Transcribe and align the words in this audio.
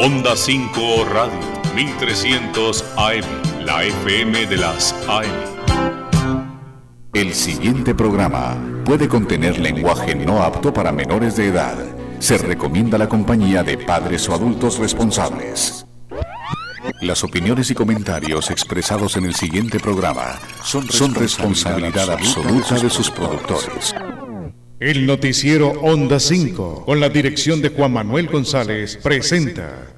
Onda 0.00 0.36
5 0.36 1.06
Radio, 1.06 1.40
1300 1.74 2.84
AM, 2.96 3.64
la 3.64 3.82
FM 3.82 4.46
de 4.46 4.56
las 4.56 4.94
AM. 5.08 5.26
El 7.12 7.34
siguiente 7.34 7.96
programa 7.96 8.56
puede 8.84 9.08
contener 9.08 9.58
lenguaje 9.58 10.14
no 10.14 10.44
apto 10.44 10.72
para 10.72 10.92
menores 10.92 11.34
de 11.34 11.48
edad. 11.48 11.76
Se 12.20 12.38
recomienda 12.38 12.96
la 12.96 13.08
compañía 13.08 13.64
de 13.64 13.76
padres 13.76 14.28
o 14.28 14.34
adultos 14.34 14.78
responsables. 14.78 15.84
Las 17.00 17.24
opiniones 17.24 17.68
y 17.72 17.74
comentarios 17.74 18.52
expresados 18.52 19.16
en 19.16 19.24
el 19.24 19.34
siguiente 19.34 19.80
programa 19.80 20.38
son, 20.62 20.88
son 20.88 21.12
responsabilidad 21.12 22.08
absoluta 22.12 22.76
de 22.76 22.88
sus 22.88 23.10
productores. 23.10 23.92
El 24.80 25.06
noticiero 25.06 25.70
Onda 25.70 26.20
5, 26.20 26.84
con 26.84 27.00
la 27.00 27.08
dirección 27.08 27.60
de 27.60 27.70
Juan 27.70 27.92
Manuel 27.92 28.28
González, 28.28 28.96
presenta. 29.02 29.97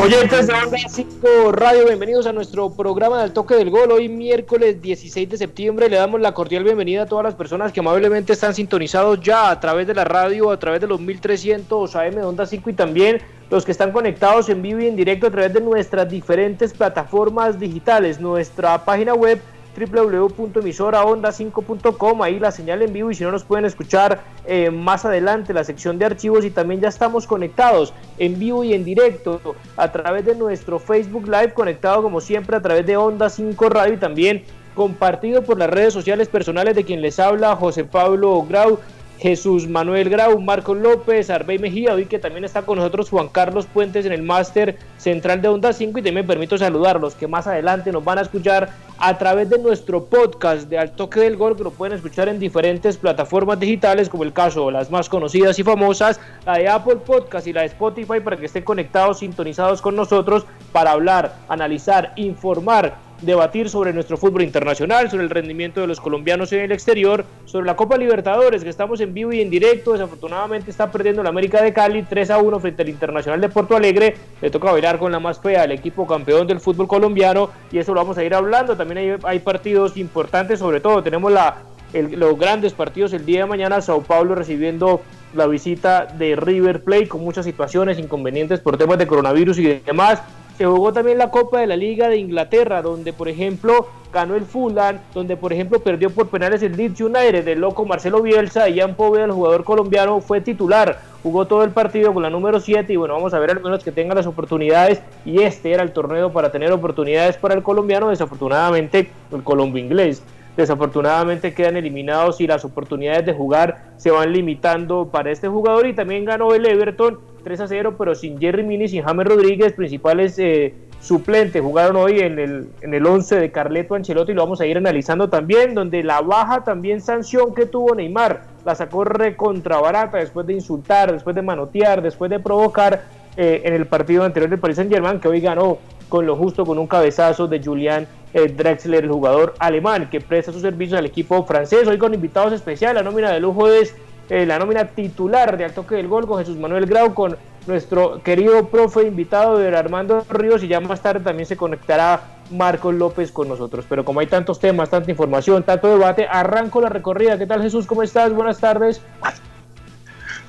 Oyentes 0.00 0.46
de 0.46 0.52
Onda 0.52 0.78
5 0.78 1.50
Radio, 1.50 1.84
bienvenidos 1.86 2.26
a 2.26 2.32
nuestro 2.32 2.70
programa 2.70 3.20
del 3.20 3.32
toque 3.32 3.56
del 3.56 3.68
gol. 3.68 3.90
Hoy 3.90 4.08
miércoles 4.08 4.80
16 4.80 5.28
de 5.28 5.36
septiembre 5.36 5.88
le 5.88 5.96
damos 5.96 6.20
la 6.20 6.32
cordial 6.32 6.62
bienvenida 6.62 7.02
a 7.02 7.06
todas 7.06 7.24
las 7.24 7.34
personas 7.34 7.72
que 7.72 7.80
amablemente 7.80 8.32
están 8.32 8.54
sintonizados 8.54 9.20
ya 9.20 9.50
a 9.50 9.58
través 9.58 9.88
de 9.88 9.94
la 9.94 10.04
radio, 10.04 10.52
a 10.52 10.58
través 10.58 10.80
de 10.80 10.86
los 10.86 11.00
1300 11.00 11.96
AM 11.96 12.14
de 12.14 12.22
Onda 12.22 12.46
5 12.46 12.70
y 12.70 12.72
también 12.74 13.20
los 13.50 13.64
que 13.64 13.72
están 13.72 13.90
conectados 13.90 14.48
en 14.48 14.62
vivo 14.62 14.78
y 14.80 14.86
en 14.86 14.94
directo 14.94 15.26
a 15.26 15.30
través 15.32 15.52
de 15.52 15.60
nuestras 15.60 16.08
diferentes 16.08 16.72
plataformas 16.72 17.58
digitales, 17.58 18.20
nuestra 18.20 18.84
página 18.84 19.14
web 19.14 19.40
www.emisoraonda5.com, 19.78 22.22
ahí 22.22 22.38
la 22.38 22.50
señal 22.50 22.82
en 22.82 22.92
vivo 22.92 23.10
y 23.10 23.14
si 23.14 23.24
no 23.24 23.30
nos 23.30 23.44
pueden 23.44 23.64
escuchar 23.64 24.20
eh, 24.46 24.70
más 24.70 25.04
adelante 25.04 25.54
la 25.54 25.64
sección 25.64 25.98
de 25.98 26.06
archivos 26.06 26.44
y 26.44 26.50
también 26.50 26.80
ya 26.80 26.88
estamos 26.88 27.26
conectados 27.26 27.92
en 28.18 28.38
vivo 28.38 28.64
y 28.64 28.74
en 28.74 28.84
directo 28.84 29.40
a 29.76 29.92
través 29.92 30.24
de 30.24 30.34
nuestro 30.34 30.78
Facebook 30.78 31.26
Live 31.26 31.52
conectado 31.54 32.02
como 32.02 32.20
siempre 32.20 32.56
a 32.56 32.62
través 32.62 32.86
de 32.86 32.96
Onda 32.96 33.30
5 33.30 33.68
Radio 33.68 33.94
y 33.94 33.98
también 33.98 34.44
compartido 34.74 35.42
por 35.42 35.58
las 35.58 35.68
redes 35.68 35.92
sociales 35.92 36.28
personales 36.28 36.76
de 36.76 36.84
quien 36.84 37.02
les 37.02 37.18
habla 37.18 37.56
José 37.56 37.84
Pablo 37.84 38.46
Grau 38.48 38.78
Jesús 39.18 39.66
Manuel 39.68 40.08
Grau, 40.08 40.38
Marco 40.40 40.74
López, 40.74 41.28
Arbey 41.28 41.58
Mejía, 41.58 41.94
hoy 41.94 42.06
que 42.06 42.18
también 42.18 42.44
está 42.44 42.62
con 42.62 42.78
nosotros 42.78 43.10
Juan 43.10 43.28
Carlos 43.28 43.66
Puentes 43.66 44.06
en 44.06 44.12
el 44.12 44.22
máster 44.22 44.78
central 44.96 45.42
de 45.42 45.48
Onda 45.48 45.72
5 45.72 45.98
y 45.98 46.02
también 46.02 46.26
me 46.26 46.32
permito 46.32 46.56
saludarlos 46.56 47.14
que 47.14 47.26
más 47.26 47.46
adelante 47.46 47.90
nos 47.90 48.04
van 48.04 48.18
a 48.18 48.22
escuchar 48.22 48.70
a 48.98 49.18
través 49.18 49.50
de 49.50 49.58
nuestro 49.58 50.04
podcast 50.04 50.68
de 50.68 50.78
Al 50.78 50.92
Toque 50.92 51.20
del 51.20 51.36
Gol 51.36 51.56
que 51.56 51.64
lo 51.64 51.72
pueden 51.72 51.96
escuchar 51.96 52.28
en 52.28 52.38
diferentes 52.38 52.96
plataformas 52.96 53.58
digitales 53.58 54.08
como 54.08 54.22
el 54.22 54.32
caso 54.32 54.70
las 54.70 54.90
más 54.90 55.08
conocidas 55.08 55.58
y 55.58 55.64
famosas, 55.64 56.20
la 56.46 56.58
de 56.58 56.68
Apple 56.68 56.96
Podcast 56.96 57.46
y 57.48 57.52
la 57.52 57.62
de 57.62 57.68
Spotify 57.68 58.20
para 58.20 58.36
que 58.36 58.46
estén 58.46 58.62
conectados, 58.62 59.18
sintonizados 59.18 59.82
con 59.82 59.96
nosotros 59.96 60.46
para 60.72 60.92
hablar, 60.92 61.34
analizar, 61.48 62.12
informar 62.16 63.07
debatir 63.22 63.68
sobre 63.68 63.92
nuestro 63.92 64.16
fútbol 64.16 64.42
internacional, 64.42 65.10
sobre 65.10 65.24
el 65.24 65.30
rendimiento 65.30 65.80
de 65.80 65.86
los 65.86 66.00
colombianos 66.00 66.52
en 66.52 66.60
el 66.60 66.72
exterior, 66.72 67.24
sobre 67.44 67.66
la 67.66 67.76
Copa 67.76 67.96
Libertadores, 67.96 68.62
que 68.62 68.70
estamos 68.70 69.00
en 69.00 69.12
vivo 69.12 69.32
y 69.32 69.40
en 69.40 69.50
directo. 69.50 69.92
Desafortunadamente 69.92 70.70
está 70.70 70.90
perdiendo 70.90 71.22
la 71.22 71.30
América 71.30 71.62
de 71.62 71.72
Cali 71.72 72.02
3 72.02 72.30
a 72.30 72.38
1 72.38 72.60
frente 72.60 72.82
al 72.82 72.88
Internacional 72.88 73.40
de 73.40 73.48
Porto 73.48 73.76
Alegre. 73.76 74.16
Le 74.40 74.50
toca 74.50 74.70
bailar 74.70 74.98
con 74.98 75.10
la 75.10 75.18
más 75.18 75.40
fea 75.40 75.62
al 75.62 75.72
equipo 75.72 76.06
campeón 76.06 76.46
del 76.46 76.60
fútbol 76.60 76.86
colombiano 76.86 77.50
y 77.72 77.78
eso 77.78 77.92
lo 77.92 78.00
vamos 78.00 78.18
a 78.18 78.24
ir 78.24 78.34
hablando. 78.34 78.76
También 78.76 79.18
hay, 79.24 79.38
partidos 79.40 79.96
importantes, 79.96 80.58
sobre 80.58 80.80
todo 80.80 81.02
tenemos 81.02 81.32
la, 81.32 81.58
los 81.92 82.38
grandes 82.38 82.72
partidos 82.72 83.12
el 83.12 83.24
día 83.24 83.40
de 83.40 83.46
mañana. 83.46 83.80
Sao 83.80 84.02
Paulo 84.02 84.34
recibiendo 84.34 85.00
la 85.34 85.46
visita 85.46 86.06
de 86.06 86.36
River 86.36 86.82
Plate 86.82 87.08
con 87.08 87.22
muchas 87.22 87.44
situaciones, 87.44 87.98
inconvenientes 87.98 88.60
por 88.60 88.76
temas 88.76 88.98
de 88.98 89.06
coronavirus 89.06 89.58
y 89.58 89.80
demás. 89.80 90.22
Se 90.58 90.66
jugó 90.66 90.92
también 90.92 91.18
la 91.18 91.30
Copa 91.30 91.60
de 91.60 91.68
la 91.68 91.76
Liga 91.76 92.08
de 92.08 92.16
Inglaterra, 92.16 92.82
donde 92.82 93.12
por 93.12 93.28
ejemplo 93.28 93.86
ganó 94.12 94.34
el 94.34 94.44
Fulham, 94.44 94.98
donde 95.14 95.36
por 95.36 95.52
ejemplo 95.52 95.78
perdió 95.78 96.10
por 96.10 96.26
penales 96.30 96.64
el 96.64 96.76
Leeds 96.76 97.00
United, 97.00 97.46
el 97.46 97.60
loco 97.60 97.84
Marcelo 97.84 98.22
Bielsa, 98.22 98.68
y 98.68 98.74
Ian 98.74 98.96
Poveda, 98.96 99.26
el 99.26 99.30
jugador 99.30 99.62
colombiano, 99.62 100.20
fue 100.20 100.40
titular, 100.40 101.00
jugó 101.22 101.46
todo 101.46 101.62
el 101.62 101.70
partido 101.70 102.12
con 102.12 102.24
la 102.24 102.30
número 102.30 102.58
7 102.58 102.92
y 102.92 102.96
bueno, 102.96 103.14
vamos 103.14 103.34
a 103.34 103.38
ver 103.38 103.52
al 103.52 103.62
menos 103.62 103.84
que 103.84 103.92
tenga 103.92 104.16
las 104.16 104.26
oportunidades. 104.26 105.00
Y 105.24 105.42
este 105.42 105.70
era 105.70 105.84
el 105.84 105.92
torneo 105.92 106.32
para 106.32 106.50
tener 106.50 106.72
oportunidades 106.72 107.36
para 107.36 107.54
el 107.54 107.62
colombiano, 107.62 108.08
desafortunadamente 108.08 109.10
el 109.30 109.44
colombo 109.44 109.78
inglés 109.78 110.24
desafortunadamente 110.56 111.54
quedan 111.54 111.76
eliminados 111.76 112.40
y 112.40 112.48
las 112.48 112.64
oportunidades 112.64 113.24
de 113.24 113.32
jugar 113.32 113.92
se 113.96 114.10
van 114.10 114.32
limitando 114.32 115.06
para 115.06 115.30
este 115.30 115.46
jugador. 115.46 115.86
Y 115.86 115.94
también 115.94 116.24
ganó 116.24 116.52
el 116.52 116.66
Everton 116.66 117.20
3 117.48 117.60
a 117.60 117.66
0 117.66 117.94
pero 117.96 118.14
sin 118.14 118.38
Jerry 118.38 118.62
Mini, 118.62 118.88
sin 118.88 119.02
James 119.02 119.26
Rodríguez, 119.26 119.72
principales 119.72 120.38
eh, 120.38 120.74
suplentes, 121.00 121.62
jugaron 121.62 121.96
hoy 121.96 122.20
en 122.20 122.38
el, 122.38 122.68
en 122.82 122.92
el 122.92 123.06
11 123.06 123.36
de 123.36 123.50
Carleto 123.50 123.94
Ancelotti 123.94 124.34
lo 124.34 124.42
vamos 124.42 124.60
a 124.60 124.66
ir 124.66 124.76
analizando 124.76 125.30
también, 125.30 125.74
donde 125.74 126.02
la 126.02 126.20
baja 126.20 126.62
también 126.62 127.00
sanción 127.00 127.54
que 127.54 127.64
tuvo 127.64 127.94
Neymar 127.94 128.42
la 128.66 128.74
sacó 128.74 129.04
recontra 129.04 129.80
barata 129.80 130.18
después 130.18 130.46
de 130.46 130.52
insultar, 130.52 131.10
después 131.10 131.34
de 131.34 131.40
manotear, 131.40 132.02
después 132.02 132.30
de 132.30 132.38
provocar 132.38 133.04
eh, 133.38 133.62
en 133.64 133.72
el 133.72 133.86
partido 133.86 134.24
anterior 134.24 134.50
del 134.50 134.58
Paris 134.58 134.76
Saint 134.76 134.92
Germain 134.92 135.18
que 135.18 135.28
hoy 135.28 135.40
ganó 135.40 135.78
con 136.10 136.26
lo 136.26 136.36
justo 136.36 136.66
con 136.66 136.78
un 136.78 136.86
cabezazo 136.86 137.48
de 137.48 137.62
Julián 137.62 138.06
eh, 138.34 138.48
Drexler, 138.48 139.04
el 139.04 139.10
jugador 139.10 139.54
alemán 139.58 140.10
que 140.10 140.20
presta 140.20 140.52
sus 140.52 140.60
servicios 140.60 140.98
al 140.98 141.06
equipo 141.06 141.42
francés. 141.46 141.88
Hoy 141.88 141.96
con 141.96 142.12
invitados 142.12 142.52
especiales, 142.52 143.02
la 143.02 143.10
nómina 143.10 143.32
de 143.32 143.40
lujo 143.40 143.68
es 143.68 143.96
eh, 144.28 144.46
la 144.46 144.58
nómina 144.58 144.86
titular 144.86 145.56
de 145.56 145.64
Al 145.64 145.74
del 145.74 146.08
Gol 146.08 146.26
con 146.26 146.38
Jesús 146.38 146.56
Manuel 146.56 146.86
Grau, 146.86 147.14
con 147.14 147.36
nuestro 147.66 148.22
querido 148.22 148.68
profe 148.68 149.02
invitado 149.02 149.58
de 149.58 149.76
Armando 149.76 150.24
Ríos 150.30 150.62
y 150.62 150.68
ya 150.68 150.80
más 150.80 151.02
tarde 151.02 151.20
también 151.20 151.46
se 151.46 151.56
conectará 151.56 152.22
Marcos 152.50 152.94
López 152.94 153.30
con 153.30 153.48
nosotros. 153.48 153.84
Pero 153.88 154.04
como 154.04 154.20
hay 154.20 154.26
tantos 154.26 154.58
temas, 154.58 154.90
tanta 154.90 155.10
información, 155.10 155.62
tanto 155.62 155.88
debate, 155.88 156.26
arranco 156.30 156.80
la 156.80 156.88
recorrida. 156.88 157.38
¿Qué 157.38 157.46
tal 157.46 157.62
Jesús? 157.62 157.86
¿Cómo 157.86 158.02
estás? 158.02 158.32
Buenas 158.32 158.58
tardes. 158.58 159.02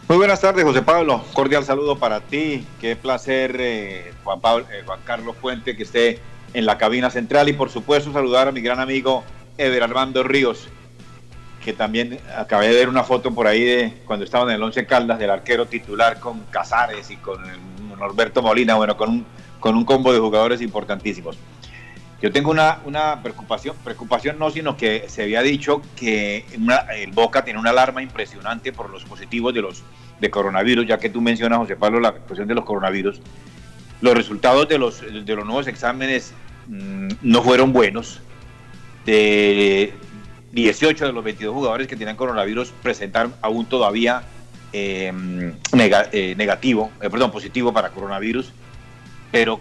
Muy 0.08 0.18
buenas 0.18 0.42
tardes, 0.42 0.64
José 0.64 0.82
Pablo. 0.82 1.22
Cordial 1.34 1.64
saludo 1.64 1.98
para 1.98 2.22
ti. 2.22 2.66
Qué 2.82 2.96
placer, 2.96 3.56
eh, 3.60 4.14
Juan, 4.24 4.40
Pablo, 4.40 4.66
Juan 4.86 5.00
Carlos 5.04 5.36
Puente, 5.40 5.76
que 5.76 5.84
esté 5.84 6.20
en 6.54 6.66
la 6.66 6.78
cabina 6.78 7.10
central 7.10 7.50
y 7.50 7.54
por 7.54 7.70
supuesto 7.70 8.12
saludar 8.12 8.48
a 8.48 8.52
mi 8.52 8.62
gran 8.62 8.80
amigo 8.80 9.24
Ever 9.58 9.84
Armando 9.84 10.24
Ríos, 10.24 10.68
que 11.64 11.74
también 11.74 12.20
acabé 12.38 12.70
de 12.70 12.76
ver 12.76 12.90
una 12.90 13.04
foto 13.04 13.34
por 13.34 13.48
ahí 13.48 13.64
de 13.64 13.94
cuando 14.06 14.26
estaban 14.26 14.50
en 14.50 14.56
el 14.56 14.64
Once 14.64 14.86
Caldas 14.86 15.20
del 15.20 15.30
arquero 15.30 15.66
titular 15.66 16.20
con 16.20 16.42
Casares 16.52 17.12
y 17.12 17.18
con 17.18 17.42
Norberto 17.98 18.42
Molina, 18.42 18.76
bueno, 18.76 18.96
con 18.96 19.10
un, 19.10 19.26
con 19.60 19.76
un 19.76 19.86
combo 19.86 20.14
de 20.14 20.20
jugadores 20.20 20.62
importantísimos. 20.62 21.38
Yo 22.22 22.32
tengo 22.32 22.52
una, 22.52 22.80
una 22.86 23.22
preocupación, 23.22 23.76
preocupación 23.84 24.38
no, 24.40 24.52
sino 24.52 24.76
que 24.76 25.06
se 25.08 25.24
había 25.24 25.42
dicho 25.42 25.82
que 25.96 26.46
el 26.98 27.12
Boca 27.12 27.46
tiene 27.46 27.60
una 27.60 27.70
alarma 27.70 28.02
impresionante 28.02 28.74
por 28.74 28.90
los 28.90 29.06
positivos 29.06 29.54
de 29.54 29.62
los 29.62 29.84
de 30.20 30.30
coronavirus, 30.30 30.86
ya 30.86 30.98
que 30.98 31.10
tú 31.10 31.22
mencionas, 31.22 31.60
José 31.60 31.76
Pablo, 31.76 32.00
la 32.00 32.12
cuestión 32.12 32.48
de 32.48 32.56
los 32.56 32.66
coronavirus. 32.66 33.22
Los 34.02 34.14
resultados 34.14 34.68
de 34.68 34.78
los, 34.78 35.02
de 35.02 35.36
los 35.36 35.46
nuevos 35.46 35.68
exámenes 35.68 36.34
mm, 36.68 37.10
no 37.22 37.42
fueron 37.42 37.72
buenos. 37.72 38.22
De 39.06 39.94
18 40.52 41.08
de 41.08 41.14
los 41.14 41.24
22 41.24 41.54
jugadores 41.54 41.88
que 41.88 41.96
tienen 41.96 42.16
coronavirus 42.16 42.74
presentaron 42.82 43.34
aún 43.42 43.66
todavía 43.66 44.24
eh, 44.72 45.12
eh, 46.12 46.36
negativo, 46.38 46.92
eh, 47.02 47.10
perdón, 47.10 47.32
positivo 47.32 47.74
para 47.74 47.90
coronavirus, 47.90 48.52
pero 49.32 49.60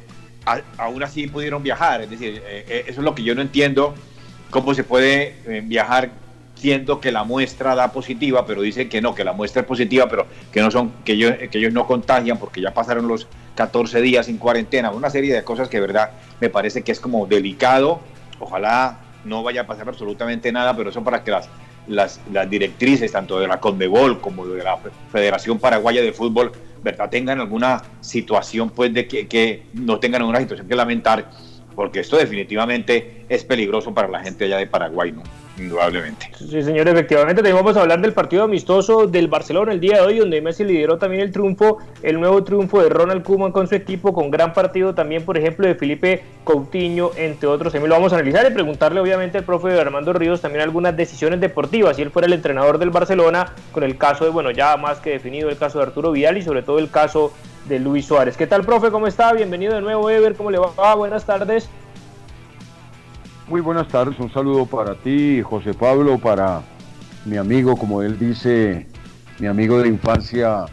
aún 0.79 1.03
así 1.03 1.27
pudieron 1.27 1.63
viajar. 1.63 2.03
Es 2.03 2.11
decir, 2.11 2.43
eso 2.47 2.91
es 2.91 2.99
lo 2.99 3.15
que 3.15 3.23
yo 3.23 3.35
no 3.35 3.43
entiendo, 3.43 3.95
cómo 4.51 4.75
se 4.75 4.83
puede 4.83 5.63
viajar 5.65 6.11
siendo 6.55 7.01
que 7.01 7.13
la 7.13 7.25
muestra 7.25 7.75
da 7.75 7.93
positiva, 7.93 8.47
pero 8.47 8.63
dicen 8.63 8.89
que 8.89 9.01
no, 9.01 9.15
que 9.15 9.25
la 9.25 9.33
muestra 9.33 9.63
es 9.63 9.69
positiva, 9.69 10.09
pero 10.09 10.27
que 10.51 10.61
no 10.61 10.71
son, 10.71 10.93
que 11.05 11.13
ellos, 11.13 11.73
no 11.73 11.87
contagian 11.87 12.39
porque 12.39 12.61
ya 12.61 12.73
pasaron 12.73 13.07
los 13.09 13.29
14 13.55 14.01
días 14.01 14.27
sin 14.27 14.39
cuarentena, 14.39 14.91
una 14.91 15.11
serie 15.11 15.35
de 15.35 15.45
cosas 15.45 15.69
que 15.69 15.81
verdad 15.81 16.13
me 16.41 16.49
parece 16.49 16.83
que 16.83 16.93
es 16.93 17.01
como 17.01 17.27
delicado. 17.27 18.01
Ojalá 18.41 18.99
no 19.25 19.43
vaya 19.43 19.63
a 19.63 19.67
pasar 19.67 19.89
absolutamente 19.89 20.53
nada, 20.53 20.77
pero 20.77 20.91
eso 20.91 21.03
para 21.03 21.23
que 21.23 21.31
las, 21.31 21.49
las, 21.87 22.21
las 22.33 22.49
directrices, 22.49 23.13
tanto 23.13 23.39
de 23.39 23.49
la 23.49 23.61
Conmebol 23.61 24.21
como 24.21 24.47
de 24.47 24.63
la 24.63 24.79
Federación 25.11 25.59
Paraguaya 25.59 26.03
de 26.03 26.13
Fútbol, 26.13 26.53
¿verdad? 26.83 27.11
tengan 27.11 27.41
alguna 27.41 27.83
situación, 28.01 28.71
pues, 28.71 28.93
de 28.95 29.07
que, 29.07 29.27
que 29.27 29.65
no 29.75 29.99
tengan 29.99 30.23
una 30.23 30.39
situación 30.39 30.69
que 30.69 30.77
lamentar, 30.77 31.31
porque 31.75 32.01
esto 32.01 32.17
definitivamente 32.17 33.25
es 33.29 33.45
peligroso 33.45 33.93
para 33.95 34.09
la 34.09 34.21
gente 34.21 34.45
allá 34.45 34.59
de 34.59 34.67
Paraguay, 34.67 35.13
¿no? 35.13 35.23
Indudablemente. 35.59 36.31
Sí, 36.37 36.63
señor, 36.63 36.89
efectivamente. 36.89 37.43
También 37.43 37.57
vamos 37.57 37.77
hablar 37.77 38.01
del 38.01 38.13
partido 38.13 38.45
amistoso 38.45 39.07
del 39.07 39.29
Barcelona 39.29 39.73
el 39.73 39.81
día 39.81 39.97
de 39.97 40.01
hoy, 40.03 40.19
donde 40.19 40.41
Messi 40.41 40.65
lideró 40.65 40.99
también 40.99 41.23
el 41.23 41.33
triunfo, 41.33 41.79
el 42.03 42.21
nuevo 42.21 42.43
triunfo 42.45 42.83
de 42.83 42.89
Ronald 42.89 43.23
Koeman 43.23 43.53
con 43.53 43.67
su 43.67 43.75
equipo, 43.75 44.13
con 44.13 44.31
gran 44.31 44.53
partido 44.53 44.95
también, 44.95 45.25
por 45.25 45.37
ejemplo, 45.37 45.67
de 45.67 45.75
Felipe 45.75 46.23
Coutinho, 46.45 47.11
entre 47.17 47.49
otros. 47.49 47.73
También 47.73 47.91
lo 47.91 47.97
vamos 47.97 48.13
a 48.13 48.17
analizar 48.17 48.51
y 48.51 48.55
preguntarle, 48.55 49.01
obviamente, 49.01 49.39
al 49.39 49.45
profe 49.45 49.79
Armando 49.79 50.13
Ríos 50.13 50.41
también 50.41 50.63
algunas 50.63 50.97
decisiones 50.97 51.41
deportivas. 51.41 51.97
Si 51.97 52.03
él 52.03 52.11
fuera 52.11 52.27
el 52.27 52.33
entrenador 52.33 52.79
del 52.79 52.91
Barcelona, 52.91 53.53
con 53.73 53.83
el 53.83 53.97
caso 53.97 54.25
de, 54.25 54.31
bueno, 54.31 54.51
ya 54.51 54.77
más 54.77 54.99
que 54.99 55.11
definido 55.11 55.49
el 55.49 55.57
caso 55.57 55.79
de 55.79 55.85
Arturo 55.85 56.13
Vidal 56.13 56.37
y 56.39 56.43
sobre 56.43 56.63
todo 56.63 56.79
el 56.79 56.91
caso 56.91 57.33
de 57.69 57.79
Luis 57.79 58.07
Suárez. 58.07 58.37
¿Qué 58.37 58.47
tal, 58.47 58.65
profe? 58.65 58.91
¿Cómo 58.91 59.07
está? 59.07 59.33
Bienvenido 59.33 59.75
de 59.75 59.83
nuevo, 59.83 60.09
Ever. 60.09 60.35
¿Cómo 60.35 60.51
le 60.51 60.59
va? 60.59 60.95
Buenas 60.95 61.25
tardes. 61.25 61.69
Muy 63.49 63.63
buenas 63.63 63.89
tardes, 63.89 64.19
un 64.21 64.31
saludo 64.31 64.67
para 64.67 64.95
ti, 64.95 65.41
José 65.41 65.73
Pablo, 65.73 66.19
para 66.19 66.61
mi 67.25 67.39
amigo, 67.39 67.79
como 67.79 68.03
él 68.03 68.19
dice, 68.19 68.87
mi 69.39 69.47
amigo 69.47 69.81
de 69.81 69.89
infancia, 69.89 70.67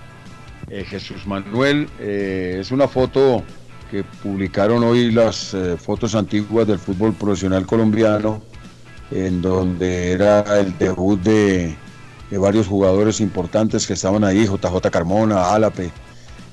eh, 0.69 0.83
Jesús 0.83 1.25
Manuel. 1.25 1.87
Eh, 1.99 2.57
es 2.59 2.71
una 2.73 2.89
foto 2.89 3.43
que 3.89 4.03
publicaron 4.03 4.83
hoy 4.83 5.09
las 5.09 5.53
eh, 5.53 5.77
fotos 5.77 6.15
antiguas 6.15 6.67
del 6.67 6.77
fútbol 6.77 7.13
profesional 7.13 7.65
colombiano, 7.65 8.41
en 9.09 9.41
donde 9.41 10.11
era 10.11 10.41
el 10.59 10.77
debut 10.77 11.17
de, 11.21 11.73
de 12.29 12.37
varios 12.37 12.67
jugadores 12.67 13.21
importantes 13.21 13.87
que 13.87 13.93
estaban 13.93 14.25
ahí, 14.25 14.47
JJ 14.47 14.89
Carmona, 14.91 15.53
Álape. 15.53 15.91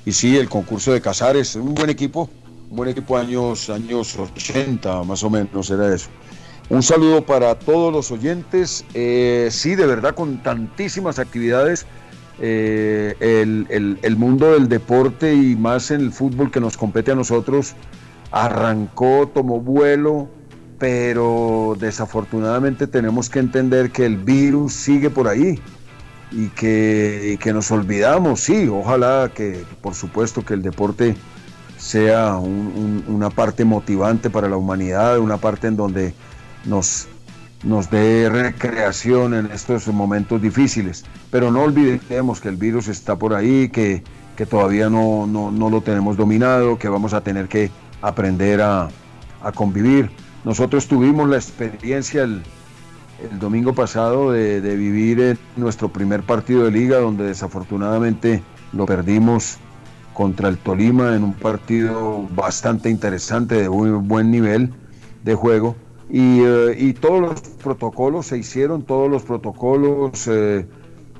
Y 0.05 0.13
sí, 0.13 0.37
el 0.37 0.47
concurso 0.47 0.93
de 0.93 1.01
Casares, 1.01 1.57
un 1.57 1.73
buen 1.75 1.89
equipo, 1.89 2.29
buen 2.75 2.89
equipo 2.89 3.17
años, 3.17 3.69
años 3.69 4.17
80 4.17 5.03
más 5.03 5.23
o 5.23 5.29
menos 5.29 5.69
era 5.69 5.93
eso. 5.93 6.09
Un 6.69 6.81
saludo 6.81 7.25
para 7.25 7.59
todos 7.59 7.91
los 7.93 8.11
oyentes. 8.11 8.85
Eh, 8.93 9.49
sí, 9.51 9.75
de 9.75 9.85
verdad, 9.85 10.15
con 10.15 10.41
tantísimas 10.41 11.19
actividades, 11.19 11.85
eh, 12.39 13.15
el, 13.19 13.99
el, 14.01 14.15
mundo 14.15 14.53
del 14.53 14.67
deporte 14.69 15.35
y 15.35 15.55
más 15.55 15.91
en 15.91 16.01
el 16.01 16.11
fútbol 16.11 16.49
que 16.51 16.59
nos 16.59 16.77
compete 16.77 17.11
a 17.11 17.15
nosotros 17.15 17.75
arrancó, 18.31 19.29
tomó 19.31 19.59
vuelo, 19.59 20.27
pero 20.79 21.77
desafortunadamente 21.79 22.87
tenemos 22.87 23.29
que 23.29 23.37
entender 23.37 23.91
que 23.91 24.05
el 24.05 24.17
virus 24.17 24.73
sigue 24.73 25.11
por 25.11 25.27
ahí 25.27 25.59
y 26.31 26.47
que, 26.49 27.33
y 27.33 27.37
que 27.37 27.53
nos 27.53 27.69
olvidamos. 27.69 28.39
Sí, 28.39 28.67
ojalá 28.67 29.31
que, 29.33 29.63
por 29.81 29.93
supuesto, 29.93 30.43
que 30.43 30.55
el 30.55 30.63
deporte 30.63 31.15
sea 31.83 32.37
una 32.37 33.29
parte 33.29 33.65
motivante 33.65 34.29
para 34.29 34.47
la 34.47 34.55
humanidad, 34.55 35.19
una 35.19 35.35
parte 35.35 35.67
en 35.67 35.75
donde 35.75 36.13
nos, 36.63 37.07
nos 37.61 37.89
dé 37.89 38.29
recreación 38.29 39.33
en 39.33 39.47
estos 39.47 39.87
momentos 39.89 40.41
difíciles. 40.41 41.03
Pero 41.29 41.51
no 41.51 41.63
olvidemos 41.63 42.39
que 42.39 42.47
el 42.47 42.55
virus 42.55 42.87
está 42.87 43.17
por 43.17 43.33
ahí, 43.33 43.67
que, 43.67 44.01
que 44.37 44.45
todavía 44.45 44.89
no, 44.89 45.27
no, 45.27 45.69
lo 45.69 45.81
tenemos 45.81 46.15
dominado, 46.15 46.79
que 46.79 46.87
vamos 46.87 47.13
a 47.13 47.19
tener 47.19 47.49
que 47.49 47.69
aprender 48.01 48.61
a, 48.61 48.87
a 49.41 49.51
convivir. 49.51 50.09
Nosotros 50.45 50.87
tuvimos 50.87 51.27
la 51.27 51.35
experiencia 51.35 52.23
el, 52.23 52.43
el 53.29 53.39
domingo 53.39 53.73
pasado 53.73 54.31
de, 54.31 54.61
de, 54.61 54.75
vivir 54.77 55.19
en 55.19 55.37
nuestro 55.57 55.89
primer 55.89 56.23
partido 56.23 56.63
de 56.63 56.71
liga, 56.71 56.99
donde 56.99 57.25
desafortunadamente 57.25 58.41
lo 58.71 58.85
perdimos 58.85 59.57
contra 60.13 60.49
el 60.49 60.57
Tolima 60.57 61.15
en 61.15 61.23
un 61.23 61.33
partido 61.33 62.27
bastante 62.35 62.89
interesante, 62.89 63.61
de 63.61 63.69
muy 63.69 63.89
buen 63.91 64.31
nivel 64.31 64.71
de 65.23 65.35
juego. 65.35 65.75
Y, 66.09 66.41
eh, 66.43 66.95
todos 66.99 67.21
los 67.21 67.41
protocolos 67.41 68.27
se 68.27 68.37
hicieron, 68.37 68.83
todos 68.83 69.09
los 69.09 69.23
protocolos, 69.23 70.27
eh, 70.27 70.65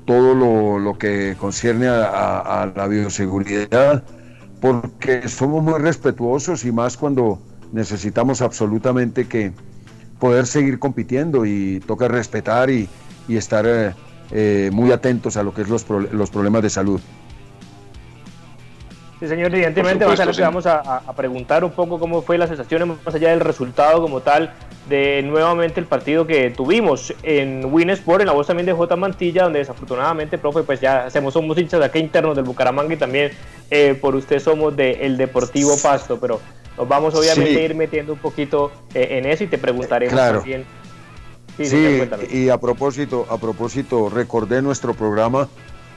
todo 0.04 0.34
lo, 0.34 0.78
lo, 0.78 0.98
que 0.98 1.36
concierne 1.38 1.88
a, 1.88 2.62
a, 2.62 2.66
la 2.66 2.86
bioseguridad, 2.86 4.04
porque 4.60 5.28
somos 5.28 5.62
muy 5.62 5.80
respetuosos 5.80 6.64
y 6.64 6.72
más 6.72 6.96
cuando 6.96 7.38
necesitamos 7.72 8.40
absolutamente 8.42 9.26
que 9.26 9.52
poder 10.20 10.46
seguir 10.46 10.78
compitiendo 10.78 11.44
y 11.44 11.80
toca 11.80 12.06
respetar 12.06 12.70
y, 12.70 12.88
y 13.26 13.36
estar 13.36 13.94
eh, 14.30 14.70
muy 14.72 14.92
atentos 14.92 15.36
a 15.36 15.42
lo 15.42 15.52
que 15.52 15.62
es 15.62 15.68
los, 15.68 15.86
los 15.88 16.30
problemas 16.30 16.62
de 16.62 16.70
salud. 16.70 17.00
Sí, 19.24 19.28
señor, 19.28 19.54
evidentemente 19.54 20.04
vamos 20.42 20.66
a, 20.66 20.80
a, 20.98 21.12
preguntar 21.14 21.64
un 21.64 21.70
poco 21.70 21.98
cómo 21.98 22.20
fue 22.20 22.36
la 22.36 22.46
sensación 22.46 22.98
más 23.06 23.14
allá 23.14 23.30
del 23.30 23.40
resultado 23.40 24.02
como 24.02 24.20
tal 24.20 24.52
de 24.86 25.22
nuevamente 25.22 25.80
el 25.80 25.86
partido 25.86 26.26
que 26.26 26.50
tuvimos 26.50 27.14
en 27.22 27.64
Winsport, 27.72 28.20
en 28.20 28.26
la 28.26 28.34
voz 28.34 28.48
también 28.48 28.66
de 28.66 28.74
J. 28.74 28.96
Mantilla, 28.96 29.44
donde 29.44 29.60
desafortunadamente, 29.60 30.36
profe, 30.36 30.62
pues 30.62 30.78
ya 30.82 31.06
hacemos, 31.06 31.32
somos 31.32 31.56
hinchas 31.56 31.80
de 31.80 31.86
acá 31.86 31.98
internos 31.98 32.36
del 32.36 32.44
Bucaramanga 32.44 32.92
y 32.92 32.98
también 32.98 33.32
eh, 33.70 33.96
por 33.98 34.14
usted 34.14 34.40
somos 34.40 34.76
del 34.76 35.00
el 35.00 35.16
Deportivo 35.16 35.74
Pasto, 35.82 36.20
pero 36.20 36.38
nos 36.76 36.86
vamos 36.86 37.14
obviamente 37.14 37.56
a 37.58 37.64
ir 37.64 37.74
metiendo 37.74 38.12
un 38.12 38.18
poquito 38.18 38.72
eh, 38.92 39.08
en 39.12 39.24
eso 39.24 39.44
y 39.44 39.46
te 39.46 39.56
preguntaremos 39.56 40.12
claro. 40.12 40.40
también. 40.40 40.66
Sí, 41.56 41.64
sí 41.64 42.08
y 42.30 42.50
a 42.50 42.58
propósito, 42.58 43.26
a 43.30 43.38
propósito, 43.38 44.10
recordé 44.10 44.60
nuestro 44.60 44.92
programa 44.92 45.48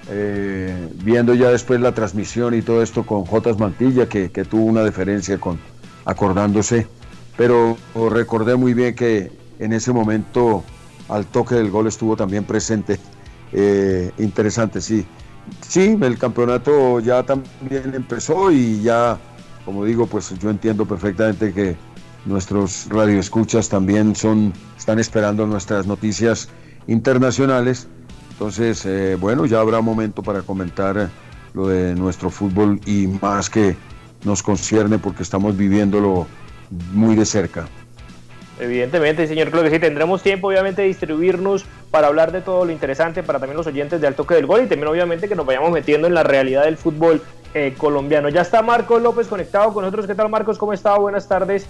eh, 0.10 0.90
viendo 1.04 1.34
ya 1.34 1.50
después 1.50 1.82
la 1.82 1.94
transmisión 1.94 2.54
y 2.54 2.62
todo 2.62 2.82
esto 2.82 3.06
con 3.06 3.26
J. 3.26 3.54
Mantilla, 3.56 4.08
que, 4.08 4.30
tuvo 4.30 4.66
una 4.66 4.84
diferencia 4.84 5.38
con 5.38 5.60
acordándose, 6.06 6.88
pero 7.36 7.78
recordé 8.10 8.56
muy 8.56 8.74
bien 8.74 8.96
que 8.96 9.32
en 9.60 9.74
ese 9.74 9.92
momento 9.92 10.64
al 11.10 11.26
toque 11.26 11.56
del 11.56 11.70
gol 11.70 11.88
estuvo 11.88 12.16
también 12.16 12.44
presente. 12.44 13.00
Eh, 13.52 14.12
interesante, 14.18 14.82
sí. 14.82 15.06
Sí, 15.68 15.98
el 16.02 16.18
campeonato 16.18 17.00
ya 17.00 17.24
también 17.24 17.94
empezó 17.94 18.52
y 18.52 18.82
ya, 18.82 19.18
como 19.66 19.86
digo, 19.86 20.06
pues 20.06 20.38
yo 20.40 20.50
entiendo 20.50 20.86
perfectamente 20.86 21.54
que 21.54 21.78
nuestros 22.26 22.88
radioescuchas 22.90 23.70
también 23.70 24.16
son, 24.16 24.54
están 24.78 25.00
esperando 25.00 25.48
nuestras 25.48 25.88
noticias 25.88 26.50
internacionales 26.88 27.88
entonces, 28.38 28.86
eh, 28.86 29.18
bueno, 29.20 29.48
ya 29.48 29.60
habrá 29.60 29.82
momento 29.82 30.22
para 30.22 30.44
comentar 30.44 31.10
lo 31.56 31.68
de 31.70 31.96
nuestro 31.96 32.30
fútbol 32.30 32.80
y 32.86 33.08
más 33.08 33.50
que 33.50 33.76
nos 34.24 34.44
concierne 34.44 35.00
porque 35.00 35.24
estamos 35.24 35.58
viviéndolo 35.58 36.28
muy 36.94 37.16
de 37.16 37.26
cerca. 37.26 37.68
Evidentemente, 38.60 39.26
señor, 39.26 39.50
creo 39.50 39.64
que 39.64 39.72
sí, 39.72 39.80
tendremos 39.80 40.22
tiempo 40.22 40.50
obviamente 40.50 40.84
de 40.84 40.88
distribuirnos 40.88 41.66
para 41.90 42.10
hablar 42.10 42.32
de 42.32 42.42
todo 42.42 42.64
lo 42.64 42.72
interesante 42.72 43.24
para 43.24 43.40
también 43.40 43.58
los 43.58 43.66
oyentes 43.66 44.00
de 44.02 44.06
Al 44.06 44.14
Toque 44.14 44.36
del 44.36 44.46
Gol 44.46 44.66
y 44.66 44.68
también 44.68 44.88
obviamente 44.88 45.28
que 45.28 45.36
nos 45.36 45.48
vayamos 45.48 45.72
metiendo 45.72 46.06
en 46.06 46.14
la 46.14 46.22
realidad 46.22 46.66
del 46.66 46.78
fútbol 46.78 47.24
eh, 47.56 47.74
colombiano. 47.76 48.30
Ya 48.30 48.42
está 48.42 48.62
Marcos 48.62 49.02
López 49.02 49.26
conectado 49.26 49.74
con 49.74 49.84
nosotros. 49.84 50.06
¿Qué 50.06 50.14
tal 50.14 50.30
Marcos? 50.30 50.60
¿Cómo 50.60 50.74
está? 50.74 50.96
Buenas 50.96 51.28
tardes. 51.28 51.66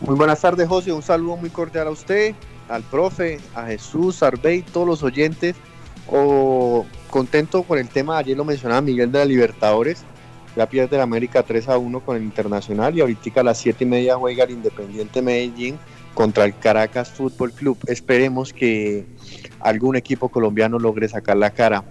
Muy 0.00 0.14
buenas 0.16 0.40
tardes, 0.40 0.66
José. 0.66 0.90
Un 0.90 1.02
saludo 1.02 1.36
muy 1.36 1.50
cordial 1.50 1.88
a 1.88 1.90
usted, 1.90 2.34
al 2.70 2.82
profe, 2.84 3.38
a 3.54 3.66
Jesús, 3.66 4.22
Arbey, 4.22 4.62
todos 4.62 4.86
los 4.86 5.02
oyentes, 5.02 5.56
contento 7.10 7.62
con 7.64 7.78
el 7.78 7.88
tema, 7.88 8.18
ayer 8.18 8.36
lo 8.36 8.44
mencionaba 8.44 8.80
Miguel 8.80 9.12
de 9.12 9.18
la 9.18 9.24
Libertadores, 9.24 10.04
ya 10.56 10.66
pierde 10.68 10.96
el 10.96 11.02
América 11.02 11.42
3 11.42 11.68
a 11.68 11.78
1 11.78 12.00
con 12.00 12.16
el 12.16 12.22
Internacional 12.22 12.96
y 12.96 13.00
ahorita 13.00 13.40
a 13.40 13.44
las 13.44 13.58
7 13.58 13.84
y 13.84 13.86
media 13.86 14.16
juega 14.16 14.44
el 14.44 14.50
Independiente 14.50 15.22
Medellín 15.22 15.78
contra 16.14 16.44
el 16.44 16.56
Caracas 16.58 17.10
Fútbol 17.10 17.52
Club. 17.52 17.78
Esperemos 17.86 18.52
que 18.52 19.06
algún 19.60 19.96
equipo 19.96 20.28
colombiano 20.28 20.78
logre 20.78 21.08
sacar 21.08 21.36
la 21.36 21.50
cara. 21.50 21.84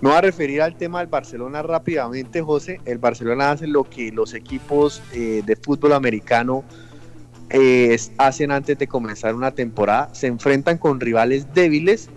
Me 0.00 0.10
voy 0.10 0.18
a 0.18 0.20
referir 0.20 0.62
al 0.62 0.76
tema 0.76 1.00
del 1.00 1.08
Barcelona 1.08 1.62
rápidamente, 1.62 2.42
José. 2.42 2.80
El 2.84 2.98
Barcelona 2.98 3.52
hace 3.52 3.66
lo 3.66 3.84
que 3.84 4.12
los 4.12 4.34
equipos 4.34 5.02
eh, 5.12 5.42
de 5.44 5.56
fútbol 5.56 5.94
americano 5.94 6.64
hacen 8.18 8.50
antes 8.50 8.78
de 8.78 8.86
comenzar 8.86 9.34
una 9.34 9.50
temporada. 9.50 10.08
Se 10.12 10.26
enfrentan 10.26 10.78
con 10.78 11.00
rivales 11.00 11.52
débiles 11.54 12.08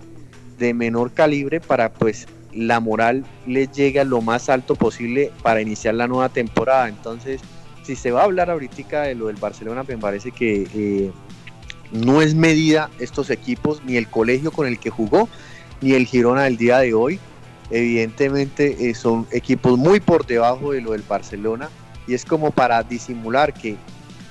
de 0.57 0.73
menor 0.73 1.11
calibre 1.13 1.59
para 1.59 1.91
pues 1.91 2.27
la 2.53 2.79
moral 2.79 3.25
les 3.45 3.71
llegue 3.71 3.99
a 3.99 4.03
lo 4.03 4.21
más 4.21 4.49
alto 4.49 4.75
posible 4.75 5.31
para 5.43 5.61
iniciar 5.61 5.95
la 5.95 6.07
nueva 6.07 6.29
temporada. 6.29 6.89
Entonces, 6.89 7.41
si 7.83 7.95
se 7.95 8.11
va 8.11 8.21
a 8.21 8.25
hablar 8.25 8.49
ahorita 8.49 9.03
de 9.03 9.15
lo 9.15 9.27
del 9.27 9.37
Barcelona, 9.37 9.83
me 9.87 9.97
parece 9.97 10.31
que 10.31 10.67
eh, 10.73 11.11
no 11.91 12.21
es 12.21 12.35
medida 12.35 12.89
estos 12.99 13.29
equipos, 13.29 13.81
ni 13.85 13.97
el 13.97 14.07
colegio 14.07 14.51
con 14.51 14.67
el 14.67 14.79
que 14.79 14.89
jugó, 14.89 15.29
ni 15.81 15.93
el 15.93 16.05
Girona 16.05 16.43
del 16.43 16.57
día 16.57 16.79
de 16.79 16.93
hoy. 16.93 17.19
Evidentemente 17.71 18.89
eh, 18.89 18.95
son 18.95 19.27
equipos 19.31 19.77
muy 19.77 19.99
por 19.99 20.25
debajo 20.25 20.71
de 20.71 20.81
lo 20.81 20.91
del 20.91 21.03
Barcelona 21.03 21.69
y 22.07 22.15
es 22.15 22.25
como 22.25 22.49
para 22.49 22.81
disimular 22.81 23.53
que 23.53 23.77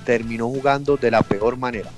terminó 0.09 0.47
jugando 0.47 0.97
de 0.97 1.11
la 1.11 1.21
peor 1.21 1.55
manera. 1.55 1.91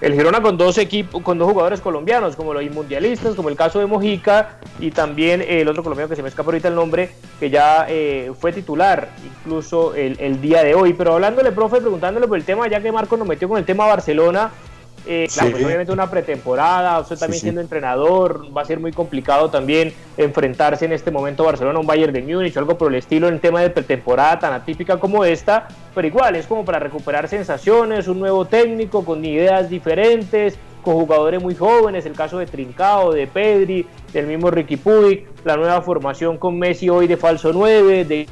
El 0.00 0.14
Girona 0.14 0.40
con 0.40 0.56
dos 0.56 0.78
equipos, 0.78 1.20
con 1.20 1.38
dos 1.38 1.50
jugadores 1.50 1.80
colombianos, 1.80 2.36
como 2.36 2.54
los 2.54 2.62
mundialistas, 2.70 3.34
como 3.34 3.48
el 3.48 3.56
caso 3.56 3.80
de 3.80 3.86
Mojica 3.86 4.60
y 4.78 4.92
también 4.92 5.42
el 5.42 5.66
otro 5.66 5.82
colombiano 5.82 6.08
que 6.08 6.14
se 6.14 6.22
me 6.22 6.28
escapa 6.28 6.50
ahorita 6.50 6.68
el 6.68 6.76
nombre, 6.76 7.10
que 7.40 7.50
ya 7.50 7.86
eh, 7.88 8.30
fue 8.38 8.52
titular 8.52 9.08
incluso 9.26 9.96
el, 9.96 10.40
día 10.40 10.62
de 10.62 10.76
hoy. 10.76 10.92
Pero 10.92 11.14
hablándole, 11.14 11.50
profe, 11.50 11.80
preguntándole 11.80 12.28
por 12.28 12.38
el 12.38 12.44
tema, 12.44 12.68
ya 12.68 12.80
que 12.80 12.92
Marco 12.92 13.16
nos 13.16 13.26
metió 13.26 13.48
con 13.48 13.58
el 13.58 13.64
tema 13.64 13.86
Barcelona, 13.86 14.52
eh, 15.06 15.28
claro, 15.32 15.52
pues, 15.52 15.64
obviamente 15.64 15.92
una 15.92 16.10
pretemporada, 16.10 16.98
usted 16.98 17.16
también 17.16 17.40
siendo 17.40 17.60
entrenador, 17.60 18.46
va 18.56 18.62
a 18.62 18.64
ser 18.64 18.80
muy 18.80 18.92
complicado 18.92 19.50
también 19.50 19.92
enfrentarse 20.16 20.84
en 20.84 20.92
este 20.92 21.10
momento 21.10 21.42
a 21.42 21.46
Barcelona, 21.46 21.78
un 21.78 21.86
Bayern 21.86 22.12
de 22.12 22.22
Múnich 22.22 22.56
o 22.56 22.60
algo 22.60 22.76
por 22.76 22.92
el 22.92 22.98
estilo 22.98 23.28
en 23.28 23.38
tema 23.38 23.60
de 23.60 23.70
pretemporada 23.70 24.38
tan 24.38 24.52
atípica 24.52 24.98
como 24.98 25.24
esta, 25.24 25.68
pero 25.94 26.08
igual 26.08 26.36
es 26.36 26.46
como 26.46 26.64
para 26.64 26.78
recuperar 26.78 27.28
sensaciones, 27.28 28.08
un 28.08 28.18
nuevo 28.18 28.44
técnico 28.44 29.04
con 29.04 29.24
ideas 29.24 29.70
diferentes, 29.70 30.58
con 30.82 30.94
jugadores 30.94 31.42
muy 31.42 31.54
jóvenes, 31.54 32.06
el 32.06 32.12
caso 32.12 32.38
de 32.38 32.46
Trincao, 32.46 33.12
de 33.12 33.26
Pedri, 33.26 33.86
del 34.12 34.26
mismo 34.26 34.50
Ricky 34.50 34.76
Puig, 34.76 35.26
la 35.44 35.56
nueva 35.56 35.82
formación 35.82 36.38
con 36.38 36.58
Messi 36.58 36.88
hoy 36.88 37.06
de 37.06 37.16
falso 37.16 37.52
9, 37.52 38.04
de 38.04 38.26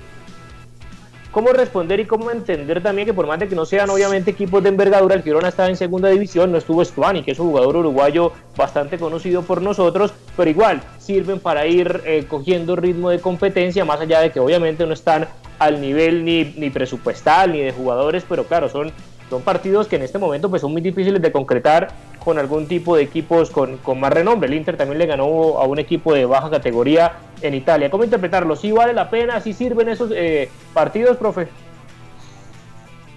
cómo 1.34 1.52
responder 1.52 1.98
y 1.98 2.04
cómo 2.04 2.30
entender 2.30 2.80
también 2.80 3.06
que 3.06 3.12
por 3.12 3.26
más 3.26 3.40
de 3.40 3.48
que 3.48 3.56
no 3.56 3.66
sean 3.66 3.90
obviamente 3.90 4.30
equipos 4.30 4.62
de 4.62 4.68
envergadura, 4.68 5.16
el 5.16 5.24
Girona 5.24 5.48
estaba 5.48 5.68
en 5.68 5.76
segunda 5.76 6.08
división, 6.08 6.52
no 6.52 6.58
estuvo 6.58 6.84
Stuani, 6.84 7.24
que 7.24 7.32
es 7.32 7.40
un 7.40 7.48
jugador 7.48 7.76
uruguayo 7.76 8.30
bastante 8.56 8.98
conocido 8.98 9.42
por 9.42 9.60
nosotros, 9.60 10.14
pero 10.36 10.48
igual 10.48 10.80
sirven 10.98 11.40
para 11.40 11.66
ir 11.66 12.02
eh, 12.04 12.24
cogiendo 12.28 12.76
ritmo 12.76 13.10
de 13.10 13.18
competencia, 13.18 13.84
más 13.84 14.00
allá 14.00 14.20
de 14.20 14.30
que 14.30 14.38
obviamente 14.38 14.86
no 14.86 14.92
están 14.92 15.26
al 15.58 15.80
nivel 15.80 16.24
ni, 16.24 16.54
ni 16.56 16.70
presupuestal 16.70 17.52
ni 17.52 17.62
de 17.62 17.72
jugadores, 17.72 18.24
pero 18.28 18.44
claro, 18.44 18.68
son 18.68 18.92
son 19.30 19.42
partidos 19.42 19.88
que 19.88 19.96
en 19.96 20.02
este 20.02 20.18
momento 20.18 20.50
pues 20.50 20.62
son 20.62 20.72
muy 20.72 20.82
difíciles 20.82 21.20
de 21.20 21.32
concretar 21.32 21.88
con 22.24 22.38
algún 22.38 22.66
tipo 22.66 22.96
de 22.96 23.02
equipos 23.02 23.50
con, 23.50 23.78
más 23.98 24.12
renombre. 24.12 24.48
El 24.48 24.54
Inter 24.54 24.76
también 24.76 24.98
le 24.98 25.06
ganó 25.06 25.58
a 25.58 25.66
un 25.66 25.78
equipo 25.78 26.14
de 26.14 26.24
baja 26.24 26.50
categoría 26.50 27.12
en 27.42 27.54
Italia. 27.54 27.90
¿Cómo 27.90 28.04
interpretarlo? 28.04 28.56
¿Sí 28.56 28.72
vale 28.72 28.92
la 28.92 29.10
pena? 29.10 29.40
¿Sí 29.40 29.52
sirven 29.52 29.88
esos 29.88 30.10
eh, 30.14 30.48
partidos, 30.72 31.16
profe? 31.16 31.48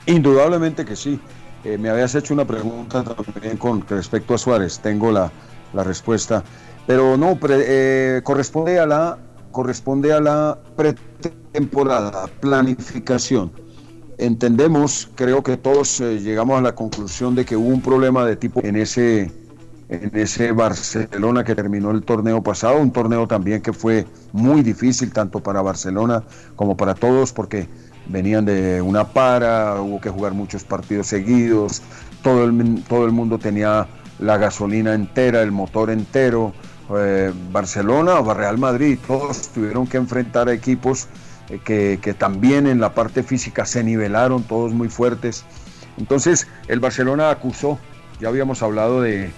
Indudablemente 0.05 0.85
que 0.85 0.95
sí. 0.95 1.19
Eh, 1.63 1.77
me 1.77 1.89
habías 1.89 2.15
hecho 2.15 2.33
una 2.33 2.45
pregunta 2.45 3.03
también 3.03 3.57
con 3.57 3.85
respecto 3.87 4.33
a 4.33 4.37
Suárez. 4.37 4.79
Tengo 4.79 5.11
la, 5.11 5.31
respuesta. 5.73 6.43
Pero 6.85 7.17
no, 7.17 7.37
eh, 7.49 8.21
corresponde 8.23 8.79
a 8.79 8.85
la 8.85 9.17
corresponde 9.51 10.13
a 10.13 10.19
la 10.19 10.57
pretemporada, 10.75 12.27
planificación 12.39 13.51
entendemos, 14.17 15.09
creo 15.15 15.43
que 15.43 15.57
todos 15.57 16.01
eh, 16.01 16.19
llegamos 16.19 16.57
a 16.57 16.61
la 16.61 16.75
conclusión 16.75 17.35
de 17.35 17.45
que 17.45 17.55
hubo 17.55 17.67
un 17.67 17.81
problema 17.81 18.25
de 18.25 18.35
tipo 18.35 18.61
en 18.63 18.75
ese, 18.75 19.31
en 19.89 20.11
ese 20.13 20.51
Barcelona 20.51 21.43
que 21.43 21.55
terminó 21.55 21.91
el 21.91 22.03
torneo 22.03 22.41
pasado, 22.41 22.79
un 22.79 22.91
torneo 22.91 23.27
también 23.27 23.61
que 23.61 23.73
fue 23.73 24.05
muy 24.33 24.63
difícil 24.63 25.13
tanto 25.13 25.39
para 25.41 25.61
Barcelona 25.61 26.23
como 26.55 26.75
para 26.75 26.95
todos 26.95 27.31
porque 27.31 27.67
venían 28.07 28.45
de 28.45 28.81
una 28.81 29.05
para, 29.05 29.79
hubo 29.81 30.01
que 30.01 30.09
jugar 30.09 30.33
muchos 30.33 30.63
partidos 30.63 31.07
seguidos, 31.07 31.81
todo 32.23 32.45
el, 32.45 32.83
todo 32.87 33.05
el 33.05 33.11
mundo 33.11 33.37
tenía 33.37 33.87
la 34.19 34.37
gasolina 34.37 34.93
entera, 34.95 35.41
el 35.41 35.51
motor 35.51 35.91
entero, 35.91 36.53
eh, 36.97 37.31
Barcelona 37.51 38.19
o 38.19 38.33
Real 38.33 38.57
Madrid, 38.57 38.97
todos 39.05 39.49
tuvieron 39.49 39.85
que 39.85 39.97
enfrentar 39.97 40.49
a 40.49 40.53
equipos 40.53 41.07
eh, 41.49 41.97
que, 42.01 42.13
también 42.13 42.67
en 42.67 42.81
la 42.81 42.93
parte 42.93 43.23
física 43.23 43.65
se 43.65 43.83
nivelaron, 43.83 44.43
todos 44.43 44.73
muy 44.73 44.89
fuertes. 44.89 45.45
Entonces 45.97 46.47
el 46.67 46.79
Barcelona 46.79 47.29
acusó, 47.29 47.79
ya 48.19 48.27
habíamos 48.27 48.61
hablado 48.61 49.01
de, 49.01 49.31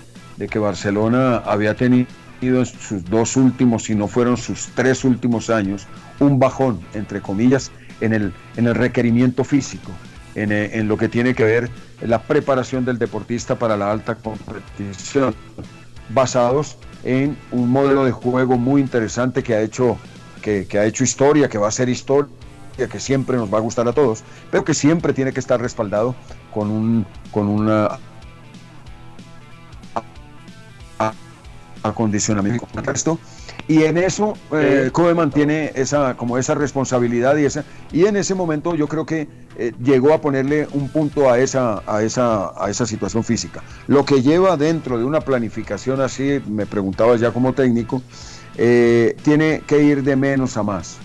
que 0.49 0.59
Barcelona 0.59 1.37
había 1.37 1.75
tenido 1.75 2.07
en 2.41 2.65
sus 2.65 3.03
dos 3.05 3.35
últimos, 3.35 3.83
si 3.83 3.95
no 3.95 4.07
fueron 4.07 4.37
sus 4.37 4.69
tres 4.73 5.03
últimos 5.03 5.49
años, 5.49 5.87
un 6.19 6.39
bajón, 6.39 6.79
entre 6.93 7.21
comillas, 7.21 7.71
en 8.01 8.13
el, 8.13 8.33
en 8.55 8.67
el 8.67 8.75
requerimiento 8.75 9.43
físico, 9.43 9.91
en, 10.35 10.51
eh, 10.51 10.71
en, 10.79 10.87
lo 10.87 10.97
que 10.97 11.09
tiene 11.09 11.35
que 11.35 11.43
ver 11.43 11.69
la 12.01 12.21
preparación 12.21 12.85
del 12.85 12.97
deportista 12.97 13.59
para 13.59 13.77
la 13.77 13.91
alta 13.91 14.15
competición, 14.15 15.35
basados 16.09 16.77
en 17.03 17.37
un 17.51 17.69
modelo 17.69 18.03
de 18.05 18.11
juego 18.11 18.57
muy 18.57 18.81
interesante 18.81 19.43
que 19.43 19.53
ha 19.53 19.61
hecho 19.61 19.97
que, 20.39 20.67
ha 20.77 20.85
hecho 20.85 21.03
historia, 21.03 21.49
que 21.49 21.57
va 21.57 21.67
a 21.67 21.71
ser 21.71 21.89
historia, 21.89 22.29
que 22.89 22.99
siempre 22.99 23.37
nos 23.37 23.53
va 23.53 23.57
a 23.57 23.61
gustar 23.61 23.87
a 23.87 23.93
todos, 23.93 24.23
pero 24.51 24.63
que 24.63 24.73
siempre 24.73 25.13
tiene 25.13 25.33
que 25.33 25.39
estar 25.39 25.59
respaldado 25.59 26.15
con 26.53 26.71
un 26.71 27.05
con 27.31 27.47
una 27.47 27.99
acondicionamiento 31.83 32.67
esto 32.93 33.19
y 33.67 33.83
en 33.83 33.97
eso 33.97 34.33
eh, 34.51 34.89
Koeman 34.91 35.29
tiene 35.29 35.71
esa 35.75 36.17
como 36.17 36.37
esa 36.37 36.55
responsabilidad 36.55 37.37
y 37.37 37.45
esa 37.45 37.63
y 37.91 38.05
en 38.05 38.17
ese 38.17 38.35
momento 38.35 38.75
yo 38.75 38.87
creo 38.87 39.05
que 39.05 39.27
eh, 39.57 39.73
llegó 39.83 40.13
a 40.13 40.21
ponerle 40.21 40.67
un 40.73 40.89
punto 40.89 41.29
a 41.29 41.39
esa 41.39 41.83
a 41.85 42.01
esa 42.01 42.51
a 42.61 42.69
esa 42.69 42.85
situación 42.85 43.23
física. 43.23 43.61
Lo 43.87 44.05
que 44.05 44.21
lleva 44.21 44.57
dentro 44.57 44.97
de 44.97 45.03
una 45.03 45.21
planificación 45.21 46.01
así 46.01 46.41
me 46.47 46.65
preguntaba 46.65 47.15
ya 47.15 47.31
como 47.31 47.53
técnico 47.53 48.01
eh, 48.61 49.15
tiene 49.23 49.63
que 49.65 49.81
ir 49.81 50.03
de 50.03 50.17
menos 50.17 50.57
a 50.57 50.63
más. 50.63 50.97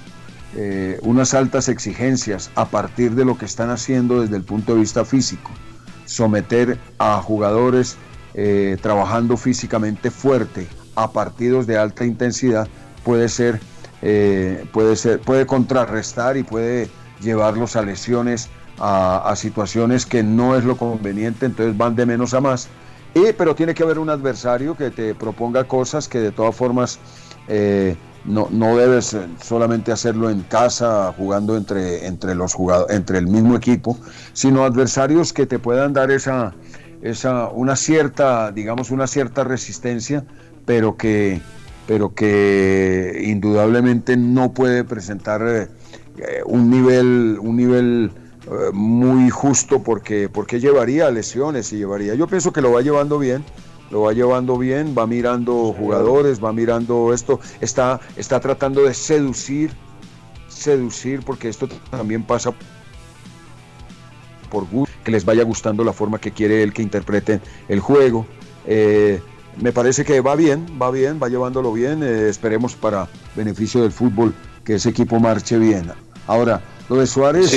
Eh, 0.57 0.99
unas 1.03 1.35
altas 1.35 1.69
exigencias 1.69 2.51
a 2.57 2.65
partir 2.65 3.13
de 3.13 3.25
lo 3.25 3.39
que 3.39 3.45
están 3.45 3.71
haciendo 3.71 4.23
desde 4.23 4.35
el 4.35 4.43
punto 4.43 4.75
de 4.75 4.81
vista 4.81 5.05
físico. 5.05 5.53
Someter 6.05 6.81
a 6.99 7.23
jugadores 7.23 7.97
eh, 8.35 8.77
trabajando 8.83 9.37
físicamente 9.37 10.11
fuerte 10.11 10.67
a 10.97 11.13
partidos 11.13 11.69
de 11.69 11.79
alta 11.79 12.05
intensidad 12.05 12.67
puede 13.05 13.29
ser, 13.29 13.61
puede 14.73 14.97
ser, 14.97 15.21
puede 15.21 15.47
contrarrestar 15.47 16.37
y 16.37 16.43
puede 16.43 16.89
llevarlos 17.21 17.77
a 17.77 17.83
lesiones, 17.83 18.49
a, 18.79 19.29
a, 19.31 19.37
situaciones 19.37 20.07
que 20.07 20.25
no 20.25 20.57
es 20.57 20.65
lo 20.65 20.77
conveniente, 20.77 21.47
entonces 21.47 21.77
van 21.77 21.95
de 21.95 22.05
menos 22.05 22.35
a 22.35 22.41
más. 22.41 22.69
Y, 23.15 23.33
pero 23.33 23.55
tiene 23.55 23.75
que 23.75 23.83
haber 23.85 23.99
un 23.99 24.11
adversario 24.11 24.77
que 24.77 24.91
te 24.91 25.15
proponga 25.15 25.65
cosas 25.65 26.09
que 26.09 26.19
de 26.19 26.33
todas 26.33 26.55
formas 26.55 26.99
eh, 27.49 27.97
no, 28.25 28.49
no 28.51 28.77
debes 28.77 29.17
solamente 29.43 29.93
hacerlo 29.93 30.31
en 30.31 30.43
casa, 30.43 31.13
jugando 31.17 31.57
entre, 31.57 32.07
entre, 32.07 32.35
los 32.35 32.55
jugadores, 32.55 32.97
entre 32.97 33.19
el 33.19 33.27
mismo 33.27 33.57
equipo, 33.57 33.99
sino 34.33 34.65
adversarios 34.65 35.33
que 35.33 35.47
te 35.47 35.59
puedan 35.59 35.93
dar 35.93 36.11
esa, 36.11 36.55
esa, 37.03 37.49
una 37.49 37.77
cierta, 37.77 38.51
digamos, 38.51 38.91
una 38.91 39.07
cierta 39.07 39.45
resistencia, 39.45 40.25
pero 40.65 40.97
que, 40.97 41.43
pero 41.87 42.15
que 42.15 43.23
indudablemente 43.27 44.17
no 44.17 44.53
puede 44.53 44.85
presentar 44.85 45.43
eh, 45.43 45.69
un 46.47 46.71
nivel, 46.71 47.39
un 47.41 47.57
nivel 47.57 48.11
eh, 48.47 48.71
muy 48.73 49.29
justo 49.29 49.83
porque, 49.83 50.31
porque 50.31 50.61
llevaría 50.61 51.11
lesiones 51.11 51.73
y 51.75 51.77
llevaría. 51.77 52.15
Yo 52.15 52.27
pienso 52.27 52.53
que 52.53 52.63
lo 52.63 52.73
va 52.73 52.81
llevando 52.81 53.19
bien 53.19 53.45
lo 53.91 54.03
va 54.03 54.13
llevando 54.13 54.59
bien, 54.59 54.95
va 54.97 55.07
mirando 55.07 55.73
jugadores, 55.73 56.43
va 56.43 56.53
mirando 56.53 57.13
esto, 57.13 57.41
está, 57.61 58.01
está 58.17 58.41
tratando 58.41 58.83
de 58.83 58.95
seducir, 58.95 59.71
seducir, 60.49 61.21
porque 61.25 61.49
esto 61.49 61.69
también 61.91 62.23
pasa 62.25 62.53
por 64.51 64.69
gusto, 64.69 64.95
que 65.05 65.11
les 65.11 65.25
vaya 65.25 65.45
gustando 65.45 65.85
la 65.85 65.93
forma 65.93 66.19
que 66.19 66.33
quiere 66.33 66.63
él 66.63 66.73
que 66.73 66.83
interpreten 66.83 67.41
el 67.69 67.81
juego. 67.81 68.27
Eh, 68.67 69.21
me 69.61 69.73
parece 69.73 70.05
que 70.05 70.21
va 70.21 70.35
bien, 70.35 70.67
va 70.81 70.91
bien, 70.91 71.21
va 71.23 71.29
llevándolo 71.29 71.73
bien, 71.73 72.03
eh, 72.03 72.29
esperemos 72.29 72.75
para 72.75 73.09
beneficio 73.37 73.83
del 73.83 73.93
fútbol 73.93 74.35
que 74.65 74.77
ese 74.77 74.89
equipo 74.89 75.21
marche 75.21 75.59
bien. 75.59 75.93
Ahora, 76.27 76.63
lo 76.89 76.97
de 76.97 77.07
Suárez... 77.07 77.53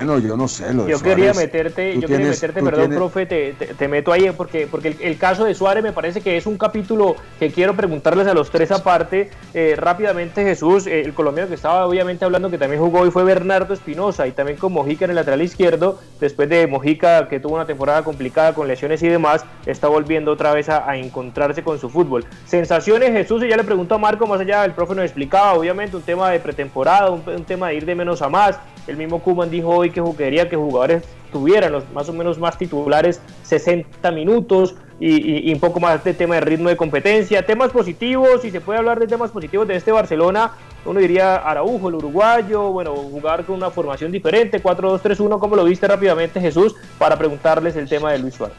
Bueno, 0.00 0.18
yo 0.18 0.34
no 0.34 0.48
sé. 0.48 0.72
Lo 0.72 0.84
de 0.84 0.92
yo 0.92 1.02
quería 1.02 1.34
meterte, 1.34 1.94
yo 2.00 2.08
quería 2.08 2.28
meterte, 2.28 2.62
perdón, 2.62 2.90
profe, 2.90 3.26
te, 3.26 3.88
meto 3.88 4.12
ahí 4.12 4.30
porque, 4.34 4.66
porque 4.66 4.96
el, 4.98 5.18
caso 5.18 5.44
de 5.44 5.54
Suárez 5.54 5.82
me 5.82 5.92
parece 5.92 6.22
que 6.22 6.38
es 6.38 6.46
un 6.46 6.56
capítulo 6.56 7.16
que 7.38 7.50
quiero 7.50 7.76
preguntarles 7.76 8.26
a 8.26 8.32
los 8.32 8.50
tres 8.50 8.70
aparte. 8.70 9.30
Eh, 9.52 9.74
rápidamente, 9.76 10.42
Jesús, 10.42 10.86
eh, 10.86 11.02
el 11.02 11.12
colombiano 11.12 11.48
que 11.48 11.54
estaba 11.54 11.86
obviamente 11.86 12.24
hablando 12.24 12.50
que 12.50 12.56
también 12.56 12.80
jugó 12.80 13.00
hoy 13.00 13.10
fue 13.10 13.24
Bernardo 13.24 13.74
Espinosa 13.74 14.26
y 14.26 14.32
también 14.32 14.56
con 14.56 14.72
Mojica 14.72 15.04
en 15.04 15.10
el 15.10 15.16
lateral 15.16 15.42
izquierdo. 15.42 16.00
Después 16.18 16.48
de 16.48 16.66
Mojica, 16.66 17.28
que 17.28 17.38
tuvo 17.38 17.56
una 17.56 17.66
temporada 17.66 18.02
complicada 18.02 18.54
con 18.54 18.68
lesiones 18.68 19.02
y 19.02 19.08
demás, 19.08 19.44
está 19.66 19.88
volviendo 19.88 20.32
otra 20.32 20.54
vez 20.54 20.68
a, 20.70 20.96
encontrarse 20.96 21.62
con 21.62 21.78
su 21.78 21.90
fútbol. 21.90 22.24
Sensaciones, 22.46 23.10
Jesús, 23.10 23.42
y 23.44 23.48
ya 23.48 23.56
le 23.56 23.64
pregunto 23.64 23.94
a 23.94 23.98
Marco, 23.98 24.26
más 24.26 24.40
allá, 24.40 24.64
el 24.64 24.72
profe 24.72 24.94
nos 24.94 25.04
explicaba, 25.04 25.52
obviamente, 25.52 25.96
un 25.96 26.02
tema 26.02 26.30
de 26.30 26.40
pretemporada, 26.40 27.10
un, 27.10 27.22
un 27.26 27.44
tema 27.44 27.68
de 27.68 27.74
ir 27.76 27.84
de 27.84 27.94
menos 27.94 28.22
a 28.22 28.28
más. 28.28 28.58
El 28.86 28.96
mismo 28.96 29.20
Kuman 29.20 29.50
dijo 29.50 29.68
hoy 29.68 29.90
que 29.90 30.02
quería 30.16 30.48
que 30.48 30.56
jugadores 30.56 31.04
tuvieran 31.32 31.72
los 31.72 31.88
más 31.92 32.08
o 32.08 32.12
menos 32.12 32.38
más 32.38 32.58
titulares 32.58 33.20
60 33.44 34.10
minutos 34.10 34.74
y, 34.98 35.52
un 35.52 35.60
poco 35.60 35.80
más 35.80 36.04
de 36.04 36.12
tema 36.12 36.34
de 36.34 36.42
ritmo 36.42 36.68
de 36.68 36.76
competencia. 36.76 37.44
Temas 37.44 37.70
positivos, 37.70 38.42
si 38.42 38.50
se 38.50 38.60
puede 38.60 38.78
hablar 38.78 38.98
de 38.98 39.06
temas 39.06 39.30
positivos 39.30 39.66
de 39.66 39.76
este 39.76 39.92
Barcelona, 39.92 40.52
uno 40.84 41.00
diría 41.00 41.36
Araujo, 41.36 41.88
el 41.88 41.94
uruguayo, 41.94 42.70
bueno, 42.70 42.94
jugar 42.94 43.44
con 43.44 43.56
una 43.56 43.70
formación 43.70 44.12
diferente, 44.12 44.62
4-2-3-1, 44.62 45.38
como 45.38 45.56
lo 45.56 45.64
viste 45.64 45.88
rápidamente 45.88 46.40
Jesús, 46.40 46.74
para 46.98 47.16
preguntarles 47.16 47.76
el 47.76 47.88
tema 47.88 48.12
de 48.12 48.18
Luis 48.18 48.34
Suárez. 48.34 48.56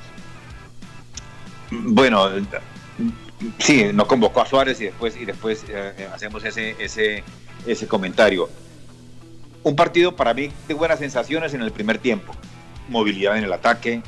Bueno, 1.70 2.28
sí, 3.60 3.92
no 3.94 4.08
convocó 4.08 4.42
a 4.42 4.46
Suárez 4.46 4.82
y 4.82 4.86
después, 4.86 5.16
y 5.18 5.26
después 5.26 5.64
eh, 5.70 6.08
hacemos 6.14 6.44
ese, 6.44 6.76
ese, 6.80 7.24
ese 7.68 7.88
comentario. 7.88 8.50
Un 9.64 9.76
partido 9.76 10.16
para 10.16 10.34
mí 10.34 10.50
de 10.68 10.74
buenas 10.74 11.00
sensaciones 11.00 11.54
en 11.54 11.62
el 11.62 11.72
primer 11.72 12.00
tiempo. 12.00 12.34
Movilidad 12.90 13.38
en 13.38 13.44
el 13.44 13.54
ataque. 13.54 14.02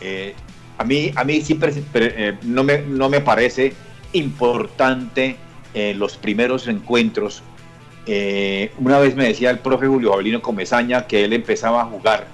Eh, 0.00 0.34
a 0.76 0.84
mí, 0.84 1.10
a 1.14 1.24
mí 1.24 1.40
siempre 1.40 1.72
eh, 1.96 2.34
no, 2.42 2.62
me, 2.62 2.78
no 2.82 3.08
me 3.08 3.20
parece 3.20 3.72
importante 4.12 5.36
los 5.94 6.16
primeros 6.16 6.66
encuentros. 6.66 7.40
una 8.78 8.98
vez 8.98 9.14
me 9.14 9.28
decía 9.28 9.50
el 9.50 9.60
profe 9.60 9.86
Julio 9.86 10.12
Avelino 10.12 10.42
Comezaña 10.42 11.06
que 11.06 11.22
él 11.22 11.32
empezaba 11.32 11.82
a 11.82 11.84
jugar 11.84 12.26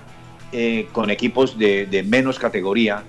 con 0.92 1.10
equipos 1.10 1.58
de, 1.58 1.84
de 1.84 2.02
menos 2.04 2.38
categoría, 2.38 3.02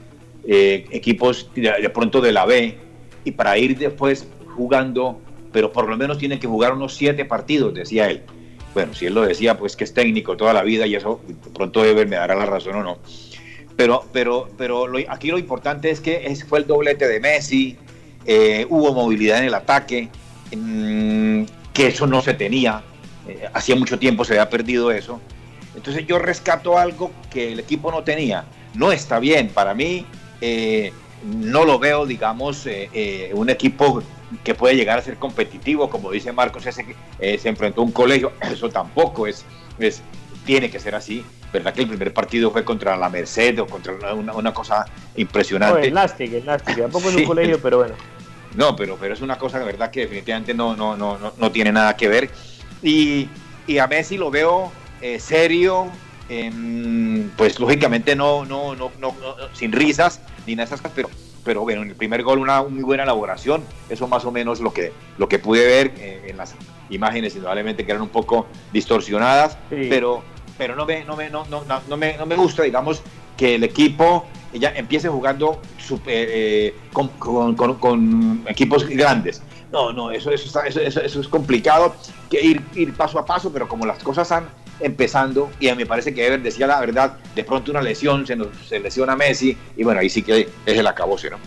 equipos 0.44 1.50
de 1.56 1.90
pronto 1.90 2.20
de 2.20 2.34
la 2.34 2.46
B, 2.46 2.78
y 3.26 3.32
para 3.32 3.58
ir 3.58 3.78
después 3.78 4.28
jugando, 4.56 5.20
pero 5.52 5.72
por 5.72 5.90
lo 5.90 5.98
menos 5.98 6.18
tienen 6.18 6.40
que 6.40 6.48
jugar 6.48 6.74
unos 6.74 6.96
siete 6.96 7.26
partidos, 7.26 7.74
decía 7.74 8.10
él. 8.10 8.24
Bueno, 8.76 8.94
si 8.94 9.06
él 9.06 9.14
lo 9.14 9.26
decía, 9.26 9.58
pues 9.58 9.78
que 9.78 9.86
es 9.86 9.94
técnico 9.94 10.36
toda 10.36 10.52
la 10.52 10.62
vida 10.62 10.86
y 10.86 10.96
eso 10.96 11.22
pronto 11.54 11.82
debe 11.82 12.06
me 12.06 12.18
dará 12.18 12.36
la 12.36 12.46
razón 12.46 12.76
o 12.76 12.84
no. 12.84 13.00
Pero, 13.78 14.06
pero, 14.12 14.50
pero 14.58 14.86
aquí 15.08 15.30
lo 15.30 15.38
importante 15.38 15.90
es 15.90 16.02
que 16.02 16.38
fue 16.48 16.60
el 16.60 16.68
doblete 16.68 17.08
de 17.08 17.22
Messi, 17.22 17.78
eh, 18.26 18.68
hubo 18.70 18.94
movilidad 18.94 19.40
en 19.40 19.46
el 19.46 19.54
ataque, 19.54 20.10
mm, 20.54 21.44
que 21.74 21.88
eso 21.88 22.06
no 22.06 22.22
se 22.22 22.34
tenía, 22.34 22.84
eh, 23.30 23.48
hacía 23.54 23.78
mucho 23.78 23.98
tiempo 23.98 24.26
se 24.26 24.34
había 24.34 24.50
perdido 24.50 24.92
eso. 24.92 25.22
Entonces 25.74 26.06
yo 26.06 26.20
rescato 26.20 26.78
algo 26.78 27.12
que 27.30 27.54
el 27.54 27.62
equipo 27.62 27.92
no 27.92 28.04
tenía. 28.04 28.44
No 28.74 28.92
está 28.92 29.20
bien, 29.20 29.48
para 29.48 29.74
mí 29.74 30.06
eh, 30.42 30.92
no 31.24 31.64
lo 31.64 31.80
veo, 31.80 32.06
digamos, 32.06 32.68
un 33.34 33.50
equipo 33.50 34.04
que 34.44 34.56
puede 34.56 34.76
llegar 34.76 34.98
a 34.98 35.02
ser 35.02 35.18
competitivo, 35.18 35.90
como 35.90 36.12
dice 36.12 36.32
Marcos, 36.32 36.66
ese, 36.66 36.86
eh, 37.20 37.38
se 37.38 37.50
enfrentó 37.50 37.82
a 37.82 37.84
un 37.84 37.92
colegio, 37.92 38.34
eso 38.42 38.70
tampoco 38.70 39.28
es, 39.28 39.46
es, 39.80 40.02
tiene 40.46 40.70
que 40.70 40.80
ser 40.80 40.96
así, 40.96 41.24
¿verdad? 41.54 41.74
Que 41.74 41.82
el 41.82 41.88
primer 41.88 42.14
partido 42.14 42.52
fue 42.52 42.64
contra 42.64 42.98
la 42.98 43.10
Merced 43.10 43.60
o 43.60 43.68
contra 43.68 44.14
una, 44.14 44.54
cosa 44.54 44.86
impresionante. 45.16 45.80
No, 45.80 45.86
el 45.86 45.94
tampoco 46.76 47.10
es 47.10 47.16
un 47.16 47.24
colegio, 47.26 47.60
pero 47.62 47.80
bueno. 47.80 47.96
No, 48.56 48.76
pero, 48.76 48.98
pero 49.00 49.14
es 49.14 49.22
una 49.22 49.38
cosa, 49.38 49.60
de 49.60 49.66
verdad, 49.66 49.92
que 49.92 50.02
definitivamente 50.02 50.54
no, 50.54 50.76
no, 50.76 50.96
no, 50.96 51.18
no, 51.38 51.52
tiene 51.52 51.72
nada 51.72 51.96
que 51.96 52.08
ver. 52.08 52.30
Y, 52.82 53.28
y 53.68 53.78
a 53.80 53.88
Messi 53.88 54.18
lo 54.18 54.32
veo 54.32 54.72
serio, 55.20 55.92
pues 57.36 57.60
lógicamente 57.60 58.16
no, 58.16 58.46
no, 58.46 58.76
no, 58.76 58.92
no, 59.00 59.16
sin 59.54 59.72
risas 59.72 60.22
ni 60.48 60.56
nada 60.56 60.68
de 60.68 60.76
esas 60.76 60.82
cosas, 60.82 60.94
pero, 60.96 61.10
pero 61.46 61.62
bueno, 61.62 61.84
en 61.84 61.90
el 61.90 61.96
primer 61.96 62.24
gol 62.24 62.40
una 62.40 62.64
muy 62.64 62.82
buena 62.82 63.04
elaboración, 63.04 63.64
eso 63.88 64.08
más 64.08 64.26
o 64.26 64.32
menos 64.32 64.60
lo 64.60 64.74
que, 64.74 64.92
lo 65.18 65.30
que 65.30 65.40
pude 65.40 65.66
ver 65.66 65.94
eh, 65.98 66.26
en 66.28 66.38
las 66.38 66.56
imágenes, 66.90 67.36
indudablemente 67.36 67.86
que 67.86 67.92
eran 67.92 68.02
un 68.02 68.10
poco 68.10 68.48
distorsionadas, 68.74 69.58
pero, 69.70 70.24
pero 70.58 70.76
no, 70.76 70.86
me, 70.86 71.06
no, 71.06 71.16
me, 71.16 71.30
no, 71.30 71.46
no, 71.46 71.64
no, 71.88 71.98
me, 71.98 72.18
no 72.18 72.26
me 72.26 72.36
gusta, 72.36 72.64
digamos, 72.64 73.02
que 73.38 73.56
el 73.56 73.64
equipo 73.64 74.26
ya 74.54 74.72
empiece 74.76 75.08
jugando 75.08 75.62
eh, 76.08 76.76
con, 76.92 77.10
con, 77.10 77.56
con, 77.56 78.44
equipos 78.48 78.88
grandes. 78.88 79.42
No, 79.72 79.94
no, 79.94 80.10
eso, 80.10 80.32
eso, 80.32 80.62
eso, 80.64 80.82
eso, 80.82 81.20
es 81.22 81.28
complicado, 81.28 81.96
que 82.30 82.42
ir, 82.42 82.62
ir 82.76 82.94
paso 82.94 83.20
a 83.20 83.26
paso, 83.26 83.52
pero 83.52 83.68
como 83.68 83.86
las 83.86 84.02
cosas 84.02 84.32
han 84.32 84.48
empezando 84.80 85.50
y 85.60 85.72
me 85.74 85.86
parece 85.86 86.14
que 86.14 86.26
Ever 86.26 86.42
decía 86.42 86.68
la 86.68 86.80
verdad, 86.80 87.18
de 87.34 87.44
pronto 87.44 87.72
una 87.72 87.82
lesión, 87.82 88.26
se, 88.26 88.36
nos, 88.36 88.48
se 88.68 88.80
lesiona 88.80 89.16
Messi 89.16 89.58
y 89.76 89.84
bueno, 89.84 90.00
ahí 90.00 90.10
sí 90.10 90.22
que 90.22 90.50
es 90.66 90.78
el 90.78 90.88
acabose, 90.88 91.30
¿no? 91.30 91.38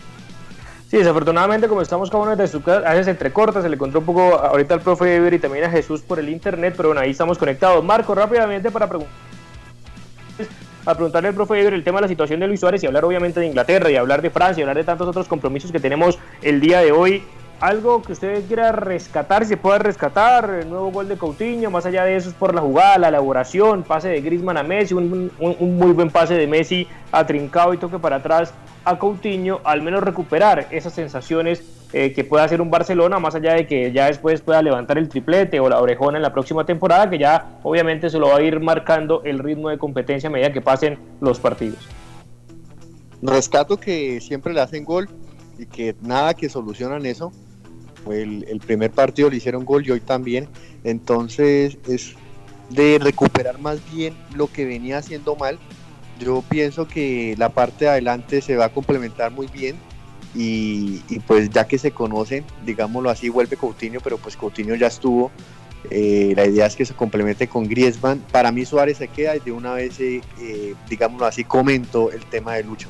Sí, 0.90 0.96
desafortunadamente 0.96 1.68
como 1.68 1.82
estamos 1.82 2.10
casa, 2.10 2.88
a 2.88 2.92
veces 2.94 3.08
entrecorta, 3.08 3.60
se 3.60 3.68
le 3.68 3.74
encontró 3.74 4.00
un 4.00 4.06
poco 4.06 4.38
ahorita 4.38 4.72
al 4.72 4.80
profe 4.80 5.16
Ever 5.16 5.34
y 5.34 5.38
también 5.38 5.64
a 5.64 5.70
Jesús 5.70 6.00
por 6.00 6.18
el 6.18 6.30
internet, 6.30 6.74
pero 6.76 6.88
bueno, 6.88 7.02
ahí 7.02 7.10
estamos 7.10 7.36
conectados. 7.36 7.84
Marco, 7.84 8.14
rápidamente 8.14 8.70
para 8.70 8.88
preguntar 8.88 9.28
a 10.86 10.94
preguntarle 10.94 11.28
al 11.28 11.34
profe 11.34 11.60
Ever 11.60 11.74
el 11.74 11.84
tema 11.84 11.98
de 11.98 12.02
la 12.02 12.08
situación 12.08 12.40
de 12.40 12.46
Luis 12.46 12.60
Suárez 12.60 12.82
y 12.82 12.86
hablar 12.86 13.04
obviamente 13.04 13.40
de 13.40 13.46
Inglaterra 13.46 13.90
y 13.90 13.96
hablar 13.96 14.22
de 14.22 14.30
Francia 14.30 14.60
y 14.60 14.62
hablar 14.62 14.78
de 14.78 14.84
tantos 14.84 15.06
otros 15.06 15.28
compromisos 15.28 15.70
que 15.70 15.80
tenemos 15.80 16.18
el 16.40 16.60
día 16.60 16.80
de 16.80 16.92
hoy 16.92 17.22
algo 17.60 18.02
que 18.02 18.12
usted 18.12 18.46
quiera 18.46 18.70
rescatar, 18.72 19.42
si 19.42 19.50
se 19.50 19.56
puede 19.56 19.80
rescatar, 19.80 20.48
el 20.62 20.70
nuevo 20.70 20.92
gol 20.92 21.08
de 21.08 21.16
Coutinho, 21.16 21.70
más 21.70 21.86
allá 21.86 22.04
de 22.04 22.16
eso 22.16 22.28
es 22.28 22.34
por 22.34 22.54
la 22.54 22.60
jugada, 22.60 22.98
la 22.98 23.08
elaboración, 23.08 23.82
pase 23.82 24.08
de 24.08 24.20
Griezmann 24.20 24.56
a 24.56 24.62
Messi, 24.62 24.94
un, 24.94 25.30
muy 25.38 25.92
buen 25.92 26.10
pase 26.10 26.34
de 26.34 26.46
Messi 26.46 26.86
a 27.10 27.26
Trincao 27.26 27.74
y 27.74 27.78
toque 27.78 27.98
para 27.98 28.16
atrás 28.16 28.54
a 28.84 28.98
Coutinho, 28.98 29.60
al 29.64 29.82
menos 29.82 30.04
recuperar 30.04 30.68
esas 30.70 30.92
sensaciones 30.92 31.64
eh, 31.92 32.12
que 32.12 32.22
pueda 32.22 32.44
hacer 32.44 32.60
un 32.60 32.70
Barcelona, 32.70 33.18
más 33.18 33.34
allá 33.34 33.54
de 33.54 33.66
que 33.66 33.90
ya 33.90 34.06
después 34.06 34.40
pueda 34.40 34.62
levantar 34.62 34.96
el 34.98 35.08
triplete 35.08 35.58
o 35.58 35.68
la 35.68 35.80
orejona 35.80 36.18
en 36.18 36.22
la 36.22 36.32
próxima 36.32 36.64
temporada, 36.64 37.10
que 37.10 37.18
ya 37.18 37.58
obviamente 37.64 38.08
se 38.08 38.18
lo 38.18 38.28
va 38.28 38.36
a 38.36 38.42
ir 38.42 38.60
marcando 38.60 39.22
el 39.24 39.40
ritmo 39.40 39.70
de 39.70 39.78
competencia 39.78 40.28
a 40.28 40.32
medida 40.32 40.52
que 40.52 40.60
pasen 40.60 40.98
los 41.20 41.40
partidos. 41.40 41.78
Rescato 43.20 43.78
que 43.78 44.20
siempre 44.20 44.52
le 44.52 44.60
hacen 44.60 44.84
gol 44.84 45.08
y 45.58 45.66
que 45.66 45.96
nada 46.02 46.34
que 46.34 46.48
solucionan 46.48 47.04
eso 47.04 47.32
el, 48.12 48.60
primer 48.66 48.90
partido 48.90 49.30
le 49.30 49.36
hicieron 49.36 49.64
gol 49.64 49.86
y 49.86 49.90
hoy 49.90 50.00
también. 50.00 50.48
Entonces 50.84 51.78
es 51.88 52.14
de 52.70 52.98
recuperar 53.00 53.58
más 53.58 53.80
bien 53.92 54.14
lo 54.34 54.46
que 54.50 54.64
venía 54.64 54.98
haciendo 54.98 55.36
mal. 55.36 55.58
Yo 56.20 56.42
pienso 56.48 56.88
que 56.88 57.34
la 57.38 57.50
parte 57.50 57.84
de 57.84 57.92
adelante 57.92 58.40
se 58.40 58.56
va 58.56 58.66
a 58.66 58.68
complementar 58.72 59.30
muy 59.30 59.46
bien 59.46 59.76
y, 60.34 61.00
pues 61.26 61.50
ya 61.50 61.66
que 61.66 61.78
se 61.78 61.92
conocen, 61.92 62.44
digámoslo 62.64 63.10
así, 63.10 63.28
vuelve 63.28 63.56
Coutinho, 63.56 64.00
pero 64.00 64.18
pues 64.18 64.36
Coutinho 64.36 64.74
ya 64.74 64.88
estuvo. 64.88 65.30
Eh, 65.90 66.32
la 66.36 66.44
idea 66.44 66.66
es 66.66 66.76
que 66.76 66.84
se 66.84 66.94
complemente 66.94 67.48
con 67.48 67.68
Griezmann. 67.68 68.22
Para 68.32 68.52
mí 68.52 68.64
Suárez 68.64 68.98
se 68.98 69.08
queda 69.08 69.36
y 69.36 69.40
de 69.40 69.52
una 69.52 69.72
vez, 69.72 69.98
eh, 70.00 70.20
eh, 70.40 70.74
digámoslo 70.88 71.26
así, 71.26 71.44
comento 71.44 72.10
el 72.10 72.24
tema 72.26 72.54
de 72.54 72.64
Lucho. 72.64 72.88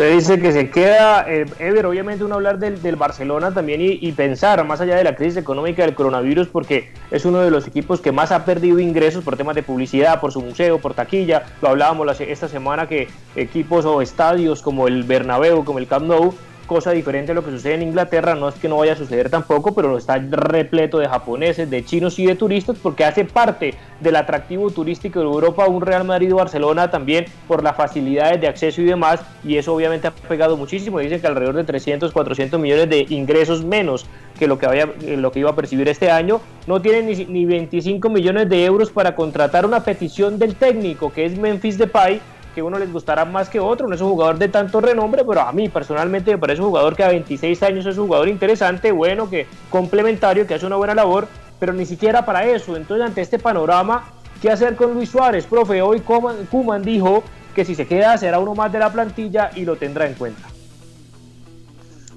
Se 0.00 0.12
dice 0.12 0.40
que 0.40 0.50
se 0.50 0.70
queda, 0.70 1.26
eh, 1.28 1.44
Ever, 1.58 1.84
obviamente 1.84 2.24
uno 2.24 2.36
hablar 2.36 2.58
del, 2.58 2.80
del 2.80 2.96
Barcelona 2.96 3.52
también 3.52 3.82
y, 3.82 4.12
pensar 4.12 4.64
más 4.64 4.80
allá 4.80 4.96
de 4.96 5.04
la 5.04 5.14
crisis 5.14 5.36
económica 5.36 5.82
del 5.82 5.94
coronavirus 5.94 6.48
porque 6.48 6.90
es 7.10 7.26
uno 7.26 7.40
de 7.40 7.50
los 7.50 7.66
equipos 7.66 8.00
que 8.00 8.10
más 8.10 8.32
ha 8.32 8.46
perdido 8.46 8.78
ingresos 8.78 9.22
por 9.22 9.36
temas 9.36 9.56
de 9.56 9.62
publicidad, 9.62 10.18
por 10.18 10.32
su 10.32 10.40
museo, 10.40 10.78
por 10.78 10.94
taquilla. 10.94 11.42
Lo 11.60 11.68
hablábamos 11.68 12.18
esta 12.18 12.48
semana 12.48 12.88
que 12.88 13.08
equipos 13.36 13.84
o 13.84 14.00
estadios 14.00 14.62
como 14.62 14.88
el 14.88 15.02
Bernabéu, 15.02 15.66
como 15.66 15.78
el 15.78 15.86
Camp 15.86 16.06
Nou, 16.06 16.32
cosa 16.70 16.92
diferente 16.92 17.32
a 17.32 17.34
lo 17.34 17.44
que 17.44 17.50
sucede 17.50 17.74
en 17.74 17.82
Inglaterra, 17.82 18.36
no 18.36 18.48
es 18.48 18.54
que 18.54 18.68
no 18.68 18.76
vaya 18.76 18.92
a 18.92 18.96
suceder 18.96 19.28
tampoco, 19.28 19.74
pero 19.74 19.98
está 19.98 20.18
repleto 20.18 21.00
de 21.00 21.08
japoneses, 21.08 21.68
de 21.68 21.84
chinos 21.84 22.16
y 22.20 22.26
de 22.26 22.36
turistas 22.36 22.76
porque 22.80 23.04
hace 23.04 23.24
parte 23.24 23.74
del 23.98 24.14
atractivo 24.14 24.70
turístico 24.70 25.18
de 25.18 25.24
Europa 25.24 25.66
un 25.66 25.82
Real 25.82 26.04
Madrid 26.04 26.32
o 26.32 26.36
Barcelona 26.36 26.88
también 26.88 27.24
por 27.48 27.64
las 27.64 27.74
facilidades 27.76 28.40
de 28.40 28.46
acceso 28.46 28.80
y 28.82 28.84
demás 28.84 29.20
y 29.42 29.56
eso 29.56 29.74
obviamente 29.74 30.06
ha 30.06 30.12
pegado 30.12 30.56
muchísimo, 30.56 31.00
dicen 31.00 31.20
que 31.20 31.26
alrededor 31.26 31.56
de 31.56 31.64
300, 31.64 32.12
400 32.12 32.60
millones 32.60 32.88
de 32.88 33.04
ingresos 33.08 33.64
menos 33.64 34.06
que 34.38 34.46
lo 34.46 34.56
que, 34.56 34.66
había, 34.66 34.86
lo 34.86 35.32
que 35.32 35.40
iba 35.40 35.50
a 35.50 35.56
percibir 35.56 35.88
este 35.88 36.08
año, 36.08 36.40
no 36.68 36.80
tienen 36.80 37.06
ni, 37.06 37.24
ni 37.24 37.46
25 37.46 38.08
millones 38.10 38.48
de 38.48 38.64
euros 38.64 38.90
para 38.90 39.16
contratar 39.16 39.66
una 39.66 39.82
petición 39.82 40.38
del 40.38 40.54
técnico 40.54 41.12
que 41.12 41.24
es 41.24 41.36
Memphis 41.36 41.78
Depay 41.78 42.20
que 42.54 42.62
uno 42.62 42.78
les 42.78 42.92
gustará 42.92 43.24
más 43.24 43.48
que 43.48 43.60
otro, 43.60 43.88
no 43.88 43.94
es 43.94 44.00
un 44.00 44.10
jugador 44.10 44.38
de 44.38 44.48
tanto 44.48 44.80
renombre, 44.80 45.24
pero 45.24 45.40
a 45.40 45.52
mí 45.52 45.68
personalmente 45.68 46.32
me 46.32 46.38
parece 46.38 46.60
un 46.60 46.68
jugador 46.68 46.96
que 46.96 47.04
a 47.04 47.08
26 47.08 47.62
años 47.62 47.86
es 47.86 47.98
un 47.98 48.06
jugador 48.06 48.28
interesante, 48.28 48.92
bueno, 48.92 49.28
que 49.28 49.46
complementario, 49.70 50.46
que 50.46 50.54
hace 50.54 50.66
una 50.66 50.76
buena 50.76 50.94
labor, 50.94 51.28
pero 51.58 51.72
ni 51.72 51.86
siquiera 51.86 52.24
para 52.24 52.44
eso. 52.44 52.76
Entonces, 52.76 53.06
ante 53.06 53.20
este 53.20 53.38
panorama, 53.38 54.10
¿qué 54.40 54.50
hacer 54.50 54.76
con 54.76 54.94
Luis 54.94 55.10
Suárez? 55.10 55.46
Profe, 55.46 55.82
hoy 55.82 56.00
Kuman 56.00 56.82
dijo 56.82 57.22
que 57.54 57.64
si 57.64 57.74
se 57.74 57.86
queda 57.86 58.16
será 58.18 58.38
uno 58.38 58.54
más 58.54 58.72
de 58.72 58.78
la 58.78 58.92
plantilla 58.92 59.50
y 59.54 59.64
lo 59.64 59.76
tendrá 59.76 60.06
en 60.06 60.14
cuenta. 60.14 60.48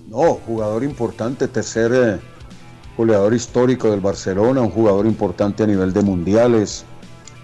No, 0.07 0.35
jugador 0.45 0.83
importante, 0.83 1.47
tercer 1.47 1.91
eh, 1.93 2.19
goleador 2.97 3.33
histórico 3.33 3.89
del 3.89 3.99
Barcelona, 3.99 4.61
un 4.61 4.69
jugador 4.69 5.05
importante 5.05 5.63
a 5.63 5.67
nivel 5.67 5.91
de 5.91 6.01
mundiales, 6.01 6.85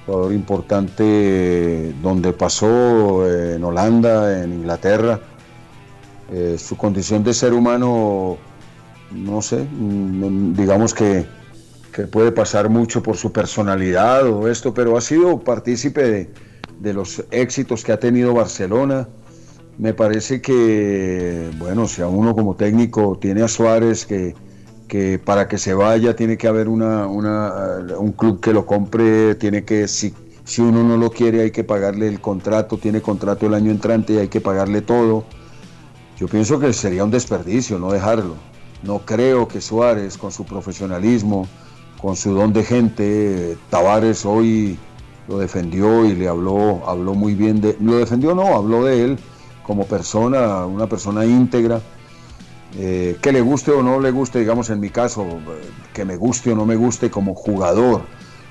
jugador 0.09 0.33
importante 0.33 1.93
donde 2.01 2.33
pasó 2.33 3.27
eh, 3.27 3.55
en 3.55 3.63
Holanda, 3.63 4.43
en 4.43 4.53
Inglaterra. 4.53 5.19
Eh, 6.31 6.57
su 6.57 6.75
condición 6.77 7.23
de 7.23 7.33
ser 7.33 7.53
humano, 7.53 8.37
no 9.11 9.41
sé, 9.41 9.57
mm, 9.71 10.53
digamos 10.53 10.93
que, 10.93 11.25
puede 12.13 12.31
pasar 12.31 12.69
mucho 12.69 13.03
por 13.03 13.17
su 13.17 13.33
personalidad 13.33 14.25
o 14.25 14.47
esto, 14.47 14.73
pero 14.73 14.97
ha 14.97 15.01
sido 15.01 15.37
partícipe 15.41 16.29
de 16.79 16.93
los 16.93 17.25
éxitos 17.29 17.83
que 17.83 17.91
ha 17.91 17.99
tenido 17.99 18.33
Barcelona. 18.33 19.09
Me 19.77 19.93
parece 19.93 20.41
que, 20.41 21.49
bueno, 21.57 21.89
si 21.89 22.01
a 22.01 22.07
uno 22.07 22.33
como 22.33 22.55
técnico 22.55 23.17
tiene 23.19 23.41
a 23.41 23.49
Suárez 23.49 24.05
que, 24.05 24.33
que 24.89 25.19
para 25.19 25.47
que 25.47 25.57
se 25.57 25.73
vaya 25.73 26.17
tiene 26.17 26.37
que 26.37 26.49
haber 26.49 26.67
una, 26.67 27.07
un 27.07 28.11
club 28.11 28.41
que 28.41 28.51
lo 28.51 28.65
compre, 28.65 29.35
tiene 29.35 29.63
que, 29.63 29.87
si, 29.87 30.13
si 30.43 30.61
uno 30.61 30.83
no 30.83 30.97
lo 30.97 31.11
quiere 31.11 31.43
hay 31.43 31.51
que 31.51 31.63
pagarle 31.63 32.09
el 32.09 32.19
contrato, 32.19 32.77
tiene 32.77 32.99
contrato 32.99 33.45
el 33.45 33.53
año 33.53 33.71
entrante 33.71 34.13
y 34.13 34.17
hay 34.17 34.27
que 34.27 34.41
pagarle 34.41 34.81
todo. 34.81 35.23
Yo 36.17 36.27
pienso 36.27 36.59
que 36.59 36.73
sería 36.73 37.05
un 37.05 37.11
desperdicio 37.11 37.79
no 37.79 37.91
dejarlo. 37.91 38.35
No 38.83 38.99
creo 38.99 39.47
que 39.47 39.61
Suárez, 39.61 40.17
con 40.17 40.31
su 40.31 40.43
profesionalismo, 40.43 41.47
con 42.01 42.17
su 42.17 42.33
don 42.33 42.51
de 42.51 42.63
gente, 42.63 43.57
Tavares 43.69 44.25
hoy 44.25 44.77
lo 45.29 45.37
defendió 45.37 46.05
y 46.05 46.15
le 46.15 46.27
habló, 46.27 46.81
habló 46.87 47.13
muy 47.13 47.35
bien 47.35 47.61
de, 47.61 47.77
lo 47.79 47.97
defendió 47.97 48.33
no, 48.33 48.55
habló 48.55 48.83
de 48.83 49.05
él 49.05 49.19
como 49.63 49.85
persona, 49.85 50.65
una 50.65 50.87
persona 50.87 51.25
íntegra, 51.25 51.79
eh, 52.77 53.17
que 53.21 53.31
le 53.31 53.41
guste 53.41 53.71
o 53.71 53.81
no 53.81 53.99
le 53.99 54.11
guste, 54.11 54.39
digamos 54.39 54.69
en 54.69 54.79
mi 54.79 54.89
caso, 54.89 55.25
que 55.93 56.05
me 56.05 56.17
guste 56.17 56.51
o 56.51 56.55
no 56.55 56.65
me 56.65 56.75
guste 56.75 57.09
como 57.09 57.35
jugador, 57.35 58.03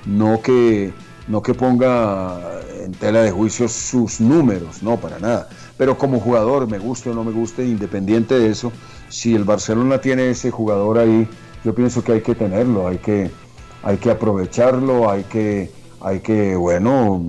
no 0.05 0.41
que, 0.41 0.93
no 1.27 1.41
que 1.41 1.53
ponga 1.53 2.61
en 2.83 2.91
tela 2.91 3.21
de 3.21 3.31
juicio 3.31 3.67
sus 3.67 4.19
números, 4.19 4.83
no, 4.83 4.97
para 4.97 5.19
nada, 5.19 5.49
pero 5.77 5.97
como 5.97 6.19
jugador, 6.19 6.67
me 6.67 6.79
guste 6.79 7.09
o 7.09 7.13
no 7.13 7.23
me 7.23 7.31
guste, 7.31 7.65
independiente 7.65 8.37
de 8.37 8.49
eso, 8.49 8.71
si 9.09 9.35
el 9.35 9.43
Barcelona 9.43 10.01
tiene 10.01 10.29
ese 10.29 10.51
jugador 10.51 10.97
ahí, 10.97 11.27
yo 11.63 11.73
pienso 11.73 12.03
que 12.03 12.13
hay 12.13 12.21
que 12.21 12.35
tenerlo, 12.35 12.87
hay 12.87 12.97
que, 12.97 13.31
hay 13.83 13.97
que 13.97 14.11
aprovecharlo, 14.11 15.09
hay 15.09 15.23
que 15.23 15.71
hay 16.01 16.19
que, 16.19 16.55
bueno, 16.55 17.21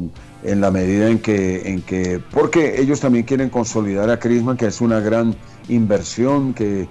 en 0.43 0.61
la 0.61 0.71
medida 0.71 1.09
en 1.09 1.19
que, 1.19 1.69
en 1.69 1.83
que, 1.83 2.21
porque 2.31 2.81
ellos 2.81 3.01
también 3.01 3.25
quieren 3.25 3.51
consolidar 3.51 4.11
a 4.11 4.19
Crisman, 4.19 4.57
que 4.57 4.67
es 4.67 4.81
una 4.81 5.01
gran 5.01 5.35
inversión, 5.71 6.55
que, 6.55 6.89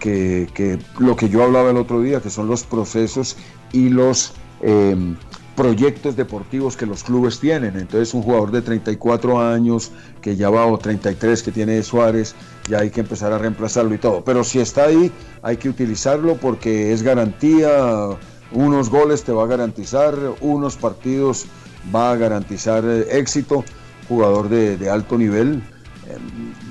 que, 0.00 0.78
lo 0.98 1.16
que 1.16 1.28
yo 1.28 1.42
hablaba 1.42 1.70
el 1.70 1.76
otro 1.76 2.00
día, 2.00 2.20
que 2.20 2.30
son 2.30 2.46
los 2.46 2.64
procesos 2.64 3.36
y 3.72 3.88
los 3.88 4.32
em, 4.62 5.16
proyectos 5.56 6.14
deportivos 6.14 6.76
que 6.76 6.86
los 6.86 7.02
clubes 7.02 7.40
tienen. 7.40 7.76
Entonces 7.76 8.14
un 8.14 8.22
jugador 8.22 8.50
de 8.52 8.62
34 8.62 9.40
años, 9.40 9.90
que 10.20 10.36
ya 10.36 10.50
va, 10.50 10.66
o 10.66 10.78
33 10.78 11.42
que 11.42 11.52
tiene 11.52 11.82
Suárez, 11.82 12.34
ya 12.68 12.78
hay 12.78 12.90
que 12.90 13.00
empezar 13.00 13.32
a 13.32 13.38
reemplazarlo 13.38 13.94
y 13.94 13.98
todo. 13.98 14.22
Pero 14.24 14.44
si 14.44 14.60
está 14.60 14.84
ahí, 14.84 15.10
hay 15.42 15.56
que 15.56 15.68
utilizarlo 15.68 16.36
porque 16.36 16.92
es 16.92 17.02
garantía 17.02 18.16
unos 18.52 18.88
goles 18.88 19.24
te 19.24 19.32
va 19.32 19.44
a 19.44 19.46
garantizar, 19.46 20.14
unos 20.40 20.76
partidos 20.76 21.46
va 21.94 22.12
a 22.12 22.16
garantizar 22.16 22.84
eh, 22.84 23.06
éxito, 23.18 23.64
jugador 24.08 24.48
de, 24.48 24.88
alto 24.88 25.18
nivel, 25.18 25.62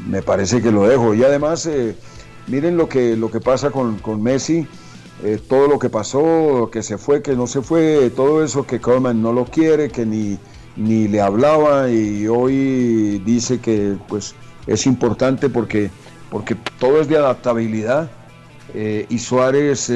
me 0.07 0.21
parece 0.21 0.61
que 0.61 0.71
lo 0.71 0.87
dejo. 0.87 1.13
Y 1.13 1.23
además, 1.23 1.65
eh, 1.65 1.95
miren 2.47 2.77
lo 2.77 2.89
que, 2.89 3.15
lo 3.15 3.31
que 3.31 3.39
pasa 3.39 3.71
con, 3.71 4.21
Messi, 4.21 4.67
eh, 5.23 5.39
todo 5.47 5.67
lo 5.67 5.79
que 5.79 5.89
pasó, 5.89 6.69
que 6.71 6.83
se 6.83 6.97
fue, 6.97 7.21
que 7.21 7.35
no 7.35 7.47
se 7.47 7.61
fue, 7.61 8.11
todo 8.15 8.43
eso 8.43 8.65
que 8.65 8.79
Coleman 8.79 9.21
no 9.21 9.33
lo 9.33 9.45
quiere, 9.45 9.89
que 9.89 10.05
ni, 10.05 10.37
ni 10.75 11.07
le 11.07 11.21
hablaba 11.21 11.89
y 11.89 12.27
hoy 12.27 13.19
dice 13.25 13.59
que 13.59 13.97
pues 14.07 14.35
es 14.67 14.85
importante 14.85 15.49
porque, 15.49 15.89
porque 16.29 16.55
todo 16.79 17.01
es 17.01 17.07
de 17.07 17.17
adaptabilidad 17.17 18.09
y 18.73 19.17
Suárez 19.17 19.89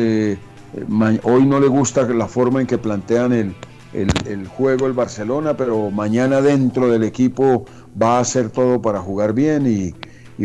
Hoy 1.23 1.45
no 1.45 1.59
le 1.59 1.67
gusta 1.67 2.03
la 2.03 2.27
forma 2.27 2.61
en 2.61 2.67
que 2.67 2.77
plantean 2.77 3.55
el, 3.93 4.47
juego 4.47 4.87
el 4.87 4.93
Barcelona, 4.93 5.57
pero 5.57 5.91
mañana 5.91 6.41
dentro 6.41 6.87
del 6.87 7.03
equipo 7.03 7.65
va 7.99 8.17
a 8.17 8.19
hacer 8.21 8.49
todo 8.49 8.81
para 8.81 8.99
jugar 8.99 9.33
bien 9.33 9.67
y, 9.67 9.93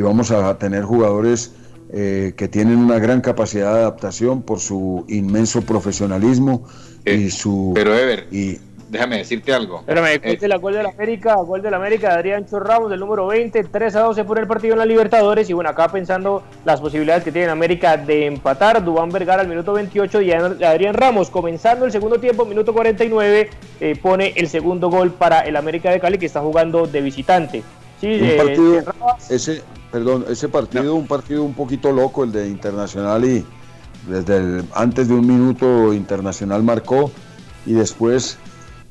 vamos 0.00 0.30
a 0.30 0.59
tener 0.59 0.85
jugadores 0.85 1.52
eh, 1.90 2.35
que 2.37 2.48
tienen 2.48 2.76
una 2.76 2.98
gran 2.98 3.22
capacidad 3.22 3.72
de 3.72 3.80
adaptación 3.80 4.42
por 4.42 4.61
su 4.61 5.06
inmenso 5.09 5.62
profesionalismo 5.62 6.64
y 7.06 7.11
eh, 7.11 7.30
su... 7.30 7.72
Pero 7.74 7.96
Ever, 7.96 8.26
y, 8.30 8.59
déjame 8.88 9.18
decirte 9.18 9.53
algo. 9.53 9.81
Espérame, 9.81 10.20
eh, 10.22 10.49
la 10.49 10.57
gol 10.57 10.75
de 10.75 10.83
la 10.83 10.90
América, 10.90 11.35
gol 11.37 11.62
de 11.62 11.70
la 11.70 11.77
América 11.77 12.09
de 12.09 12.14
Adrián 12.14 12.46
Chorramos, 12.46 12.90
del 12.90 13.01
número 13.01 13.27
20, 13.27 13.64
3 13.64 13.96
a 13.96 14.01
12 14.01 14.25
por 14.25 14.38
el 14.38 14.46
partido 14.46 14.75
en 14.75 14.79
la 14.79 14.87
Libertadores. 14.87 15.49
Y 15.51 15.53
bueno, 15.53 15.70
acá 15.70 15.88
pensando 15.88 16.42
las 16.64 16.81
posibilidades 16.81 17.25
que 17.25 17.33
tiene 17.33 17.51
América 17.51 17.96
de 17.96 18.27
empatar, 18.27 18.85
Dubán 18.85 19.11
Vergara 19.11 19.42
al 19.42 19.49
minuto 19.49 19.72
28 19.72 20.22
y 20.22 20.33
Adrián 20.33 20.94
Ramos 20.94 21.31
comenzando 21.31 21.85
el 21.85 21.92
segundo 21.92 22.18
tiempo, 22.20 22.44
minuto 22.44 22.72
49, 22.72 23.51
eh, 23.81 23.99
pone 24.01 24.33
el 24.37 24.49
segundo 24.49 24.90
gol 24.90 25.12
para 25.12 25.40
el 25.40 25.57
América 25.57 25.90
de 25.90 26.01
Cali 26.01 26.18
que 26.18 26.27
está 26.27 26.40
jugando 26.40 26.87
de 26.87 27.01
visitante. 27.01 27.62
Sí, 28.01 28.07
un 28.07 28.25
eh, 28.25 28.37
partido, 28.37 28.83
ese, 29.31 29.62
perdón, 29.90 30.27
ese 30.29 30.49
partido, 30.49 30.94
un 30.94 31.07
partido 31.07 31.42
un 31.44 31.55
poquito 31.55 31.92
loco, 31.92 32.25
el 32.25 32.33
de 32.33 32.49
Internacional 32.49 33.25
y 33.25 33.44
desde 34.07 34.62
antes 34.75 35.09
de 35.09 35.14
un 35.14 35.27
minuto 35.27 35.92
Internacional 35.94 36.62
marcó 36.62 37.11
y 37.64 37.72
después 37.72 38.38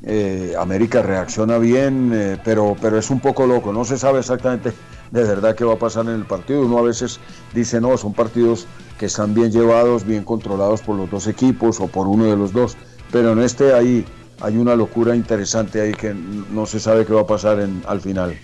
eh, 0.03 0.53
América 0.58 1.01
reacciona 1.01 1.58
bien, 1.58 2.12
eh, 2.13 2.38
pero, 2.43 2.75
pero 2.81 2.97
es 2.97 3.10
un 3.10 3.19
poco 3.19 3.45
loco, 3.47 3.73
no 3.73 3.86
se 3.86 3.97
sabe 3.97 4.19
exactamente 4.19 4.73
de 5.12 5.23
verdad 5.23 5.55
qué 5.55 5.63
va 5.63 5.73
a 5.73 5.79
pasar 5.79 6.05
en 6.05 6.12
el 6.12 6.25
partido. 6.25 6.62
Uno 6.62 6.77
a 6.79 6.81
veces 6.81 7.19
dice, 7.53 7.79
no, 7.79 7.97
son 7.97 8.13
partidos 8.13 8.67
que 8.99 9.05
están 9.08 9.34
bien 9.34 9.51
llevados, 9.51 10.05
bien 10.05 10.23
controlados 10.23 10.81
por 10.81 10.95
los 10.95 11.10
dos 11.10 11.27
equipos 11.27 11.79
o 11.79 11.88
por 11.88 12.08
uno 12.08 12.25
de 12.25 12.36
los 12.36 12.51
dos, 12.53 12.77
pero 13.12 13.34
en 13.34 13.39
este 13.39 13.73
hay, 13.73 14.05
hay 14.41 14.58
una 14.58 14.75
locura 14.75 15.15
interesante 15.15 15.81
ahí 15.81 15.93
que 15.93 16.13
no 16.13 16.65
se 16.65 16.79
sabe 16.79 17.05
qué 17.05 17.13
va 17.13 17.21
a 17.21 17.27
pasar 17.27 17.60
en, 17.60 17.81
al 17.88 18.01
final. 18.01 18.38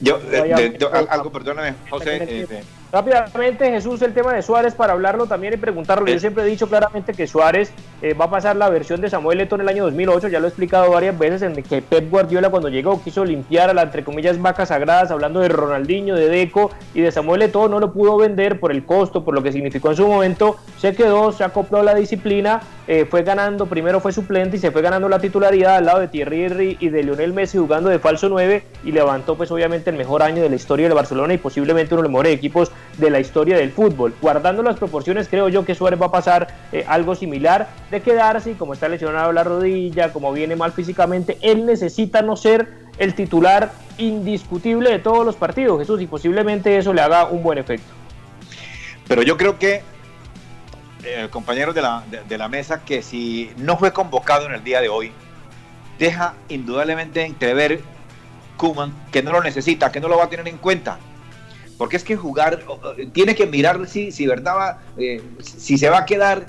yo, 0.00 0.18
algo, 1.10 1.30
perdóname, 1.30 1.74
José. 1.90 2.66
Rápidamente, 2.92 3.68
Jesús, 3.70 4.02
el 4.02 4.14
tema 4.14 4.34
de 4.34 4.42
Suárez 4.42 4.74
para 4.74 4.92
hablarlo 4.92 5.26
también 5.26 5.52
y 5.54 5.56
preguntarlo. 5.56 6.06
Yo 6.06 6.20
siempre 6.20 6.44
he 6.44 6.46
dicho 6.46 6.68
claramente 6.68 7.12
que 7.12 7.26
Suárez 7.26 7.72
eh, 8.04 8.12
va 8.12 8.26
a 8.26 8.30
pasar 8.30 8.54
la 8.56 8.68
versión 8.68 9.00
de 9.00 9.08
Samuel 9.08 9.38
Leto 9.38 9.54
en 9.54 9.62
el 9.62 9.68
año 9.70 9.84
2008. 9.84 10.28
Ya 10.28 10.38
lo 10.38 10.44
he 10.44 10.48
explicado 10.48 10.90
varias 10.90 11.18
veces 11.18 11.40
en 11.40 11.54
que 11.62 11.80
Pep 11.80 12.10
Guardiola 12.10 12.50
cuando 12.50 12.68
llegó 12.68 13.02
quiso 13.02 13.24
limpiar 13.24 13.70
a 13.70 13.72
la 13.72 13.80
entre 13.80 14.04
comillas 14.04 14.42
vacas 14.42 14.68
sagradas, 14.68 15.10
hablando 15.10 15.40
de 15.40 15.48
Ronaldinho, 15.48 16.14
de 16.14 16.28
Deco 16.28 16.70
y 16.92 17.00
de 17.00 17.10
Samuel 17.10 17.40
Leto. 17.40 17.66
No 17.66 17.80
lo 17.80 17.94
pudo 17.94 18.18
vender 18.18 18.60
por 18.60 18.72
el 18.72 18.84
costo, 18.84 19.24
por 19.24 19.34
lo 19.34 19.42
que 19.42 19.52
significó 19.52 19.88
en 19.88 19.96
su 19.96 20.06
momento. 20.06 20.56
Se 20.76 20.94
quedó, 20.94 21.32
se 21.32 21.44
acopló 21.44 21.78
a 21.78 21.82
la 21.82 21.94
disciplina, 21.94 22.60
eh, 22.86 23.06
fue 23.08 23.22
ganando. 23.22 23.64
Primero 23.64 24.00
fue 24.00 24.12
suplente 24.12 24.58
y 24.58 24.60
se 24.60 24.70
fue 24.70 24.82
ganando 24.82 25.08
la 25.08 25.18
titularidad 25.18 25.76
al 25.76 25.86
lado 25.86 26.00
de 26.00 26.08
Thierry 26.08 26.44
Henry 26.44 26.76
y 26.80 26.90
de 26.90 27.04
Lionel 27.04 27.32
Messi 27.32 27.56
jugando 27.56 27.88
de 27.88 27.98
falso 27.98 28.28
9 28.28 28.64
y 28.84 28.92
levantó, 28.92 29.34
pues 29.34 29.50
obviamente, 29.50 29.88
el 29.88 29.96
mejor 29.96 30.22
año 30.22 30.42
de 30.42 30.50
la 30.50 30.56
historia 30.56 30.88
del 30.88 30.94
Barcelona 30.94 31.32
y 31.32 31.38
posiblemente 31.38 31.94
uno 31.94 32.02
de 32.02 32.08
los 32.08 32.12
mejores 32.12 32.34
equipos 32.34 32.70
de 32.98 33.08
la 33.08 33.18
historia 33.18 33.56
del 33.56 33.70
fútbol. 33.70 34.12
Guardando 34.20 34.62
las 34.62 34.76
proporciones, 34.76 35.26
creo 35.26 35.48
yo 35.48 35.64
que 35.64 35.74
Suárez 35.74 35.98
va 35.98 36.06
a 36.06 36.12
pasar 36.12 36.48
eh, 36.70 36.84
algo 36.86 37.14
similar 37.14 37.68
de 37.94 38.02
quedarse 38.02 38.50
y 38.50 38.54
como 38.54 38.74
está 38.74 38.88
lesionado 38.88 39.32
la 39.32 39.44
rodilla, 39.44 40.12
como 40.12 40.32
viene 40.32 40.56
mal 40.56 40.72
físicamente, 40.72 41.38
él 41.40 41.64
necesita 41.64 42.22
no 42.22 42.36
ser 42.36 42.68
el 42.98 43.14
titular 43.14 43.72
indiscutible 43.98 44.90
de 44.90 44.98
todos 44.98 45.24
los 45.24 45.36
partidos, 45.36 45.78
Jesús, 45.78 46.00
y 46.00 46.06
posiblemente 46.06 46.76
eso 46.76 46.92
le 46.92 47.00
haga 47.00 47.26
un 47.26 47.42
buen 47.42 47.58
efecto. 47.58 47.86
Pero 49.06 49.22
yo 49.22 49.36
creo 49.36 49.58
que, 49.58 49.82
eh, 51.04 51.28
compañeros 51.30 51.74
de 51.74 51.82
la, 51.82 52.02
de, 52.28 52.38
la 52.38 52.48
mesa, 52.48 52.84
que 52.84 53.00
si 53.00 53.52
no 53.58 53.76
fue 53.78 53.92
convocado 53.92 54.46
en 54.46 54.54
el 54.54 54.64
día 54.64 54.80
de 54.80 54.88
hoy, 54.88 55.12
deja 55.98 56.34
indudablemente 56.48 57.24
entrever 57.24 57.80
Kuman 58.56 58.92
que 59.12 59.22
no 59.22 59.30
lo 59.30 59.40
necesita, 59.40 59.92
que 59.92 60.00
no 60.00 60.08
lo 60.08 60.16
va 60.16 60.24
a 60.24 60.28
tener 60.28 60.48
en 60.48 60.58
cuenta. 60.58 60.98
Porque 61.78 61.96
es 61.96 62.04
que 62.04 62.16
jugar, 62.16 62.60
tiene 63.12 63.34
que 63.34 63.46
mirar 63.46 63.86
si, 63.86 64.10
si 64.10 64.26
verdad, 64.26 64.78
eh, 64.96 65.22
si 65.40 65.76
se 65.76 65.90
va 65.90 65.98
a 65.98 66.06
quedar, 66.06 66.46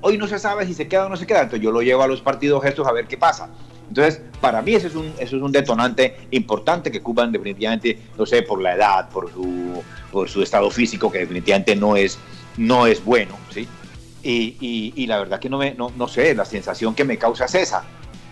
hoy 0.00 0.18
no 0.18 0.26
se 0.26 0.38
sabe 0.38 0.66
si 0.66 0.74
se 0.74 0.88
queda 0.88 1.06
o 1.06 1.08
no 1.08 1.16
se 1.16 1.26
queda, 1.26 1.42
entonces 1.42 1.62
yo 1.62 1.70
lo 1.70 1.82
llevo 1.82 2.02
a 2.02 2.08
los 2.08 2.20
partidos 2.20 2.62
gestos 2.62 2.86
a 2.86 2.92
ver 2.92 3.06
qué 3.06 3.16
pasa. 3.16 3.50
Entonces, 3.88 4.20
para 4.40 4.62
mí 4.62 4.74
ese 4.74 4.88
es 4.88 4.94
un, 4.96 5.06
eso 5.18 5.36
es 5.36 5.42
un 5.42 5.52
detonante 5.52 6.16
importante 6.32 6.90
que 6.90 7.00
Cuban 7.00 7.30
definitivamente, 7.30 7.98
no 8.18 8.26
sé, 8.26 8.42
por 8.42 8.60
la 8.60 8.74
edad, 8.74 9.08
por 9.08 9.32
su, 9.32 9.82
por 10.10 10.28
su 10.28 10.42
estado 10.42 10.70
físico, 10.70 11.10
que 11.10 11.20
definitivamente 11.20 11.76
no 11.76 11.96
es, 11.96 12.18
no 12.56 12.86
es 12.86 13.04
bueno, 13.04 13.36
¿sí? 13.50 13.68
Y, 14.22 14.92
y, 14.96 15.06
la 15.06 15.18
verdad 15.18 15.38
que 15.38 15.48
no, 15.48 15.58
me, 15.58 15.74
no, 15.74 15.92
no, 15.96 16.08
sé, 16.08 16.34
la 16.34 16.44
sensación 16.44 16.96
que 16.96 17.04
me 17.04 17.16
causa 17.16 17.44
es 17.44 17.54
esa. 17.54 17.84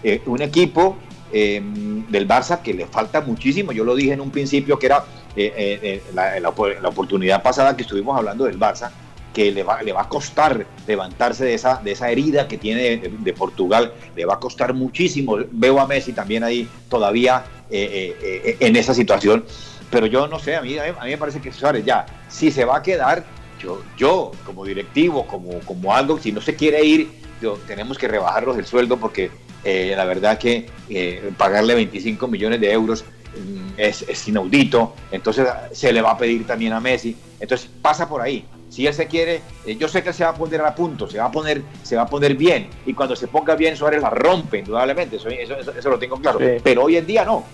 Eh, 0.02 0.20
un 0.26 0.42
equipo 0.42 0.96
eh, 1.32 1.62
del 2.08 2.26
Barça 2.26 2.62
que 2.62 2.74
le 2.74 2.86
falta 2.86 3.20
muchísimo, 3.20 3.70
yo 3.70 3.84
lo 3.84 3.94
dije 3.94 4.12
en 4.12 4.20
un 4.20 4.32
principio 4.32 4.76
que 4.76 4.86
era 4.86 5.04
eh, 5.36 5.52
eh, 5.56 6.02
eh, 6.16 6.40
la, 6.40 6.88
oportunidad 6.88 7.42
pasada 7.42 7.76
que 7.76 7.82
estuvimos 7.82 8.16
hablando 8.16 8.44
del 8.44 8.56
Barça, 8.56 8.90
que 9.34 9.52
le 9.52 9.62
va, 9.62 9.82
le 9.82 9.92
va 9.92 10.02
a 10.02 10.08
costar 10.08 10.64
levantarse 10.86 11.44
de 11.44 11.54
esa, 11.54 11.76
de 11.82 11.92
esa 11.92 12.10
herida 12.10 12.48
que 12.48 12.56
tiene 12.56 12.96
de, 12.96 13.32
Portugal, 13.34 13.92
le 14.16 14.24
va 14.24 14.34
a 14.34 14.40
costar 14.40 14.72
muchísimo. 14.72 15.36
Veo 15.50 15.80
a 15.80 15.86
Messi 15.86 16.12
también 16.12 16.44
ahí 16.44 16.68
todavía 16.88 17.44
en 17.68 18.76
esa 18.76 18.94
situación, 18.94 19.44
pero 19.90 20.06
yo 20.06 20.26
no 20.26 20.38
sé, 20.38 20.56
a 20.56 20.62
mí, 20.62 20.76
a 20.78 21.04
mí 21.04 21.10
me 21.10 21.18
parece 21.18 21.40
que 21.40 21.52
Suárez 21.52 21.84
ya, 21.84 22.04
si 22.28 22.50
se 22.50 22.64
va 22.64 22.78
a 22.78 22.82
quedar, 22.82 23.24
yo, 23.60 23.82
yo 23.96 24.32
como 24.44 24.64
directivo, 24.64 25.26
como, 25.26 25.60
como 25.60 25.94
algo, 25.94 26.18
si 26.18 26.32
no 26.32 26.40
se 26.40 26.56
quiere 26.56 26.84
ir, 26.84 27.10
yo, 27.40 27.58
tenemos 27.66 27.96
que 27.96 28.08
rebajarlos 28.08 28.58
el 28.58 28.66
sueldo 28.66 28.96
porque 28.96 29.30
eh, 29.62 29.94
la 29.96 30.04
verdad 30.04 30.36
que 30.38 30.66
eh, 30.88 31.30
pagarle 31.38 31.74
25 31.74 32.26
millones 32.28 32.60
de 32.60 32.72
euros 32.72 33.04
mm, 33.04 33.74
es, 33.76 34.02
es, 34.02 34.28
inaudito, 34.28 34.94
entonces 35.12 35.46
se 35.72 35.92
le 35.92 36.02
va 36.02 36.12
a 36.12 36.18
pedir 36.18 36.46
también 36.46 36.72
a 36.72 36.80
Messi, 36.80 37.16
entonces 37.38 37.70
pasa 37.80 38.08
por 38.08 38.20
ahí. 38.20 38.44
Si 38.74 38.84
él 38.88 38.92
se 38.92 39.06
quiere, 39.06 39.40
eh, 39.64 39.76
yo 39.76 39.86
sé 39.86 40.02
que 40.02 40.12
se 40.12 40.24
va 40.24 40.30
a 40.30 40.34
poner 40.34 40.60
a 40.60 40.74
punto, 40.74 41.08
se 41.08 41.18
va 41.18 41.26
a 41.26 41.30
poner, 41.30 41.62
se 41.84 41.94
va 41.94 42.02
a 42.02 42.06
poner 42.08 42.34
bien, 42.34 42.68
y 42.84 42.92
cuando 42.92 43.14
se 43.14 43.28
ponga 43.28 43.54
bien 43.54 43.76
Suárez 43.76 44.02
la 44.02 44.10
rompe, 44.10 44.58
indudablemente, 44.58 45.14
eso, 45.14 45.28
eso, 45.28 45.54
eso, 45.54 45.90
lo 45.90 45.96
tengo 45.96 46.16
claro, 46.16 46.40
pero 46.60 46.82
hoy 46.82 46.96
en 46.96 47.06
día 47.06 47.24
no, 47.24 47.44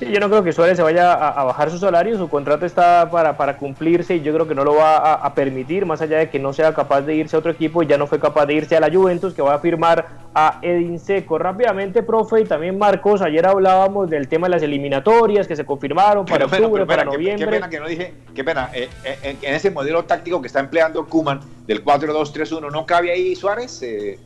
yo 0.00 0.20
no 0.20 0.28
creo 0.28 0.42
que 0.42 0.52
Suárez 0.52 0.76
se 0.76 0.82
vaya 0.82 1.12
a, 1.12 1.44
bajar 1.44 1.70
su 1.70 1.78
salario, 1.78 2.16
su 2.16 2.28
contrato 2.28 2.64
está 2.64 3.10
para, 3.10 3.36
para 3.36 3.56
cumplirse 3.56 4.16
y 4.16 4.22
yo 4.22 4.32
creo 4.32 4.48
que 4.48 4.54
no 4.54 4.64
lo 4.64 4.74
va 4.76 5.14
a, 5.14 5.34
permitir, 5.34 5.84
más 5.84 6.00
allá 6.00 6.18
de 6.18 6.30
que 6.30 6.38
no 6.38 6.52
sea 6.52 6.74
capaz 6.74 7.02
de 7.02 7.14
irse 7.14 7.36
a 7.36 7.38
otro 7.38 7.52
equipo 7.52 7.82
y 7.82 7.86
ya 7.86 7.98
no 7.98 8.06
fue 8.06 8.18
capaz 8.18 8.46
de 8.46 8.54
irse 8.54 8.76
a 8.76 8.80
la 8.80 8.90
Juventus, 8.90 9.34
que 9.34 9.42
va 9.42 9.54
a 9.54 9.58
firmar 9.58 10.06
a 10.34 10.58
Edin 10.62 10.98
Seco. 10.98 11.38
Rápidamente, 11.38 12.02
profe, 12.02 12.40
y 12.40 12.44
también 12.44 12.78
Marcos, 12.78 13.20
ayer 13.20 13.46
hablábamos 13.46 14.08
del 14.08 14.28
tema 14.28 14.46
de 14.46 14.52
las 14.52 14.62
eliminatorias 14.62 15.46
que 15.46 15.56
se 15.56 15.64
confirmaron 15.64 16.24
para 16.24 16.46
octubre, 16.46 16.86
para 16.86 17.04
noviembre. 17.04 17.46
Qué, 17.46 17.52
pena 17.52 17.68
que 17.68 17.80
no 17.80 17.88
dije, 17.88 18.14
qué 18.34 18.44
pena, 18.44 18.70
eh, 18.72 18.88
eh, 19.04 19.36
en, 19.42 19.54
ese 19.54 19.70
modelo 19.70 20.04
táctico 20.04 20.40
que 20.40 20.46
está 20.46 20.60
empleando 20.60 21.06
Kuman 21.06 21.40
del 21.66 21.84
4-2-3-1, 21.84 22.70
¿no 22.72 22.86
cabe 22.86 23.12
ahí 23.12 23.36
Suárez? 23.36 23.82
Eh, 23.82 24.18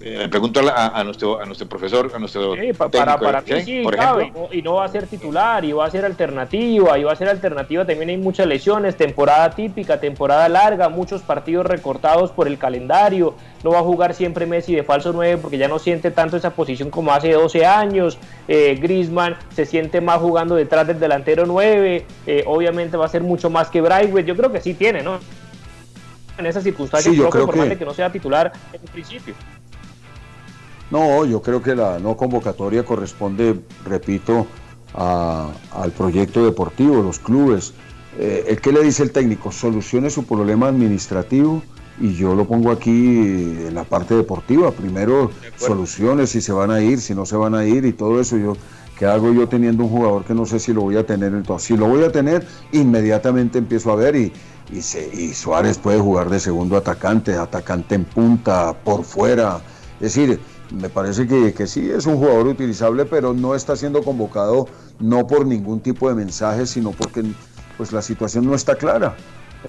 eh, 0.00 0.28
pregunto 0.30 0.60
a, 0.60 1.02
nuestro, 1.02 1.40
a 1.40 1.44
nuestro 1.44 1.68
profesor, 1.68 2.12
a 2.14 2.18
nuestro 2.20 2.54
para, 2.76 3.18
para 3.18 3.40
mí 3.40 3.62
sí, 3.64 3.80
por 3.82 3.96
ejemplo. 3.96 4.48
y, 4.52 4.62
no, 4.62 4.74
va 4.74 4.84
a 4.84 4.88
ser 4.88 5.08
titular, 5.08 5.64
y 5.64 5.72
va 5.72 5.86
a 5.86 5.90
ser 5.90 6.04
alternativa, 6.04 6.96
y 6.96 7.02
va 7.02 7.12
a 7.12 7.16
ser 7.16 7.28
alternativa, 7.28 7.84
también 7.84 8.10
hay 8.10 8.16
muchas 8.16 8.46
lesiones, 8.46 8.96
temporada 8.96 9.50
típica, 9.50 9.98
temporada 9.98 10.48
larga, 10.48 10.88
muchos 10.88 11.22
partidos 11.22 11.66
recortados 11.66 12.30
por 12.30 12.46
el 12.46 12.58
calendario, 12.58 13.34
no 13.64 13.72
va 13.72 13.80
a 13.80 13.82
jugar 13.82 14.14
siempre 14.14 14.46
Messi 14.46 14.72
de 14.72 14.84
falso 14.84 15.12
9 15.12 15.38
porque 15.42 15.58
ya 15.58 15.66
no 15.66 15.80
siente 15.80 16.12
tanto 16.12 16.36
esa 16.36 16.50
posición 16.50 16.90
como 16.90 17.12
hace 17.12 17.32
12 17.32 17.66
años, 17.66 18.18
eh, 18.46 18.78
Grisman 18.80 19.36
se 19.52 19.66
siente 19.66 20.00
más 20.00 20.20
jugando 20.20 20.54
detrás 20.54 20.86
del 20.86 21.00
delantero 21.00 21.44
9, 21.44 22.06
eh, 22.26 22.44
obviamente 22.46 22.96
va 22.96 23.06
a 23.06 23.08
ser 23.08 23.22
mucho 23.24 23.50
más 23.50 23.68
que 23.68 23.80
Braithwaite, 23.80 24.28
yo 24.28 24.36
creo 24.36 24.52
que 24.52 24.60
sí 24.60 24.74
tiene, 24.74 25.02
¿no? 25.02 25.18
En 26.38 26.46
esas 26.46 26.62
circunstancias, 26.62 27.16
yo 27.16 27.28
creo 27.30 27.48
que... 27.48 27.76
que 27.76 27.84
no 27.84 27.92
sea 27.92 28.12
titular 28.12 28.52
en 28.72 28.80
principio. 28.92 29.34
No, 30.90 31.24
yo 31.24 31.42
creo 31.42 31.62
que 31.62 31.74
la 31.74 31.98
no 31.98 32.16
convocatoria 32.16 32.84
corresponde, 32.84 33.60
repito, 33.84 34.46
al 34.94 35.92
proyecto 35.96 36.44
deportivo, 36.44 37.02
los 37.02 37.18
clubes. 37.18 37.74
Eh, 38.18 38.46
¿El 38.48 38.60
qué 38.60 38.72
le 38.72 38.82
dice 38.82 39.02
el 39.02 39.12
técnico? 39.12 39.52
Solucione 39.52 40.10
su 40.10 40.24
problema 40.24 40.68
administrativo 40.68 41.62
y 42.00 42.14
yo 42.14 42.34
lo 42.34 42.46
pongo 42.46 42.70
aquí 42.70 42.90
en 42.90 43.74
la 43.74 43.84
parte 43.84 44.14
deportiva. 44.14 44.70
Primero 44.70 45.30
solucione 45.56 46.26
si 46.26 46.40
se 46.40 46.52
van 46.52 46.70
a 46.70 46.80
ir, 46.80 47.00
si 47.00 47.14
no 47.14 47.26
se 47.26 47.36
van 47.36 47.54
a 47.54 47.64
ir 47.64 47.84
y 47.84 47.92
todo 47.92 48.20
eso. 48.20 48.36
Yo, 48.36 48.54
¿Qué 48.98 49.06
hago 49.06 49.32
yo 49.32 49.48
teniendo 49.48 49.84
un 49.84 49.90
jugador 49.90 50.24
que 50.24 50.34
no 50.34 50.44
sé 50.44 50.58
si 50.58 50.72
lo 50.72 50.80
voy 50.80 50.96
a 50.96 51.06
tener? 51.06 51.32
Entonces, 51.32 51.68
si 51.68 51.76
lo 51.76 51.86
voy 51.86 52.02
a 52.02 52.10
tener, 52.10 52.44
inmediatamente 52.72 53.58
empiezo 53.58 53.92
a 53.92 53.94
ver 53.94 54.16
y, 54.16 54.32
y, 54.72 54.78
y 54.78 55.34
Suárez 55.34 55.78
puede 55.78 56.00
jugar 56.00 56.28
de 56.28 56.40
segundo 56.40 56.76
atacante, 56.76 57.34
atacante 57.34 57.94
en 57.94 58.04
punta, 58.04 58.74
por 58.82 59.04
fuera. 59.04 59.60
Es 60.00 60.14
decir, 60.14 60.40
me 60.70 60.88
parece 60.88 61.26
que, 61.26 61.54
que, 61.54 61.66
sí 61.66 61.90
es 61.90 62.06
un 62.06 62.16
jugador 62.16 62.46
utilizable, 62.48 63.04
pero 63.04 63.32
no 63.34 63.54
está 63.54 63.76
siendo 63.76 64.02
convocado 64.02 64.68
no 65.00 65.26
por 65.26 65.46
ningún 65.46 65.80
tipo 65.80 66.08
de 66.08 66.14
mensaje, 66.14 66.66
sino 66.66 66.90
porque 66.92 67.24
pues 67.76 67.92
la 67.92 68.02
situación 68.02 68.46
no 68.46 68.54
está 68.54 68.74
clara. 68.74 69.16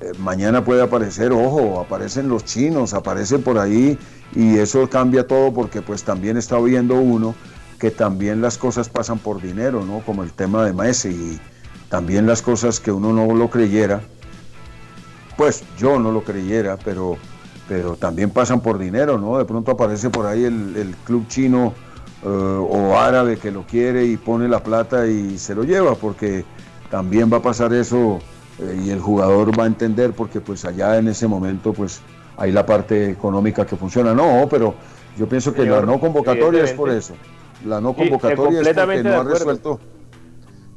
Eh, 0.02 0.12
mañana 0.20 0.64
puede 0.64 0.84
aparecer, 0.84 1.32
ojo, 1.32 1.80
aparecen 1.80 2.30
los 2.30 2.46
chinos, 2.46 2.94
aparecen 2.94 3.42
por 3.42 3.58
ahí 3.58 3.98
y 4.36 4.58
eso 4.58 4.88
cambia 4.90 5.26
todo 5.26 5.54
porque 5.54 5.82
pues 5.82 6.04
también 6.04 6.38
está 6.38 6.60
viendo 6.60 6.96
uno 6.96 7.34
que 7.80 7.90
también 7.90 8.42
las 8.42 8.58
cosas 8.58 8.90
pasan 8.90 9.20
por 9.20 9.42
dinero, 9.42 9.86
¿no? 9.86 10.02
Como 10.06 10.24
el 10.24 10.32
tema 10.32 10.64
de 10.66 10.74
Messi 10.74 11.10
y 11.10 11.40
también 11.90 12.28
las 12.28 12.42
cosas 12.42 12.80
que 12.80 12.92
uno 12.92 13.14
no 13.14 13.34
lo 13.34 13.50
creyera, 13.50 14.02
pues 15.38 15.64
yo 15.78 15.98
no 15.98 16.12
lo 16.12 16.24
creyera, 16.24 16.78
pero 16.78 17.18
pero 17.70 17.96
también 17.96 18.32
pasan 18.32 18.62
por 18.62 18.80
dinero, 18.80 19.20
¿no? 19.20 19.38
De 19.38 19.46
pronto 19.46 19.72
aparece 19.72 20.10
por 20.10 20.26
ahí 20.26 20.44
el, 20.44 20.96
club 21.06 21.28
chino 21.28 21.76
eh, 22.24 22.28
o 22.28 22.98
árabe 22.98 23.38
que 23.38 23.52
lo 23.52 23.62
quiere 23.62 24.06
y 24.06 24.18
pone 24.18 24.50
la 24.50 24.64
plata 24.64 25.06
y 25.06 25.38
se 25.38 25.54
lo 25.54 25.64
lleva, 25.64 25.94
porque 25.94 26.44
también 26.90 27.32
va 27.32 27.38
a 27.38 27.42
pasar 27.44 27.72
eso 27.74 28.20
eh, 28.58 28.82
y 28.86 28.90
el 28.90 29.00
jugador 29.00 29.58
va 29.58 29.66
a 29.66 29.68
entender, 29.68 30.14
porque 30.14 30.42
pues 30.42 30.66
allá 30.66 30.98
en 30.98 31.10
ese 31.10 31.28
momento 31.28 31.72
pues 31.72 32.02
hay 32.38 32.52
la 32.52 32.66
parte 32.66 33.12
económica 33.12 33.68
que 33.68 33.76
funciona. 33.76 34.16
No, 34.16 34.48
pero 34.50 34.74
yo 35.16 35.30
pienso 35.30 35.54
que 35.54 35.64
la 35.64 35.82
no 35.84 36.00
convocatoria 36.00 36.64
es 36.64 36.74
por 36.74 36.90
eso. 36.90 37.14
La 37.64 37.80
no 37.80 37.94
convocatoria 37.94 38.62
es 38.62 38.68
porque 38.68 39.04
no 39.04 39.22
ha 39.22 39.24
resuelto 39.24 39.80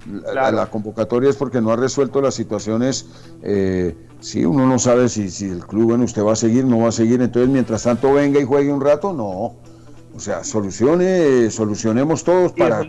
la, 0.07 0.67
convocatoria 0.67 1.31
es 1.31 1.37
porque 1.37 1.61
no 1.61 1.71
ha 1.71 1.77
resuelto 1.77 2.21
las 2.21 2.35
situaciones. 2.35 3.07
Eh, 3.43 3.97
si 4.21 4.45
uno 4.45 4.67
no 4.67 4.79
sabe 4.79 5.09
si, 5.09 5.31
si 5.31 5.49
el 5.49 5.67
club, 5.67 5.91
bueno, 5.91 6.05
usted 6.05 6.25
va 6.25 6.33
a 6.33 6.37
seguir, 6.37 6.65
no 6.65 6.79
va 6.79 6.89
a 6.89 6.93
seguir. 6.93 7.23
Entonces, 7.23 7.51
mientras 7.51 7.83
tanto 7.83 8.13
venga 8.13 8.41
y 8.41 8.45
juegue 8.45 8.73
un 8.73 8.81
rato, 8.81 9.13
no. 9.13 9.55
O 10.15 10.21
sea, 10.21 10.45
solucione, 10.45 11.51
solucionemos 11.51 12.23
todos 12.23 12.53
para, 12.53 12.87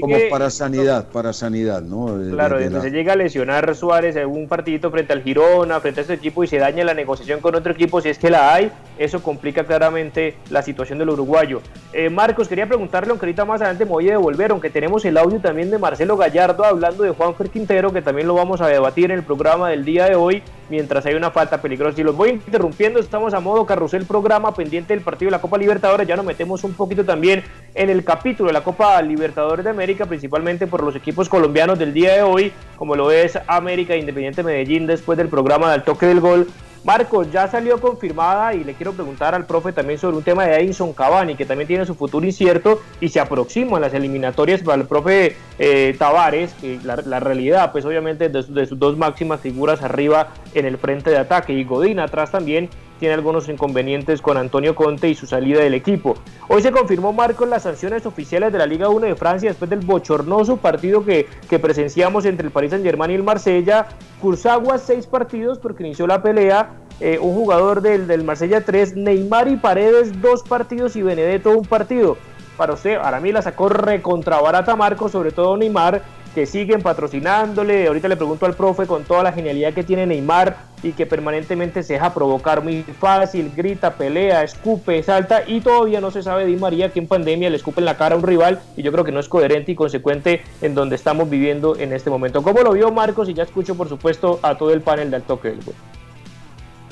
como 0.00 0.16
para 0.28 0.50
sanidad, 0.50 1.06
para 1.08 1.32
sanidad, 1.32 1.82
¿no? 1.82 2.18
claro, 2.32 2.58
desde 2.58 2.80
se 2.80 2.90
llega 2.90 3.12
a 3.12 3.16
lesionar 3.16 3.74
Suárez 3.76 4.16
en 4.16 4.28
un 4.28 4.48
partidito 4.48 4.90
frente 4.90 5.12
al 5.12 5.22
Girona, 5.22 5.78
frente 5.78 6.00
a 6.00 6.02
este 6.02 6.14
equipo 6.14 6.42
y 6.42 6.48
se 6.48 6.58
daña 6.58 6.82
la 6.82 6.94
negociación 6.94 7.40
con 7.40 7.54
otro 7.54 7.72
equipo, 7.72 8.00
si 8.00 8.08
es 8.08 8.18
que 8.18 8.28
la 8.28 8.52
hay, 8.52 8.72
eso 8.98 9.22
complica 9.22 9.64
claramente 9.64 10.36
la 10.50 10.62
situación 10.62 10.98
del 10.98 11.10
uruguayo. 11.10 11.60
Eh, 11.92 12.10
Marcos, 12.10 12.48
quería 12.48 12.66
preguntarle, 12.66 13.10
aunque 13.10 13.26
ahorita 13.26 13.44
más 13.44 13.60
adelante 13.60 13.84
me 13.84 13.92
voy 13.92 14.08
a 14.08 14.12
devolver, 14.12 14.50
aunque 14.50 14.68
tenemos 14.68 15.04
el 15.04 15.16
audio 15.16 15.38
también 15.40 15.70
de 15.70 15.78
Marcelo 15.78 16.16
Gallardo 16.16 16.64
hablando 16.64 17.04
de 17.04 17.10
Juan 17.10 17.34
Quintero, 17.52 17.92
que 17.92 18.02
también 18.02 18.26
lo 18.26 18.34
vamos 18.34 18.60
a 18.60 18.66
debatir 18.66 19.06
en 19.06 19.18
el 19.18 19.22
programa 19.22 19.68
del 19.68 19.84
día 19.84 20.06
de 20.06 20.16
hoy, 20.16 20.42
mientras 20.70 21.06
hay 21.06 21.14
una 21.14 21.30
falta 21.30 21.62
peligrosa. 21.62 22.00
Y 22.00 22.04
los 22.04 22.16
voy 22.16 22.30
interrumpiendo, 22.30 22.98
estamos 22.98 23.32
a 23.32 23.40
modo 23.40 23.64
carrusel 23.64 24.06
programa 24.06 24.54
pendiente 24.54 24.94
del 24.94 25.04
partido 25.04 25.28
de 25.28 25.36
la 25.36 25.40
Copa 25.40 25.56
Libertadores, 25.56 26.08
ya 26.08 26.16
nos 26.16 26.24
metemos 26.24 26.63
un 26.66 26.74
poquito 26.74 27.04
también 27.04 27.42
en 27.74 27.90
el 27.90 28.04
capítulo 28.04 28.48
de 28.48 28.52
la 28.52 28.62
Copa 28.62 29.00
Libertadores 29.02 29.64
de 29.64 29.70
América, 29.70 30.06
principalmente 30.06 30.66
por 30.66 30.82
los 30.82 30.96
equipos 30.96 31.28
colombianos 31.28 31.78
del 31.78 31.92
día 31.92 32.14
de 32.14 32.22
hoy, 32.22 32.52
como 32.76 32.94
lo 32.94 33.10
es 33.10 33.38
América 33.46 33.96
Independiente 33.96 34.42
Medellín 34.42 34.86
después 34.86 35.18
del 35.18 35.28
programa 35.28 35.72
del 35.72 35.82
toque 35.82 36.06
del 36.06 36.20
gol. 36.20 36.46
Marcos, 36.84 37.32
ya 37.32 37.48
salió 37.48 37.80
confirmada 37.80 38.54
y 38.54 38.62
le 38.62 38.74
quiero 38.74 38.92
preguntar 38.92 39.34
al 39.34 39.46
profe 39.46 39.72
también 39.72 39.98
sobre 39.98 40.18
un 40.18 40.22
tema 40.22 40.44
de 40.44 40.56
Edinson 40.56 40.92
Cavani, 40.92 41.34
que 41.34 41.46
también 41.46 41.66
tiene 41.66 41.86
su 41.86 41.94
futuro 41.94 42.26
incierto 42.26 42.82
y 43.00 43.08
se 43.08 43.20
aproxima 43.20 43.76
en 43.76 43.82
las 43.82 43.94
eliminatorias 43.94 44.60
para 44.60 44.82
el 44.82 44.86
profe 44.86 45.34
eh, 45.58 45.96
Tavares, 45.98 46.52
que 46.60 46.78
la, 46.84 47.20
realidad, 47.20 47.72
pues 47.72 47.86
obviamente 47.86 48.28
de, 48.28 48.42
de, 48.42 48.66
sus 48.66 48.78
dos 48.78 48.98
máximas 48.98 49.40
figuras 49.40 49.82
arriba 49.82 50.34
en 50.52 50.66
el 50.66 50.76
frente 50.76 51.08
de 51.08 51.16
ataque 51.16 51.54
y 51.54 51.64
Godín 51.64 52.00
atrás 52.00 52.30
también 52.30 52.68
tiene 52.98 53.14
algunos 53.14 53.48
inconvenientes 53.48 54.20
con 54.20 54.36
Antonio 54.36 54.74
Conte 54.74 55.08
y 55.08 55.14
su 55.14 55.26
salida 55.26 55.60
del 55.60 55.74
equipo. 55.74 56.14
Hoy 56.48 56.62
se 56.62 56.72
confirmó 56.72 57.12
Marcos 57.12 57.48
las 57.48 57.62
sanciones 57.62 58.06
oficiales 58.06 58.52
de 58.52 58.58
la 58.58 58.66
Liga 58.66 58.88
1 58.88 59.06
de 59.06 59.16
Francia 59.16 59.50
después 59.50 59.70
del 59.70 59.80
bochornoso 59.80 60.56
partido 60.56 61.04
que, 61.04 61.26
que 61.48 61.58
presenciamos 61.58 62.24
entre 62.24 62.46
el 62.46 62.52
Paris 62.52 62.70
Saint 62.70 62.84
Germain 62.84 63.10
y 63.10 63.14
el 63.14 63.22
Marsella. 63.22 63.86
Cursagua 64.20 64.78
seis 64.78 65.06
partidos 65.06 65.58
porque 65.58 65.84
inició 65.84 66.06
la 66.06 66.22
pelea. 66.22 66.80
Eh, 67.00 67.18
un 67.20 67.34
jugador 67.34 67.80
del, 67.80 68.06
del 68.06 68.22
Marsella 68.22 68.64
3, 68.64 68.94
Neymar 68.96 69.48
y 69.48 69.56
Paredes 69.56 70.20
dos 70.22 70.44
partidos 70.44 70.94
y 70.94 71.02
Benedetto 71.02 71.50
un 71.50 71.64
partido. 71.64 72.16
Para 72.56 72.74
usted, 72.74 72.94
ahora 72.96 73.18
mí 73.18 73.32
la 73.32 73.42
sacó 73.42 73.68
recontra 73.68 74.40
barata 74.40 74.76
Marcos, 74.76 75.10
sobre 75.10 75.32
todo 75.32 75.56
Neymar, 75.56 76.02
que 76.34 76.46
siguen 76.46 76.82
patrocinándole. 76.82 77.86
Ahorita 77.86 78.08
le 78.08 78.16
pregunto 78.16 78.44
al 78.44 78.54
profe 78.54 78.86
con 78.86 79.04
toda 79.04 79.22
la 79.22 79.32
genialidad 79.32 79.72
que 79.72 79.84
tiene 79.84 80.06
Neymar 80.06 80.56
y 80.82 80.92
que 80.92 81.06
permanentemente 81.06 81.82
se 81.82 81.94
deja 81.94 82.12
provocar 82.12 82.62
muy 82.62 82.82
fácil, 82.82 83.52
grita, 83.56 83.94
pelea, 83.94 84.42
escupe, 84.42 85.02
salta 85.02 85.44
y 85.46 85.60
todavía 85.60 86.00
no 86.00 86.10
se 86.10 86.22
sabe 86.22 86.44
Di 86.44 86.56
María 86.56 86.92
que 86.92 86.98
en 86.98 87.06
pandemia 87.06 87.48
le 87.48 87.56
escupe 87.56 87.80
en 87.80 87.86
la 87.86 87.96
cara 87.96 88.16
a 88.16 88.18
un 88.18 88.24
rival 88.24 88.60
y 88.76 88.82
yo 88.82 88.92
creo 88.92 89.04
que 89.04 89.12
no 89.12 89.20
es 89.20 89.28
coherente 89.28 89.72
y 89.72 89.74
consecuente 89.74 90.42
en 90.60 90.74
donde 90.74 90.96
estamos 90.96 91.30
viviendo 91.30 91.76
en 91.76 91.92
este 91.92 92.10
momento. 92.10 92.42
¿Cómo 92.42 92.60
lo 92.62 92.72
vio 92.72 92.90
Marcos? 92.90 93.28
Y 93.28 93.34
ya 93.34 93.44
escucho 93.44 93.76
por 93.76 93.88
supuesto 93.88 94.40
a 94.42 94.58
todo 94.58 94.72
el 94.72 94.82
panel 94.82 95.10
del 95.10 95.22
toque 95.22 95.48
del 95.48 95.64
gol. 95.64 95.74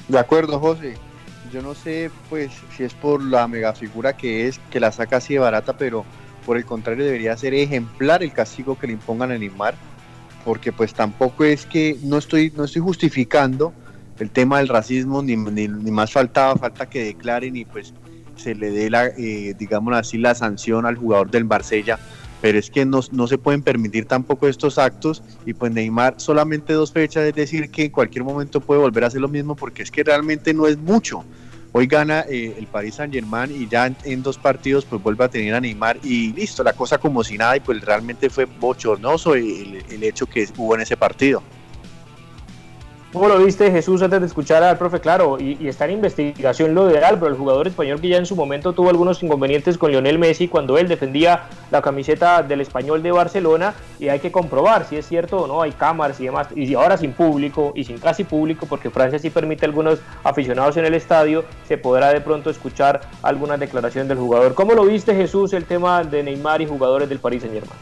De 0.09 0.19
acuerdo, 0.19 0.59
José. 0.59 0.95
Yo 1.53 1.61
no 1.61 1.75
sé 1.75 2.11
pues 2.31 2.51
si 2.75 2.85
es 2.85 2.95
por 2.95 3.23
la 3.23 3.47
mega 3.47 3.75
figura 3.75 4.17
que 4.17 4.49
es, 4.49 4.59
que 4.71 4.81
la 4.81 4.91
saca 4.91 5.19
así 5.19 5.35
de 5.35 5.41
barata, 5.41 5.75
pero 5.75 6.07
por 6.45 6.57
el 6.57 6.65
contrario 6.65 7.05
debería 7.05 7.37
ser 7.37 7.55
ejemplar 7.55 8.23
el 8.23 8.33
castigo 8.33 8.79
que 8.79 8.87
le 8.87 8.95
impongan 8.95 9.31
a 9.31 9.39
Neymar, 9.39 9.75
porque 10.45 10.73
pues 10.73 10.95
tampoco 10.95 11.45
es 11.45 11.67
que 11.67 11.97
no 12.03 12.19
estoy, 12.19 12.53
no 12.57 12.65
estoy 12.65 12.83
justificando 12.83 13.73
el 14.19 14.31
tema 14.31 14.59
del 14.59 14.69
racismo, 14.69 15.23
ni, 15.23 15.37
ni, 15.37 15.69
más 15.69 16.13
faltaba, 16.13 16.57
falta 16.57 16.89
que 16.89 17.05
declaren 17.05 17.57
y 17.57 17.65
pues 17.65 17.93
se 18.37 18.55
le 18.55 18.71
dé 18.71 18.91
la, 18.91 19.07
eh, 19.07 19.55
digamos 19.59 19.95
así, 19.95 20.19
la 20.19 20.35
sanción 20.35 20.87
al 20.87 20.97
jugador 20.97 21.31
del 21.31 21.45
Marsella, 21.45 21.99
pero 22.41 22.59
es 22.59 22.71
que 22.71 22.85
no, 22.85 23.01
no, 23.11 23.27
se 23.27 23.39
pueden 23.39 23.63
permitir 23.63 24.07
tampoco 24.07 24.49
estos 24.49 24.79
actos 24.79 25.23
y 25.47 25.55
pues 25.55 25.73
Neymar 25.73 26.15
solamente 26.19 26.73
dos 26.73 26.93
fechas, 26.93 27.25
es 27.25 27.35
decir, 27.35 27.71
que 27.71 27.85
en 27.87 27.91
cualquier 27.91 28.25
momento 28.25 28.61
puede 28.61 28.81
volver 28.81 29.05
a 29.05 29.07
hacer 29.09 29.21
lo 29.21 29.29
mismo 29.29 29.55
porque 29.57 29.83
es 29.83 29.91
que 29.91 30.05
realmente 30.05 30.55
no 30.55 30.67
es 30.67 30.79
mucho 30.79 31.25
Hoy 31.75 31.87
gana 31.87 32.27
eh, 32.29 32.55
el 32.59 32.67
Paris 32.67 32.97
Saint 32.97 33.15
Germain 33.15 33.51
y 33.51 33.67
ya 33.67 33.91
en, 34.05 34.23
dos 34.23 34.37
partidos 34.37 34.85
pues 34.85 35.03
vuelve 35.03 35.25
a 35.25 35.29
tener 35.29 35.55
a 35.55 35.61
Neymar 35.61 35.99
y 36.03 36.31
listo, 36.35 36.63
la 36.63 36.75
cosa 36.75 36.99
como 36.99 37.25
si 37.25 37.39
nada 37.39 37.57
y 37.57 37.61
pues 37.61 37.81
realmente 37.83 38.29
fue 38.29 38.45
bochornoso 38.45 39.35
el, 39.35 39.83
el 39.89 40.03
hecho 40.05 40.27
que 40.27 40.47
hubo 40.59 40.75
en 40.75 40.83
ese 40.83 40.99
partido. 40.99 41.43
¿Cómo 43.13 43.29
lo 43.29 43.39
viste 43.45 43.71
Jesús 43.71 44.01
antes 44.01 44.21
de 44.21 44.27
escuchar 44.27 44.63
al 44.63 44.79
profe? 44.79 44.99
Claro, 44.99 45.37
y, 45.39 45.69
está 45.69 45.85
en 45.85 45.91
investigación 45.91 46.75
lo 46.75 46.87
de 46.87 46.99
pero 46.99 47.27
el 47.27 47.35
jugador 47.35 47.69
español 47.69 48.01
que 48.01 48.09
ya 48.09 48.17
en 48.17 48.25
su 48.25 48.35
momento 48.35 48.73
tuvo 48.73 48.89
algunos 48.89 49.23
inconvenientes 49.23 49.77
con 49.77 49.91
Lionel 49.91 50.19
Messi 50.19 50.49
cuando 50.49 50.79
él 50.79 50.89
defendía 50.89 51.43
la 51.71 51.83
camiseta 51.83 52.43
del 52.43 52.63
español 52.63 53.03
de 53.03 53.13
Barcelona 53.13 53.75
y 54.01 54.09
hay 54.09 54.19
que 54.19 54.33
comprobar 54.33 54.87
si 54.87 54.97
es 54.97 55.07
cierto 55.07 55.43
o 55.43 55.47
no, 55.47 55.61
hay 55.61 55.73
cámaras 55.73 56.19
y 56.21 56.25
demás, 56.25 56.49
y 56.57 56.73
ahora 56.73 56.97
sin 56.97 57.13
público 57.13 57.75
y 57.77 57.85
sin 57.85 57.99
casi 57.99 58.25
público, 58.25 58.65
porque 58.65 58.89
Francia 58.89 59.19
sí 59.19 59.29
permite 59.29 59.67
a 59.67 59.69
algunos 59.69 59.99
aficionados 60.25 60.79
en 60.79 60.87
el 60.87 60.95
estadio, 60.95 61.45
se 61.69 61.77
podrá 61.77 62.15
de 62.15 62.23
pronto 62.23 62.49
escuchar 62.49 63.03
alguna 63.23 63.59
declaración 63.59 64.09
del 64.09 64.17
jugador. 64.17 64.55
¿Cómo 64.55 64.73
lo 64.73 64.87
viste 64.87 65.15
Jesús 65.15 65.53
el 65.53 65.67
tema 65.67 66.03
de 66.03 66.23
Neymar 66.23 66.63
y 66.63 66.67
jugadores 66.67 67.11
del 67.11 67.19
Paris 67.19 67.43
Saint 67.43 67.57
Germain? 67.57 67.79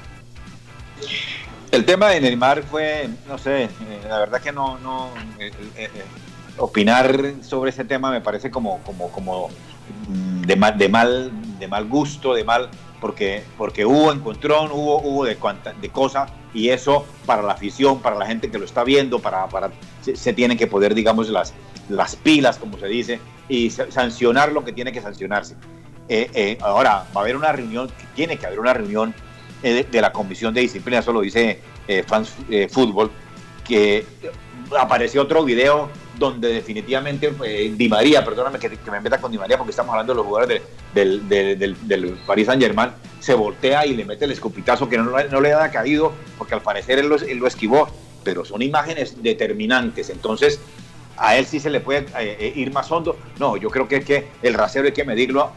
El 1.71 1.85
tema 1.85 2.09
de 2.09 2.21
Neymar 2.21 2.65
fue, 2.65 3.09
no 3.29 3.39
sé, 3.39 3.65
eh, 3.65 3.71
la 4.09 4.19
verdad 4.19 4.41
que 4.41 4.51
no, 4.51 4.79
no 4.79 5.11
eh, 5.39 5.53
eh, 5.77 5.89
opinar 6.59 7.35
sobre 7.43 7.71
ese 7.71 7.85
tema 7.85 8.11
me 8.11 8.21
parece 8.21 8.51
como, 8.51 8.81
como, 8.83 9.09
como 9.13 9.51
mm, 10.09 10.41
de 10.43 10.57
mal, 10.57 10.77
de 10.77 10.89
mal, 10.89 11.31
de 11.61 11.69
mal 11.69 11.87
gusto, 11.87 12.35
de 12.35 12.43
mal, 12.43 12.71
porque, 13.01 13.45
porque 13.57 13.87
hubo 13.87 14.11
encontrón, 14.11 14.73
hubo, 14.73 15.01
hubo 15.01 15.25
de 15.25 15.37
cuanta, 15.37 15.73
de 15.73 15.91
cosas, 15.91 16.29
y 16.53 16.71
eso 16.71 17.07
para 17.25 17.41
la 17.41 17.53
afición, 17.53 18.01
para 18.01 18.17
la 18.17 18.27
gente 18.27 18.51
que 18.51 18.59
lo 18.59 18.65
está 18.65 18.83
viendo, 18.83 19.21
para, 19.21 19.47
para 19.47 19.71
se, 20.01 20.33
tienen 20.33 20.59
que 20.59 20.67
poder, 20.67 20.93
digamos, 20.93 21.29
las, 21.29 21.55
las 21.89 22.17
pilas, 22.17 22.59
como 22.59 22.79
se 22.79 22.89
dice, 22.89 23.21
y 23.49 23.71
sancionar 23.71 24.51
lo 24.51 24.65
que 24.65 24.73
tiene 24.73 24.91
que 24.91 25.01
sancionarse. 25.01 25.55
ahora, 26.63 27.07
va 27.17 27.21
a 27.21 27.23
haber 27.23 27.37
una 27.37 27.53
reunión, 27.53 27.89
tiene 28.17 28.39
que 28.39 28.47
haber 28.47 28.59
una 28.59 28.75
reunión 28.75 29.15
eh, 29.63 29.87
de, 29.91 30.01
la 30.01 30.11
Comisión 30.11 30.55
de 30.55 30.63
Disciplina, 30.63 31.01
eso 31.01 31.13
lo 31.13 31.21
dice 31.21 31.61
eh, 31.87 32.03
Fans 32.07 32.33
eh, 32.49 32.67
Fútbol, 32.71 33.11
que 33.63 34.07
apareció 34.79 35.23
otro 35.23 35.45
video 35.45 35.91
donde 36.19 36.49
definitivamente 36.49 37.31
Di 37.77 37.89
María, 37.89 38.25
perdóname 38.25 38.59
que, 38.59 38.71
me 38.91 39.01
meta 39.01 39.21
con 39.21 39.31
Di 39.31 39.39
María 39.39 39.59
porque 39.59 39.71
estamos 39.71 39.93
hablando 39.93 40.15
de 40.15 40.17
los 40.17 40.27
jugadores 40.27 40.63
del, 40.95 41.29
del, 41.29 42.19
Paris 42.27 42.47
Saint 42.47 42.63
Germain, 42.63 42.91
se 43.21 43.35
voltea 43.35 43.85
y 43.85 43.95
le 43.95 44.05
mete 44.07 44.25
el 44.25 44.31
escupitazo 44.31 44.89
que 44.89 44.97
no, 44.97 45.05
no 45.05 45.41
le 45.41 45.53
ha 45.53 45.71
caído 45.71 46.13
porque 46.39 46.55
al 46.55 46.63
parecer 46.63 46.99
él 46.99 47.09
lo, 47.09 47.47
esquivó, 47.47 47.89
pero 48.25 48.45
son 48.47 48.63
imágenes 48.63 49.23
determinantes, 49.23 50.09
entonces 50.09 50.59
a 51.19 51.37
él 51.37 51.45
sí 51.45 51.61
se 51.61 51.69
le 51.69 51.81
puede 51.81 52.07
ir 52.55 52.73
más 52.73 52.91
hondo. 52.91 53.19
No, 53.39 53.59
yo 53.59 53.69
creo 53.69 53.87
que 53.87 53.97
es 53.97 54.05
que 54.07 54.29
el 54.43 54.55
rasero 54.55 54.87
hay 54.87 54.93
que 54.93 55.05
medirlo 55.05 55.53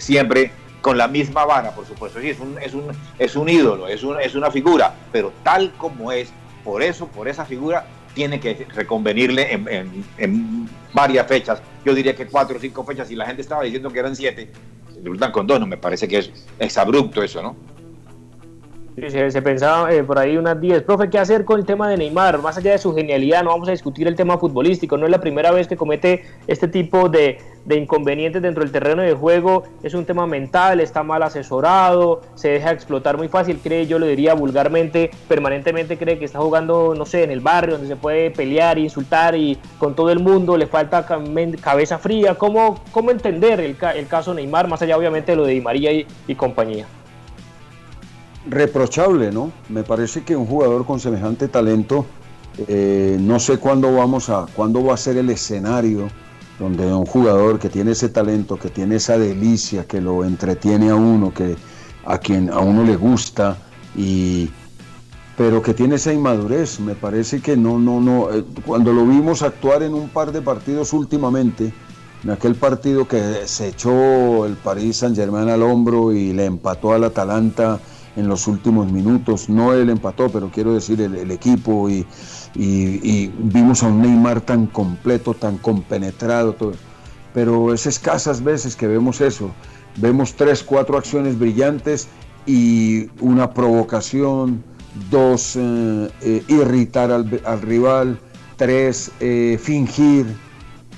siempre 0.00 0.52
con 0.86 0.96
la 0.96 1.08
misma 1.08 1.44
vara, 1.44 1.72
por 1.72 1.84
supuesto. 1.84 2.20
Sí, 2.20 2.30
es 2.30 2.38
un, 2.38 2.56
es 2.62 2.72
un, 2.72 2.84
es 3.18 3.34
un 3.34 3.48
ídolo, 3.48 3.88
es, 3.88 4.04
un, 4.04 4.20
es 4.20 4.36
una 4.36 4.52
figura, 4.52 4.94
pero 5.10 5.32
tal 5.42 5.72
como 5.72 6.12
es, 6.12 6.28
por 6.62 6.80
eso, 6.80 7.08
por 7.08 7.26
esa 7.26 7.44
figura, 7.44 7.84
tiene 8.14 8.38
que 8.38 8.68
reconvenirle 8.72 9.52
en, 9.52 10.04
en, 10.16 10.68
varias 10.92 11.26
fechas. 11.26 11.60
Yo 11.84 11.92
diría 11.92 12.14
que 12.14 12.28
cuatro 12.28 12.58
o 12.58 12.60
cinco 12.60 12.84
fechas, 12.84 13.10
y 13.10 13.16
la 13.16 13.26
gente 13.26 13.42
estaba 13.42 13.64
diciendo 13.64 13.90
que 13.90 13.98
eran 13.98 14.14
siete, 14.14 14.48
resultan 15.02 15.32
con 15.32 15.48
dos, 15.48 15.58
no 15.58 15.66
me 15.66 15.76
parece 15.76 16.06
que 16.06 16.18
es, 16.18 16.30
es 16.56 16.78
abrupto 16.78 17.20
eso, 17.20 17.42
¿no? 17.42 17.56
Se, 18.96 19.42
pensaba 19.42 19.92
eh, 19.92 20.02
por 20.02 20.18
ahí 20.18 20.38
unas 20.38 20.58
10. 20.58 20.82
Profe, 20.82 21.10
¿qué 21.10 21.18
hacer 21.18 21.44
con 21.44 21.60
el 21.60 21.66
tema 21.66 21.88
de 21.90 21.98
Neymar? 21.98 22.40
Más 22.40 22.56
allá 22.56 22.72
de 22.72 22.78
su 22.78 22.94
genialidad, 22.94 23.44
no 23.44 23.50
vamos 23.50 23.68
a 23.68 23.72
discutir 23.72 24.08
el 24.08 24.16
tema 24.16 24.38
futbolístico. 24.38 24.96
No 24.96 25.04
es 25.04 25.10
la 25.10 25.20
primera 25.20 25.50
vez 25.50 25.68
que 25.68 25.76
comete 25.76 26.24
este 26.46 26.66
tipo 26.66 27.10
de, 27.10 27.38
inconvenientes 27.68 28.40
dentro 28.40 28.62
del 28.62 28.72
terreno 28.72 29.02
de 29.02 29.12
juego. 29.12 29.64
Es 29.82 29.92
un 29.92 30.06
tema 30.06 30.26
mental, 30.26 30.80
está 30.80 31.02
mal 31.02 31.22
asesorado, 31.22 32.22
se 32.36 32.48
deja 32.48 32.72
explotar 32.72 33.18
muy 33.18 33.28
fácil. 33.28 33.60
Cree, 33.62 33.86
yo 33.86 33.98
lo 33.98 34.06
diría 34.06 34.32
vulgarmente, 34.32 35.10
permanentemente 35.28 35.98
cree 35.98 36.18
que 36.18 36.24
está 36.24 36.38
jugando, 36.38 36.94
no 36.96 37.04
sé, 37.04 37.22
en 37.22 37.30
el 37.30 37.40
barrio 37.40 37.74
donde 37.74 37.88
se 37.88 37.96
puede 37.96 38.30
pelear, 38.30 38.78
insultar 38.78 39.36
y 39.36 39.58
con 39.78 39.94
todo 39.94 40.10
el 40.10 40.20
mundo. 40.20 40.56
Le 40.56 40.66
falta 40.66 41.04
cabeza 41.60 41.98
fría. 41.98 42.34
¿Cómo, 42.36 42.82
cómo 42.92 43.10
entender 43.10 43.60
el, 43.60 43.76
el 43.94 44.06
caso 44.08 44.32
Neymar? 44.32 44.68
Más 44.68 44.80
allá, 44.80 44.96
obviamente, 44.96 45.32
de 45.32 45.36
lo 45.36 45.44
de 45.44 45.52
Di 45.52 45.60
María 45.60 45.92
y 45.92 46.34
compañía 46.34 46.86
reprochable, 48.48 49.32
¿no? 49.32 49.52
Me 49.68 49.82
parece 49.82 50.22
que 50.22 50.36
un 50.36 50.46
jugador 50.46 50.86
con 50.86 51.00
semejante 51.00 51.48
talento, 51.48 52.06
eh, 52.68 53.16
no 53.20 53.38
sé 53.38 53.58
cuándo 53.58 53.92
vamos 53.94 54.30
a, 54.30 54.46
cuándo 54.54 54.84
va 54.84 54.94
a 54.94 54.96
ser 54.96 55.16
el 55.16 55.30
escenario 55.30 56.08
donde 56.58 56.86
un 56.86 57.04
jugador 57.04 57.58
que 57.58 57.68
tiene 57.68 57.92
ese 57.92 58.08
talento, 58.08 58.56
que 58.56 58.70
tiene 58.70 58.96
esa 58.96 59.18
delicia, 59.18 59.84
que 59.86 60.00
lo 60.00 60.24
entretiene 60.24 60.90
a 60.90 60.94
uno, 60.94 61.32
que 61.34 61.56
a 62.04 62.18
quien 62.18 62.50
a 62.50 62.60
uno 62.60 62.82
le 62.84 62.96
gusta 62.96 63.58
y 63.94 64.48
pero 65.36 65.60
que 65.60 65.74
tiene 65.74 65.96
esa 65.96 66.14
inmadurez, 66.14 66.80
me 66.80 66.94
parece 66.94 67.42
que 67.42 67.58
no, 67.58 67.78
no, 67.78 68.00
no, 68.00 68.32
eh, 68.32 68.42
cuando 68.64 68.94
lo 68.94 69.04
vimos 69.04 69.42
actuar 69.42 69.82
en 69.82 69.92
un 69.92 70.08
par 70.08 70.32
de 70.32 70.40
partidos 70.40 70.94
últimamente, 70.94 71.74
en 72.24 72.30
aquel 72.30 72.54
partido 72.54 73.06
que 73.06 73.42
se 73.44 73.68
echó 73.68 74.46
el 74.46 74.54
París 74.54 74.96
Saint 74.96 75.14
Germain 75.14 75.50
al 75.50 75.62
hombro 75.62 76.10
y 76.12 76.32
le 76.32 76.46
empató 76.46 76.94
al 76.94 77.04
Atalanta 77.04 77.78
en 78.16 78.28
los 78.28 78.46
últimos 78.48 78.90
minutos. 78.90 79.48
No 79.48 79.72
él 79.72 79.90
empató, 79.90 80.28
pero 80.28 80.50
quiero 80.50 80.74
decir 80.74 81.00
el, 81.00 81.30
equipo 81.30 81.88
y, 81.88 82.04
vimos 82.54 83.82
a 83.82 83.88
un 83.88 84.02
Neymar 84.02 84.40
tan 84.40 84.66
completo, 84.66 85.34
tan 85.34 85.58
compenetrado. 85.58 86.54
Todo. 86.54 86.72
Pero 87.34 87.72
es 87.72 87.86
escasas 87.86 88.42
veces 88.42 88.74
que 88.74 88.86
vemos 88.86 89.20
eso. 89.20 89.50
Vemos 89.96 90.34
tres, 90.34 90.62
cuatro 90.62 90.98
acciones 90.98 91.38
brillantes 91.38 92.08
y 92.46 93.10
una 93.20 93.52
provocación, 93.52 94.62
dos, 95.10 95.56
eh, 95.56 96.10
eh, 96.22 96.44
irritar 96.48 97.10
al, 97.10 97.60
rival, 97.62 98.18
tres, 98.56 99.10
eh, 99.20 99.58
fingir. 99.62 100.26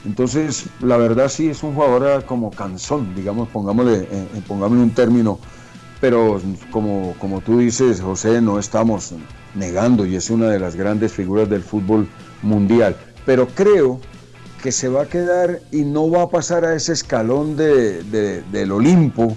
Entonces, 0.05 0.67
la 0.81 0.97
verdad 0.97 1.29
sí 1.29 1.49
es 1.49 1.63
un 1.63 1.75
jugador 1.75 2.25
como 2.25 2.51
canzón, 2.51 3.15
digamos, 3.17 3.49
pongámosle, 3.49 4.09
pongámosle 4.47 4.85
un 4.85 4.91
término 4.91 5.41
pero 6.01 6.41
como, 6.71 7.15
como 7.19 7.41
tú 7.41 7.59
dices, 7.59 8.01
José, 8.01 8.41
no 8.41 8.59
estamos 8.59 9.15
negando 9.55 10.07
y 10.07 10.17
es 10.17 10.31
una 10.31 10.49
de 10.49 10.61
las 10.61 10.77
grandes 10.77 11.13
figuras 11.13 11.49
del 11.49 11.63
fútbol 11.63 12.09
mundial. 12.43 12.97
Pero 13.27 13.49
creo 13.49 14.01
que 14.63 14.73
se 14.73 14.89
va 14.89 15.03
a 15.03 15.07
quedar 15.07 15.61
y 15.71 15.83
no 15.83 16.11
va 16.11 16.23
a 16.23 16.31
pasar 16.31 16.65
a 16.65 16.75
ese 16.75 16.93
escalón 16.93 17.57
del 17.57 18.73
Olimpo, 18.73 19.37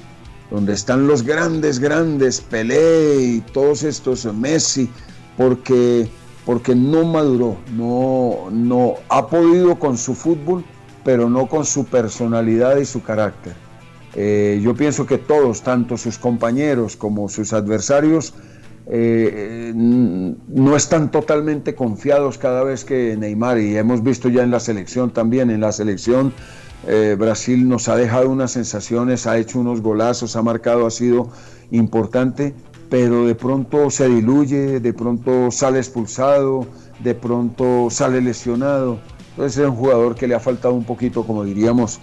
donde 0.50 0.74
están 0.74 1.08
los 1.08 1.24
grandes, 1.24 1.80
grandes, 1.80 2.42
Pelé 2.42 3.22
y 3.22 3.42
todos 3.42 3.84
estos, 3.84 4.26
Messi, 4.34 4.90
porque, 5.38 6.10
porque 6.46 6.76
no 6.76 7.06
maduró, 7.06 7.58
no, 7.76 8.50
no 8.52 8.96
ha 9.10 9.28
podido 9.28 9.80
con 9.80 9.98
su 9.98 10.14
fútbol, 10.14 10.64
pero 11.04 11.30
no 11.30 11.48
con 11.48 11.66
su 11.66 11.86
personalidad 11.86 12.78
y 12.78 12.86
su 12.86 13.02
carácter. 13.02 13.54
Eh, 14.16 14.60
yo 14.62 14.76
pienso 14.76 15.06
que 15.06 15.18
todos, 15.18 15.62
tanto 15.62 15.98
sus 15.98 16.18
compañeros 16.18 16.96
como 16.96 17.30
sus 17.30 17.54
adversarios, 17.54 18.34
eh, 18.88 19.72
no 19.76 20.76
están 20.76 21.12
totalmente 21.12 21.76
confiados 21.76 22.38
cada 22.38 22.64
vez 22.64 22.84
que 22.84 23.16
Neymar, 23.16 23.60
y 23.60 23.78
hemos 23.78 24.04
visto 24.04 24.28
ya 24.28 24.44
en 24.44 24.52
la 24.52 24.60
selección 24.60 25.12
también, 25.12 25.50
en 25.50 25.62
la 25.62 25.72
selección 25.72 26.34
eh, 26.88 27.16
Brasil 27.18 27.70
nos 27.70 27.88
ha 27.90 27.96
dejado 27.96 28.30
unas 28.30 28.52
sensaciones, 28.52 29.28
ha 29.28 29.38
hecho 29.38 29.60
unos 29.60 29.82
golazos, 29.82 30.36
ha 30.36 30.42
marcado, 30.42 30.88
ha 30.88 30.92
sido 30.92 31.30
importante, 31.70 32.56
pero 32.90 33.26
de 33.26 33.36
pronto 33.36 33.90
se 33.92 34.10
diluye, 34.10 34.80
de 34.80 34.94
pronto 34.94 35.52
sale 35.52 35.78
expulsado, 35.78 36.66
de 37.04 37.14
pronto 37.14 37.90
sale 37.92 38.20
lesionado. 38.20 39.00
Entonces 39.32 39.60
es 39.60 39.70
un 39.70 39.76
jugador 39.76 40.16
que 40.16 40.28
le 40.28 40.36
ha 40.36 40.40
faltado 40.40 40.74
un 40.74 40.84
poquito, 40.84 41.24
como 41.24 41.44
diríamos, 41.44 42.00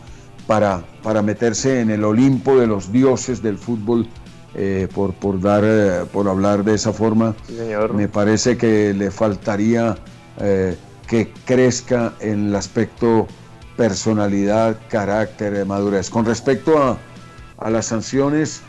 para, 0.48 0.82
para 1.02 1.20
meterse 1.20 1.80
en 1.82 1.90
el 1.90 2.02
Olimpo 2.04 2.58
de 2.58 2.66
los 2.66 2.90
dioses 2.90 3.42
del 3.42 3.58
fútbol, 3.58 4.08
eh, 4.54 4.88
por, 4.94 5.12
por, 5.12 5.38
dar, 5.40 5.62
eh, 5.62 6.04
por 6.10 6.26
hablar 6.26 6.64
de 6.64 6.74
esa 6.74 6.92
forma. 6.92 7.36
Me 7.94 8.08
parece 8.08 8.56
que 8.56 8.94
le 8.94 9.10
faltaría 9.10 9.98
eh, 10.40 10.74
que 11.06 11.30
crezca 11.44 12.14
en 12.20 12.48
el 12.48 12.56
aspecto 12.56 13.28
personalidad, 13.76 14.78
carácter, 14.88 15.66
madurez. 15.66 16.08
Con 16.08 16.24
respecto 16.24 16.82
a, 16.82 16.98
a 17.58 17.70
las 17.70 17.86
sanciones, 17.86 18.62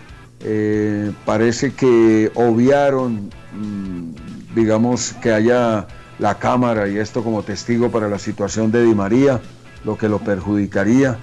parece 1.26 1.74
que 1.74 2.30
obviaron, 2.36 3.30
mm, 3.54 4.54
digamos, 4.54 5.14
que 5.22 5.32
haya 5.32 5.88
la 6.20 6.38
cámara 6.38 6.89
y 6.89 6.97
esto 6.97 7.24
como 7.24 7.41
testigo 7.43 7.89
para 7.89 8.10
la 8.10 8.20
situación 8.20 8.70
de 8.70 8.84
Di 8.84 8.93
María, 8.93 9.39
lo 9.86 9.97
que 9.97 10.10
lo 10.10 10.20
perjudicaría. 10.20 11.18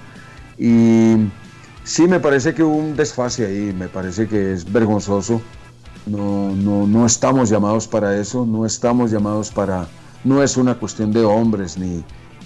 Y 0.57 1.15
sí, 1.83 2.07
me 2.07 2.19
parece 2.19 2.53
que 2.53 2.63
hubo 2.63 2.75
un 2.75 2.95
desfase 2.95 3.45
ahí, 3.45 3.73
me 3.77 3.87
parece 3.87 4.27
que 4.27 4.53
es 4.53 4.71
vergonzoso. 4.71 5.41
No, 6.05 6.55
no, 6.55 6.87
no 6.87 7.05
estamos 7.05 7.49
llamados 7.49 7.87
para 7.87 8.17
eso, 8.17 8.45
no 8.45 8.65
estamos 8.65 9.11
llamados 9.11 9.51
para... 9.51 9.87
No 10.23 10.41
es 10.41 10.57
una 10.57 10.75
cuestión 10.75 11.11
de 11.11 11.23
hombres 11.23 11.77
ni, 11.77 12.03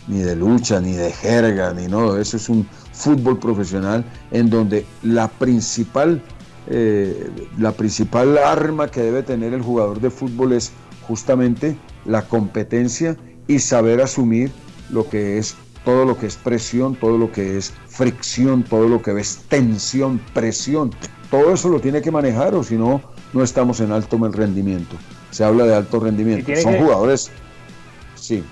ni 0.07 0.20
de 0.20 0.36
lucha, 0.36 0.80
ni 0.80 0.93
de 0.93 1.12
jerga, 1.12 1.74
ni 1.74 1.88
no, 1.88 2.18
eso 2.18 2.38
es 2.38 2.49
un 2.49 2.68
fútbol 2.91 3.39
profesional 3.39 4.03
en 4.32 4.49
donde 4.49 4.86
la 5.03 5.28
principal, 5.28 6.22
eh, 6.68 7.30
la 7.57 7.72
principal 7.72 8.38
arma 8.38 8.89
que 8.89 9.01
debe 9.01 9.24
tener 9.24 9.53
el 9.53 9.62
jugador 9.62 10.01
de 10.01 10.09
fútbol 10.09 10.53
es 10.53 10.72
justamente 11.07 11.78
la 12.05 12.24
competencia 12.24 13.18
y 13.47 13.59
saber 13.59 14.01
asumir 14.01 14.51
lo 14.89 15.07
que 15.09 15.38
es 15.38 15.55
todo 15.86 16.05
lo 16.05 16.18
que 16.18 16.28
es 16.28 16.36
presión, 16.36 16.95
todo 16.95 17.18
lo 17.18 17.32
que 17.32 17.57
es 17.57 17.74
fricción, 18.01 18.63
todo 18.63 18.87
lo 18.87 18.99
que 18.99 19.11
es 19.19 19.43
tensión, 19.47 20.19
presión. 20.33 20.89
Todo 21.29 21.53
eso 21.53 21.69
lo 21.69 21.79
tiene 21.79 22.01
que 22.01 22.09
manejar 22.09 22.55
o 22.55 22.63
si 22.63 22.75
no, 22.75 22.99
no 23.31 23.43
estamos 23.43 23.79
en 23.79 23.91
alto 23.91 24.17
rendimiento. 24.17 24.95
Se 25.29 25.43
habla 25.43 25.65
de 25.65 25.75
alto 25.75 25.99
rendimiento. 25.99 26.51
Son 26.55 26.77
jugadores, 26.77 27.29
sí. 28.15 28.43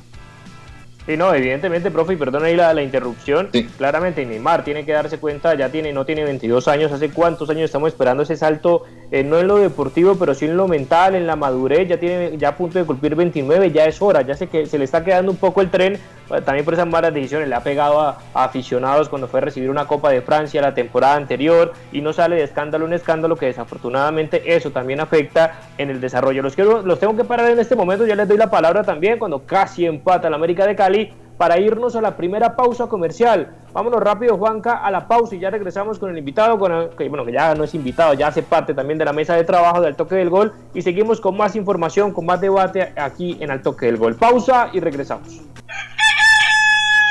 Sí, 1.08 1.18
no, 1.18 1.34
evidentemente, 1.34 1.90
profe, 1.90 2.14
y 2.14 2.18
perdón 2.18 2.44
ahí 2.44 2.56
la, 2.56 2.84
interrupción, 2.84 3.50
claramente 3.80 4.24
Neymar 4.24 4.64
tiene 4.64 4.86
que 4.86 4.92
darse 4.92 5.18
cuenta, 5.18 5.56
ya 5.56 5.70
tiene, 5.70 5.92
no 5.94 6.06
tiene 6.06 6.24
22 6.24 6.68
años, 6.68 6.92
¿hace 6.92 7.10
cuántos 7.10 7.50
años 7.50 7.64
estamos 7.64 7.88
esperando 7.88 8.22
ese 8.22 8.38
salto, 8.38 8.84
eh, 9.12 9.24
no 9.24 9.40
en 9.40 9.48
lo 9.48 9.58
deportivo, 9.58 10.16
pero 10.16 10.34
sí 10.36 10.46
en 10.46 10.56
lo 10.56 10.68
mental, 10.68 11.16
en 11.16 11.26
la 11.26 11.36
madurez, 11.36 11.88
ya 11.88 12.00
tiene 12.00 12.38
ya 12.38 12.50
a 12.50 12.56
punto 12.56 12.78
de 12.78 12.86
cumplir 12.86 13.16
29, 13.16 13.72
ya 13.72 13.86
es 13.86 14.02
hora, 14.02 14.22
ya 14.22 14.36
sé 14.36 14.48
que 14.48 14.68
se 14.68 14.78
le 14.78 14.86
está 14.86 15.04
quedando 15.04 15.32
un 15.32 15.38
poco 15.38 15.62
el 15.62 15.72
tren, 15.72 15.94
eh, 15.94 16.42
también 16.46 16.64
por 16.64 16.76
esas 16.76 16.88
malas 16.88 17.14
decisiones, 17.14 17.50
le 17.50 17.56
ha 17.56 17.64
pegado 17.64 18.00
a, 18.00 18.20
aficionados 18.34 19.10
cuando 19.10 19.28
fue 19.28 19.40
a 19.40 19.44
recibir 19.46 19.70
una 19.70 19.88
Copa 19.88 20.12
de 20.12 20.22
Francia 20.22 20.62
la 20.62 20.76
temporada 20.76 21.16
anterior 21.16 21.74
y 21.92 22.02
no 22.02 22.14
sale 22.14 22.36
de 22.36 22.44
escándalo 22.44 22.86
un 22.86 22.94
escándalo 22.94 23.36
que 23.36 23.48
desafortunadamente 23.48 24.56
eso 24.56 24.70
también 24.72 25.00
afecta 25.00 25.60
en 25.80 25.90
el 25.90 26.00
desarrollo. 26.00 26.44
Los, 26.44 26.56
quiero, 26.56 26.84
los 26.84 27.00
tengo 27.00 27.16
que 27.16 27.24
parar 27.24 27.50
en 27.50 27.60
este 27.60 27.76
momento, 27.76 28.06
ya 28.06 28.16
les 28.16 28.28
doy 28.28 28.38
la 28.38 28.52
palabra 28.52 28.84
también 28.84 29.18
cuando 29.18 29.44
casi 29.46 29.86
empata 29.86 30.30
la 30.30 30.36
América 30.36 30.68
de 30.68 30.76
Cali 30.76 31.12
para 31.40 31.58
irnos 31.58 31.96
a 31.96 32.02
la 32.02 32.18
primera 32.18 32.58
pausa 32.58 32.88
comercial. 32.88 33.56
Vámonos 33.72 34.02
rápido, 34.02 34.38
Juanca, 34.38 34.84
a 34.84 34.92
la 34.92 35.08
pausa 35.08 35.36
y 35.36 35.40
ya 35.40 35.50
regresamos 35.50 35.98
con 35.98 36.12
el 36.12 36.18
invitado, 36.18 36.60
con 36.60 36.90
que, 36.98 37.08
bueno, 37.08 37.24
que 37.24 37.32
ya 37.32 37.56
no 37.56 37.64
es 37.64 37.74
invitado, 37.74 38.14
ya 38.14 38.28
hace 38.28 38.44
parte 38.44 38.74
también 38.74 39.00
de 39.00 39.06
la 39.06 39.14
mesa 39.14 39.36
de 39.36 39.46
trabajo 39.46 39.80
del 39.80 39.96
toque 39.96 40.16
del 40.16 40.30
gol 40.30 40.52
y 40.74 40.82
seguimos 40.82 41.22
con 41.22 41.38
más 41.38 41.56
información, 41.56 42.12
con 42.12 42.26
más 42.26 42.42
debate 42.42 42.92
aquí 42.98 43.38
en 43.40 43.52
el 43.52 43.62
toque 43.62 43.86
del 43.86 43.96
gol. 43.96 44.16
Pausa 44.16 44.70
y 44.74 44.82
regresamos. 44.82 45.42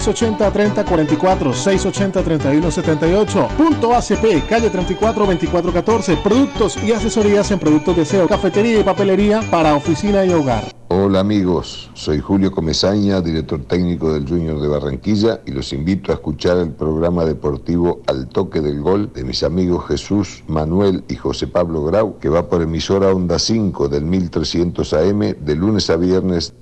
3044 0.00 1.52
680 1.52 2.22
3178. 2.22 3.48
Punto 3.56 3.94
ACP, 3.94 4.46
calle 4.48 4.70
34 4.70 5.26
2414. 5.26 6.16
Productos 6.18 6.76
y 6.82 6.92
asesorías 6.92 7.50
en 7.50 7.58
productos 7.58 7.96
de 7.96 8.04
SEO, 8.04 8.28
cafetería 8.28 8.80
y 8.80 8.82
papelería 8.82 9.40
para 9.50 9.74
oficina 9.74 10.24
y 10.24 10.32
hogar. 10.32 10.64
Hola 10.88 11.18
amigos, 11.20 11.90
soy 11.94 12.20
Julio 12.20 12.52
Comezaña, 12.52 13.20
director 13.20 13.60
técnico 13.64 14.12
del 14.12 14.28
Junior 14.28 14.60
de 14.60 14.68
Barranquilla 14.68 15.40
y 15.44 15.50
los 15.50 15.72
invito 15.72 16.12
a 16.12 16.14
escuchar 16.14 16.58
el 16.58 16.70
programa 16.70 17.24
deportivo 17.24 18.02
Al 18.06 18.28
Toque 18.28 18.60
del 18.60 18.80
Gol 18.80 19.12
de 19.12 19.24
mis 19.24 19.42
amigos 19.42 19.88
Jesús, 19.88 20.44
Manuel 20.46 21.02
y 21.08 21.16
José 21.16 21.48
Pablo 21.48 21.82
Grau, 21.82 22.18
que 22.20 22.28
va 22.28 22.48
por 22.48 22.62
emisora 22.62 23.12
Onda 23.12 23.38
5 23.38 23.88
del 23.88 24.04
1300 24.04 24.92
AM 24.92 25.20
de 25.40 25.56
lunes 25.56 25.90
a 25.90 25.96
viernes. 25.96 26.54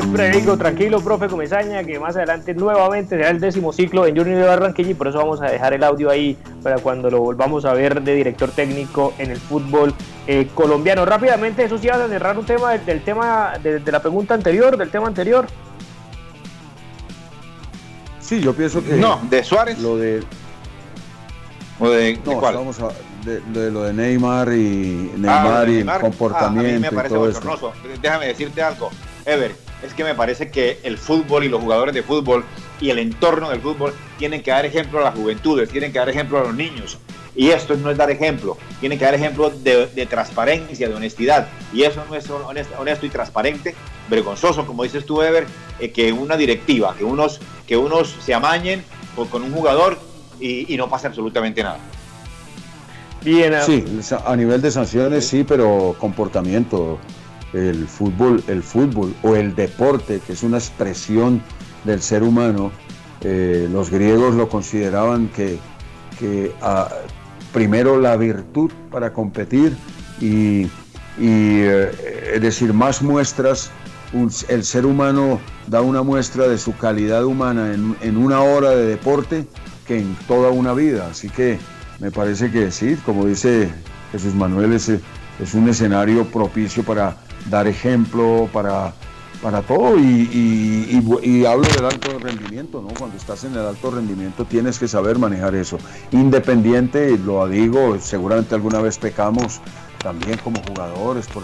Siempre 0.00 0.30
digo, 0.30 0.56
tranquilo, 0.56 1.00
profe 1.00 1.26
Comesaña, 1.26 1.82
que 1.82 1.98
más 1.98 2.14
adelante 2.14 2.54
nuevamente 2.54 3.16
será 3.16 3.30
el 3.30 3.40
décimo 3.40 3.72
ciclo 3.72 4.06
en 4.06 4.16
Junior 4.16 4.38
de 4.38 4.46
Barranquilla 4.46 4.90
y 4.90 4.94
por 4.94 5.08
eso 5.08 5.18
vamos 5.18 5.42
a 5.42 5.46
dejar 5.46 5.72
el 5.72 5.82
audio 5.82 6.08
ahí 6.08 6.38
para 6.62 6.78
cuando 6.78 7.10
lo 7.10 7.18
volvamos 7.18 7.64
a 7.64 7.72
ver 7.72 8.00
de 8.02 8.14
director 8.14 8.48
técnico 8.52 9.12
en 9.18 9.32
el 9.32 9.38
fútbol 9.38 9.92
eh, 10.28 10.48
colombiano. 10.54 11.04
Rápidamente, 11.04 11.64
eso 11.64 11.78
sí, 11.78 11.88
va 11.88 11.96
a 11.96 12.06
cerrar 12.06 12.38
un 12.38 12.46
tema 12.46 12.78
del, 12.78 13.02
tema 13.02 13.54
de, 13.60 13.80
la 13.90 14.00
pregunta 14.00 14.34
anterior, 14.34 14.76
del 14.76 14.88
tema 14.88 15.08
anterior. 15.08 15.48
Sí, 18.20 18.40
yo 18.40 18.54
pienso 18.54 18.84
que. 18.84 18.94
No, 18.94 19.20
de 19.28 19.42
Suárez. 19.42 19.80
Lo 19.80 19.96
de. 19.96 20.22
¿O 21.80 21.90
de, 21.90 22.20
no, 22.24 22.40
Vamos 22.40 22.78
a, 22.78 22.90
de, 23.24 23.70
lo 23.72 23.82
de 23.82 23.92
Neymar 23.92 24.52
y 24.52 25.10
Neymar, 25.16 25.66
ah, 25.66 25.70
y 25.70 25.78
el 25.78 25.90
comportamiento. 26.00 26.44
Ah, 26.44 26.46
a 26.46 26.72
mí 26.72 26.78
me 26.78 26.92
parece 26.92 27.16
Déjame 28.00 28.26
decirte 28.28 28.62
algo, 28.62 28.90
Ever 29.26 29.67
es 29.82 29.94
que 29.94 30.04
me 30.04 30.14
parece 30.14 30.50
que 30.50 30.78
el 30.82 30.98
fútbol 30.98 31.44
y 31.44 31.48
los 31.48 31.60
jugadores 31.60 31.94
de 31.94 32.02
fútbol 32.02 32.44
y 32.80 32.90
el 32.90 32.98
entorno 32.98 33.50
del 33.50 33.60
fútbol 33.60 33.94
tienen 34.18 34.42
que 34.42 34.50
dar 34.50 34.66
ejemplo 34.66 35.00
a 35.00 35.04
las 35.04 35.14
juventudes, 35.14 35.68
tienen 35.70 35.92
que 35.92 35.98
dar 35.98 36.08
ejemplo 36.08 36.38
a 36.38 36.44
los 36.44 36.54
niños. 36.54 36.98
Y 37.36 37.50
esto 37.50 37.76
no 37.76 37.90
es 37.90 37.96
dar 37.96 38.10
ejemplo, 38.10 38.56
tienen 38.80 38.98
que 38.98 39.04
dar 39.04 39.14
ejemplo 39.14 39.50
de, 39.50 40.06
transparencia, 40.10 40.88
de 40.88 40.94
honestidad. 40.94 41.46
Y 41.72 41.82
eso 41.82 42.04
no 42.08 42.16
es 42.16 42.28
honesto, 42.28 43.06
y 43.06 43.10
transparente, 43.10 43.76
vergonzoso, 44.10 44.66
como 44.66 44.82
dices 44.82 45.06
tú, 45.06 45.22
Ever, 45.22 45.46
eh, 45.78 45.92
que 45.92 46.12
una 46.12 46.36
directiva, 46.36 46.96
que 46.98 47.04
unos, 47.04 47.40
que 47.66 47.76
unos 47.76 48.16
se 48.24 48.34
amañen 48.34 48.82
con 49.30 49.42
un 49.42 49.52
jugador 49.52 49.98
y, 50.40 50.76
no 50.76 50.88
pasa 50.88 51.08
absolutamente 51.08 51.62
nada. 51.62 51.78
Bien, 53.22 53.54
sí, 53.64 53.84
a 54.24 54.36
nivel 54.36 54.62
de 54.62 54.70
sanciones 54.70 55.26
sí, 55.26 55.44
pero 55.44 55.94
comportamiento, 55.98 56.98
el 57.52 57.86
fútbol, 57.86 58.42
el 58.48 58.62
fútbol 58.62 59.14
o 59.22 59.36
el 59.36 59.54
deporte, 59.54 60.20
que 60.26 60.32
es 60.32 60.42
una 60.42 60.58
expresión 60.58 61.42
del 61.84 62.02
ser 62.02 62.22
humano, 62.22 62.70
eh, 63.22 63.68
los 63.72 63.90
griegos 63.90 64.34
lo 64.34 64.48
consideraban 64.48 65.28
que, 65.28 65.58
ah, 66.62 66.88
primero 67.52 67.98
la 67.98 68.16
virtud 68.16 68.70
para 68.90 69.12
competir 69.12 69.76
y, 70.20 70.68
eh, 71.18 72.32
es 72.34 72.40
decir, 72.40 72.72
más 72.72 73.02
muestras, 73.02 73.70
el 74.48 74.64
ser 74.64 74.86
humano 74.86 75.38
da 75.66 75.82
una 75.82 76.02
muestra 76.02 76.48
de 76.48 76.58
su 76.58 76.76
calidad 76.76 77.24
humana 77.24 77.74
en, 77.74 78.16
una 78.16 78.40
hora 78.40 78.70
de 78.70 78.86
deporte 78.86 79.46
que 79.86 79.98
en 79.98 80.16
toda 80.26 80.50
una 80.50 80.72
vida. 80.72 81.08
Así 81.10 81.28
que 81.28 81.58
me 81.98 82.10
parece 82.10 82.50
que 82.50 82.70
sí, 82.70 82.96
como 83.04 83.26
dice 83.26 83.68
Jesús 84.12 84.34
Manuel, 84.34 84.72
es, 84.72 84.88
es 84.88 85.54
un 85.54 85.68
escenario 85.68 86.24
propicio 86.24 86.82
para 86.84 87.16
dar 87.46 87.66
ejemplo, 87.66 88.48
para, 88.52 88.92
para 89.42 89.62
todo 89.62 89.98
y, 89.98 91.44
hablo 91.46 91.68
del 91.68 91.84
alto 91.84 92.18
rendimiento, 92.18 92.82
¿no? 92.82 92.88
Cuando 92.98 93.16
estás 93.16 93.44
en 93.44 93.52
el 93.52 93.60
alto 93.60 93.90
rendimiento 93.90 94.44
tienes 94.44 94.78
que 94.78 94.88
saber 94.88 95.18
manejar 95.18 95.54
eso. 95.54 95.78
Independiente, 96.12 97.16
lo 97.18 97.46
digo, 97.48 97.98
seguramente 98.00 98.54
alguna 98.54 98.80
vez 98.80 98.98
pecamos 98.98 99.60
también 100.02 100.38
como 100.38 100.60
jugadores 100.62 101.26
por 101.26 101.42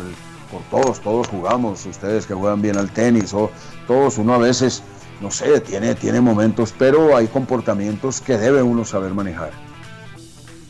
por 0.51 0.63
todos, 0.71 1.01
todos 1.01 1.27
jugamos, 1.27 1.85
ustedes 1.85 2.27
que 2.27 2.35
juegan 2.35 2.63
bien 2.63 2.77
al 2.77 2.89
tenis 2.89 3.35
o 3.35 3.51
todos, 3.89 4.19
uno 4.19 4.35
a 4.35 4.39
veces, 4.39 4.85
no 5.21 5.31
sé, 5.31 5.61
tiene, 5.61 5.97
tiene 5.97 6.21
momentos, 6.21 6.73
pero 6.79 7.17
hay 7.17 7.27
comportamientos 7.27 8.21
que 8.21 8.39
debe 8.39 8.63
uno 8.63 8.85
saber 8.85 9.13
manejar 9.15 9.51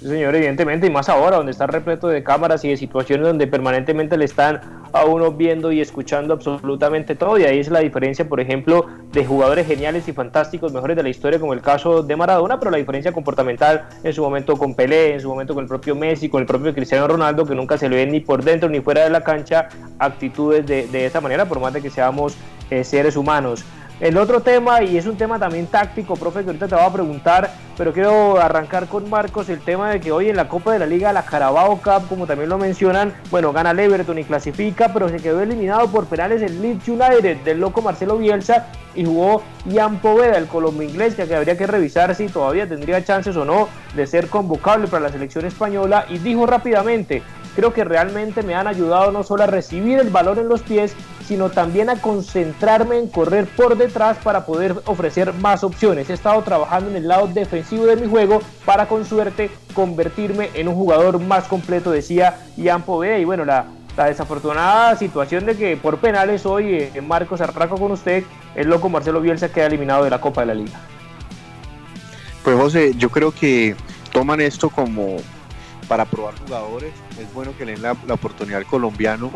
señor, 0.08 0.34
evidentemente, 0.34 0.86
y 0.86 0.90
más 0.90 1.08
ahora, 1.08 1.36
donde 1.36 1.52
está 1.52 1.66
repleto 1.66 2.08
de 2.08 2.22
cámaras 2.22 2.64
y 2.64 2.68
de 2.68 2.76
situaciones 2.76 3.26
donde 3.26 3.46
permanentemente 3.46 4.16
le 4.16 4.24
están 4.24 4.60
a 4.92 5.04
uno 5.04 5.32
viendo 5.32 5.72
y 5.72 5.80
escuchando 5.80 6.34
absolutamente 6.34 7.14
todo. 7.14 7.38
Y 7.38 7.44
ahí 7.44 7.58
es 7.58 7.68
la 7.68 7.80
diferencia, 7.80 8.28
por 8.28 8.40
ejemplo, 8.40 8.86
de 9.12 9.24
jugadores 9.24 9.66
geniales 9.66 10.06
y 10.06 10.12
fantásticos, 10.12 10.72
mejores 10.72 10.96
de 10.96 11.02
la 11.02 11.08
historia, 11.08 11.40
como 11.40 11.52
el 11.52 11.60
caso 11.60 12.02
de 12.02 12.16
Maradona, 12.16 12.58
pero 12.58 12.70
la 12.70 12.78
diferencia 12.78 13.12
comportamental 13.12 13.88
en 14.02 14.12
su 14.12 14.22
momento 14.22 14.56
con 14.56 14.74
Pelé, 14.74 15.14
en 15.14 15.20
su 15.20 15.28
momento 15.28 15.54
con 15.54 15.64
el 15.64 15.68
propio 15.68 15.96
Messi, 15.96 16.28
con 16.28 16.40
el 16.40 16.46
propio 16.46 16.72
Cristiano 16.74 17.08
Ronaldo, 17.08 17.44
que 17.44 17.54
nunca 17.54 17.76
se 17.76 17.88
le 17.88 17.96
ven 17.96 18.12
ni 18.12 18.20
por 18.20 18.44
dentro 18.44 18.68
ni 18.68 18.80
fuera 18.80 19.04
de 19.04 19.10
la 19.10 19.22
cancha 19.22 19.68
actitudes 19.98 20.66
de, 20.66 20.86
de 20.86 21.06
esa 21.06 21.20
manera, 21.20 21.46
por 21.46 21.60
más 21.60 21.72
de 21.72 21.82
que 21.82 21.90
seamos 21.90 22.36
eh, 22.70 22.82
seres 22.84 23.16
humanos. 23.16 23.64
El 24.00 24.18
otro 24.18 24.40
tema, 24.40 24.82
y 24.82 24.98
es 24.98 25.06
un 25.06 25.16
tema 25.16 25.38
también 25.38 25.68
táctico, 25.68 26.16
profe, 26.16 26.40
que 26.40 26.46
ahorita 26.46 26.66
te 26.66 26.74
voy 26.74 26.84
a 26.84 26.92
preguntar, 26.92 27.50
pero 27.76 27.92
quiero 27.92 28.40
arrancar 28.40 28.88
con 28.88 29.08
Marcos 29.08 29.48
el 29.48 29.60
tema 29.60 29.88
de 29.88 30.00
que 30.00 30.10
hoy 30.10 30.28
en 30.28 30.36
la 30.36 30.48
Copa 30.48 30.72
de 30.72 30.80
la 30.80 30.86
Liga, 30.86 31.12
la 31.12 31.24
Carabao 31.24 31.76
Cup, 31.76 32.08
como 32.08 32.26
también 32.26 32.48
lo 32.48 32.58
mencionan, 32.58 33.14
bueno, 33.30 33.52
gana 33.52 33.70
el 33.70 33.78
Everton 33.78 34.18
y 34.18 34.24
clasifica, 34.24 34.92
pero 34.92 35.08
se 35.08 35.18
quedó 35.18 35.40
eliminado 35.40 35.86
por 35.88 36.06
penales 36.06 36.42
el 36.42 36.60
Leeds 36.60 36.88
United 36.88 37.36
del 37.44 37.60
loco 37.60 37.82
Marcelo 37.82 38.18
Bielsa 38.18 38.66
y 38.96 39.04
jugó 39.04 39.42
Ian 39.66 39.98
Poveda, 39.98 40.38
el 40.38 40.48
colombo 40.48 40.82
inglés, 40.82 41.14
que 41.14 41.22
habría 41.32 41.56
que 41.56 41.66
revisar 41.66 42.16
si 42.16 42.26
todavía 42.26 42.68
tendría 42.68 43.04
chances 43.04 43.36
o 43.36 43.44
no 43.44 43.68
de 43.94 44.08
ser 44.08 44.28
convocable 44.28 44.88
para 44.88 45.04
la 45.04 45.12
selección 45.12 45.44
española, 45.44 46.06
y 46.08 46.18
dijo 46.18 46.46
rápidamente, 46.46 47.22
creo 47.54 47.72
que 47.72 47.84
realmente 47.84 48.42
me 48.42 48.54
han 48.54 48.66
ayudado 48.66 49.10
no 49.12 49.22
solo 49.22 49.44
a 49.44 49.46
recibir 49.46 49.98
el 49.98 50.10
balón 50.10 50.38
en 50.38 50.48
los 50.48 50.62
pies, 50.62 50.94
sino 51.26 51.50
también 51.50 51.88
a 51.88 52.00
concentrarme 52.00 52.98
en 52.98 53.08
correr 53.08 53.46
por 53.46 53.76
detrás 53.76 54.18
para 54.18 54.44
poder 54.44 54.76
ofrecer 54.86 55.32
más 55.34 55.64
opciones. 55.64 56.10
He 56.10 56.12
estado 56.12 56.42
trabajando 56.42 56.90
en 56.90 56.96
el 56.96 57.08
lado 57.08 57.28
defensivo 57.28 57.86
de 57.86 57.96
mi 57.96 58.08
juego 58.08 58.40
para 58.64 58.86
con 58.86 59.04
suerte 59.04 59.50
convertirme 59.74 60.50
en 60.54 60.68
un 60.68 60.74
jugador 60.74 61.18
más 61.18 61.44
completo, 61.44 61.90
decía 61.90 62.38
Ian 62.56 62.82
Poveda. 62.82 63.18
Y 63.18 63.24
bueno, 63.24 63.44
la, 63.44 63.66
desafortunada 63.96 64.96
situación 64.96 65.46
de 65.46 65.56
que 65.56 65.76
por 65.76 65.98
penales 65.98 66.44
hoy, 66.46 66.74
eh, 66.74 67.00
Marcos, 67.00 67.40
arranco 67.40 67.76
con 67.76 67.92
usted, 67.92 68.24
el 68.56 68.68
loco 68.68 68.88
Marcelo 68.88 69.20
Bielsa 69.20 69.50
queda 69.50 69.66
eliminado 69.66 70.04
de 70.04 70.10
la 70.10 70.20
Copa 70.20 70.40
de 70.40 70.46
la 70.48 70.54
Liga. 70.54 70.80
Pues 72.42 72.56
José, 72.56 72.92
yo 72.96 73.08
creo 73.08 73.32
que 73.32 73.74
toman 74.12 74.40
esto 74.40 74.68
como 74.68 75.16
para 75.84 76.04
probar 76.04 76.38
jugadores. 76.38 76.92
Es 77.18 77.32
bueno 77.32 77.56
que 77.56 77.64
le 77.64 77.72
den 77.72 77.82
la, 77.82 77.92
oportunidad 77.92 78.58
al 78.58 78.66
colombiano 78.66 79.30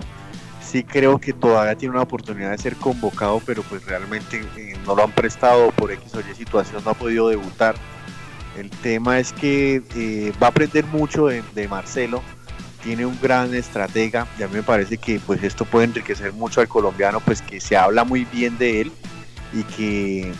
sí 0.68 0.84
creo 0.84 1.18
que 1.18 1.32
todavía 1.32 1.74
tiene 1.76 1.94
una 1.94 2.02
oportunidad 2.02 2.50
de 2.50 2.58
ser 2.58 2.76
convocado, 2.76 3.40
pero 3.46 3.62
pues 3.62 3.84
realmente 3.86 4.44
eh, 4.56 4.76
no 4.86 4.94
lo 4.94 5.04
han 5.04 5.12
prestado 5.12 5.70
por 5.72 5.90
X 5.90 6.14
o 6.14 6.20
Y 6.20 6.34
situación, 6.34 6.84
no 6.84 6.90
ha 6.90 6.94
podido 6.94 7.28
debutar. 7.28 7.74
El 8.56 8.70
tema 8.70 9.18
es 9.18 9.32
que 9.32 9.82
eh, 9.94 10.32
va 10.42 10.48
a 10.48 10.50
aprender 10.50 10.84
mucho 10.86 11.28
de, 11.28 11.68
Marcelo, 11.68 12.22
tiene 12.82 13.06
un 13.06 13.18
gran 13.20 13.54
estratega 13.54 14.26
y 14.38 14.42
a 14.42 14.48
mí 14.48 14.54
me 14.54 14.62
parece 14.62 14.98
que 14.98 15.20
pues 15.20 15.42
esto 15.42 15.64
puede 15.64 15.86
enriquecer 15.86 16.32
mucho 16.32 16.60
al 16.60 16.68
colombiano, 16.68 17.20
pues 17.20 17.40
que 17.40 17.60
se 17.60 17.76
habla 17.76 18.04
muy 18.04 18.24
bien 18.26 18.58
de 18.58 18.82
él 18.82 18.92
y 19.52 19.62
que 19.62 20.32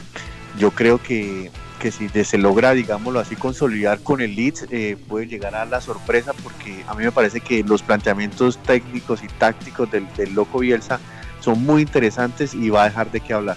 yo 0.59 0.72
creo 0.72 1.00
que 1.02 1.50
que 1.79 1.91
si 1.91 2.09
se 2.09 2.39
logra, 2.39 2.72
digámoslo 2.72 3.20
así, 3.20 3.37
consolidar 3.37 4.01
con 4.01 4.20
el 4.20 4.35
Leeds, 4.35 4.66
eh, 4.70 4.97
puede 5.09 5.26
llegar 5.26 5.55
a 5.55 5.64
la 5.64 5.81
sorpresa 5.81 6.33
porque 6.43 6.85
a 6.87 6.95
mí 6.95 7.05
me 7.05 7.12
parece 7.12 7.41
que 7.41 7.62
los 7.62 7.83
planteamientos 7.83 8.59
técnicos 8.59 9.22
y 9.22 9.29
tácticos 9.29 9.89
del, 9.91 10.07
loco 10.35 10.59
Bielsa 10.59 11.01
son 11.41 11.64
muy 11.64 11.83
interesantes 11.83 12.55
y 12.55 12.68
va 12.70 12.83
a 12.83 12.89
dejar 12.89 13.11
de 13.11 13.20
qué 13.20 13.33
hablar. 13.33 13.57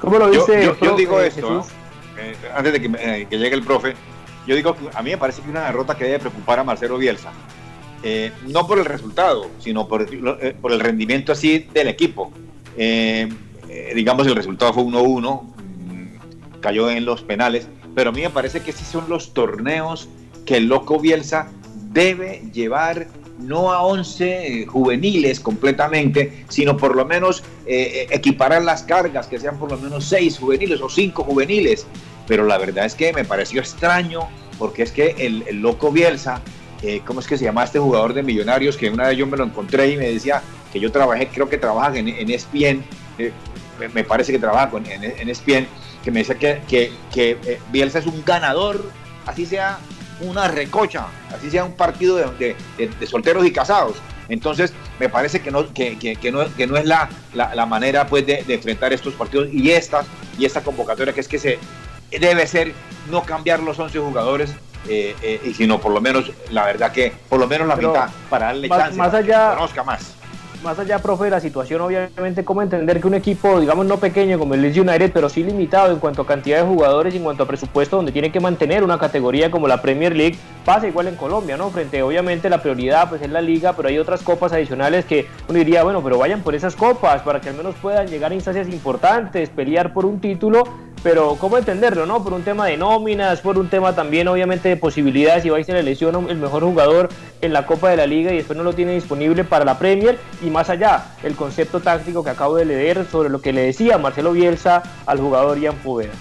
¿Cómo 0.00 0.18
lo 0.18 0.30
dice? 0.30 0.74
Yo, 0.80 0.96
digo 0.96 1.20
esto, 1.20 1.64
eh, 2.18 2.36
antes 2.54 2.72
de 2.72 2.78
eh, 2.78 3.26
que, 3.28 3.38
llegue 3.38 3.54
el 3.54 3.62
profe, 3.62 3.94
yo 4.46 4.54
digo 4.54 4.76
que 4.76 4.96
a 4.96 5.02
mí 5.02 5.10
me 5.10 5.18
parece 5.18 5.42
que 5.42 5.48
una 5.48 5.66
derrota 5.66 5.96
que 5.96 6.04
debe 6.04 6.18
preocupar 6.18 6.58
a 6.58 6.64
Marcelo 6.64 6.98
Bielsa. 6.98 7.32
no 8.48 8.66
por 8.66 8.78
el 8.78 8.84
resultado, 8.84 9.48
sino 9.58 9.88
por, 9.88 10.06
por 10.60 10.72
el 10.72 10.80
rendimiento 10.80 11.32
así 11.32 11.66
del 11.72 11.88
equipo. 11.88 12.32
digamos, 13.94 14.26
el 14.26 14.34
resultado 14.34 14.74
fue 14.74 14.82
1-1, 14.82 15.52
cayó 16.62 16.88
en 16.90 17.04
los 17.04 17.22
penales, 17.22 17.68
pero 17.94 18.10
a 18.10 18.12
mí 18.12 18.22
me 18.22 18.30
parece 18.30 18.60
que 18.60 18.72
sí 18.72 18.84
son 18.84 19.10
los 19.10 19.34
torneos 19.34 20.08
que 20.46 20.56
el 20.56 20.66
loco 20.66 20.98
Bielsa 20.98 21.48
debe 21.92 22.42
llevar 22.52 23.08
no 23.38 23.72
a 23.72 23.82
11 23.82 24.66
juveniles 24.66 25.40
completamente, 25.40 26.44
sino 26.48 26.76
por 26.76 26.96
lo 26.96 27.04
menos 27.04 27.42
eh, 27.66 28.06
equiparar 28.10 28.62
las 28.62 28.82
cargas, 28.82 29.26
que 29.26 29.38
sean 29.38 29.58
por 29.58 29.70
lo 29.70 29.78
menos 29.78 30.04
6 30.06 30.38
juveniles 30.38 30.80
o 30.80 30.88
5 30.88 31.24
juveniles. 31.24 31.86
Pero 32.26 32.46
la 32.46 32.56
verdad 32.58 32.86
es 32.86 32.94
que 32.94 33.12
me 33.12 33.24
pareció 33.24 33.60
extraño, 33.60 34.28
porque 34.58 34.82
es 34.82 34.92
que 34.92 35.14
el, 35.18 35.60
loco 35.60 35.90
Bielsa, 35.90 36.40
eh, 36.82 37.02
¿cómo 37.04 37.20
es 37.20 37.26
que 37.26 37.36
se 37.36 37.44
llama 37.44 37.64
este 37.64 37.78
jugador 37.78 38.14
de 38.14 38.22
millonarios? 38.22 38.76
Que 38.76 38.90
una 38.90 39.08
vez 39.08 39.18
yo 39.18 39.26
me 39.26 39.36
lo 39.36 39.44
encontré 39.44 39.90
y 39.90 39.96
me 39.96 40.10
decía 40.10 40.42
que 40.72 40.78
yo 40.80 40.90
trabajé, 40.92 41.28
creo 41.28 41.48
que 41.48 41.58
trabaja 41.58 41.98
en, 41.98 42.08
en 42.08 42.30
ESPN, 42.30 42.84
eh, 43.18 43.32
me 43.92 44.04
parece 44.04 44.32
que 44.32 44.38
trabaja 44.38 44.70
en, 44.76 45.04
en 45.04 45.28
ESPN, 45.28 45.66
que 46.02 46.10
me 46.10 46.20
dice 46.20 46.36
que, 46.36 46.60
que, 46.68 46.92
que 47.12 47.38
eh, 47.44 47.60
Bielsa 47.70 47.98
es 47.98 48.06
un 48.06 48.22
ganador, 48.24 48.84
así 49.26 49.46
sea 49.46 49.78
una 50.20 50.48
recocha, 50.48 51.06
así 51.34 51.50
sea 51.50 51.64
un 51.64 51.72
partido 51.72 52.16
de, 52.16 52.56
de, 52.78 53.06
solteros 53.06 53.44
y 53.46 53.52
casados. 53.52 53.96
Entonces, 54.28 54.72
me 54.98 55.08
parece 55.08 55.40
que 55.40 55.50
no, 55.50 55.72
que, 55.72 55.98
que, 55.98 56.32
no, 56.32 56.44
que 56.54 56.66
no 56.66 56.76
es 56.76 56.86
la, 56.86 57.08
la, 57.34 57.66
manera 57.66 58.06
pues, 58.06 58.24
de, 58.26 58.44
enfrentar 58.48 58.92
estos 58.92 59.14
partidos 59.14 59.48
y 59.52 59.70
esta, 59.70 60.04
y 60.38 60.44
esta 60.44 60.62
convocatoria, 60.62 61.12
que 61.12 61.20
es 61.20 61.28
que 61.28 61.38
se 61.38 61.58
debe 62.10 62.46
ser 62.46 62.72
no 63.10 63.24
cambiar 63.24 63.60
los 63.60 63.78
11 63.78 63.98
jugadores, 63.98 64.54
eh, 64.88 65.14
eh, 65.22 65.40
y 65.44 65.54
sino 65.54 65.80
por 65.80 65.92
lo 65.92 66.00
menos, 66.00 66.30
la 66.50 66.64
verdad 66.64 66.92
que 66.92 67.12
por 67.28 67.38
lo 67.38 67.46
menos 67.46 67.68
la 67.68 67.76
mitad, 67.76 68.10
para 68.30 68.46
darle 68.46 68.68
chance 68.68 68.96
más 68.96 69.14
allá, 69.14 69.50
que 69.50 69.56
conozca 69.56 69.82
más 69.84 70.21
más 70.62 70.78
allá, 70.78 70.98
profe, 70.98 71.24
de 71.24 71.30
la 71.30 71.40
situación, 71.40 71.80
obviamente, 71.80 72.44
cómo 72.44 72.62
entender 72.62 73.00
que 73.00 73.06
un 73.06 73.14
equipo, 73.14 73.60
digamos, 73.60 73.86
no 73.86 73.98
pequeño 73.98 74.38
como 74.38 74.54
el 74.54 74.62
Leeds 74.62 74.78
United, 74.78 75.10
pero 75.12 75.28
sí 75.28 75.42
limitado 75.42 75.92
en 75.92 75.98
cuanto 75.98 76.22
a 76.22 76.26
cantidad 76.26 76.58
de 76.58 76.66
jugadores 76.66 77.14
y 77.14 77.16
en 77.18 77.24
cuanto 77.24 77.42
a 77.42 77.46
presupuesto, 77.46 77.96
donde 77.96 78.12
tiene 78.12 78.30
que 78.30 78.40
mantener 78.40 78.84
una 78.84 78.98
categoría 78.98 79.50
como 79.50 79.68
la 79.68 79.82
Premier 79.82 80.14
League, 80.16 80.36
pasa 80.64 80.86
igual 80.86 81.08
en 81.08 81.16
Colombia, 81.16 81.56
¿no? 81.56 81.70
Frente, 81.70 82.02
obviamente, 82.02 82.48
la 82.48 82.62
prioridad, 82.62 83.08
pues 83.08 83.22
es 83.22 83.30
la 83.30 83.40
liga, 83.40 83.74
pero 83.74 83.88
hay 83.88 83.98
otras 83.98 84.22
copas 84.22 84.52
adicionales 84.52 85.04
que 85.04 85.26
uno 85.48 85.58
diría, 85.58 85.82
bueno, 85.82 86.02
pero 86.02 86.18
vayan 86.18 86.42
por 86.42 86.54
esas 86.54 86.76
copas 86.76 87.22
para 87.22 87.40
que 87.40 87.48
al 87.48 87.56
menos 87.56 87.74
puedan 87.82 88.06
llegar 88.08 88.32
a 88.32 88.34
instancias 88.34 88.68
importantes, 88.68 89.50
pelear 89.50 89.92
por 89.92 90.06
un 90.06 90.20
título 90.20 90.64
pero 91.02 91.36
¿cómo 91.38 91.58
entenderlo, 91.58 92.06
no? 92.06 92.22
Por 92.22 92.32
un 92.32 92.42
tema 92.42 92.66
de 92.66 92.76
nóminas, 92.76 93.40
por 93.40 93.58
un 93.58 93.68
tema 93.68 93.94
también 93.94 94.28
obviamente 94.28 94.68
de 94.68 94.76
posibilidades, 94.76 95.44
y 95.44 95.50
va 95.50 95.58
a 95.58 95.64
ser 95.64 95.74
la 95.74 95.82
lesión 95.82 96.30
el 96.30 96.36
mejor 96.36 96.62
jugador 96.62 97.08
en 97.40 97.52
la 97.52 97.66
Copa 97.66 97.90
de 97.90 97.96
la 97.96 98.06
Liga 98.06 98.32
y 98.32 98.36
después 98.36 98.56
no 98.56 98.62
lo 98.62 98.72
tiene 98.72 98.94
disponible 98.94 99.44
para 99.44 99.64
la 99.64 99.78
Premier, 99.78 100.18
y 100.42 100.50
más 100.50 100.70
allá, 100.70 101.06
el 101.24 101.34
concepto 101.34 101.80
táctico 101.80 102.22
que 102.22 102.30
acabo 102.30 102.56
de 102.56 102.64
leer 102.64 103.04
sobre 103.10 103.30
lo 103.30 103.40
que 103.40 103.52
le 103.52 103.62
decía 103.62 103.98
Marcelo 103.98 104.32
Bielsa 104.32 104.82
al 105.06 105.18
jugador 105.18 105.58
Ian 105.58 105.76
Poveda. 105.76 106.12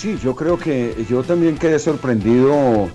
Sí, 0.00 0.16
yo 0.16 0.34
creo 0.34 0.56
que 0.56 1.04
yo 1.10 1.22
también 1.22 1.58
quedé 1.58 1.78
sorprendido, 1.78 2.88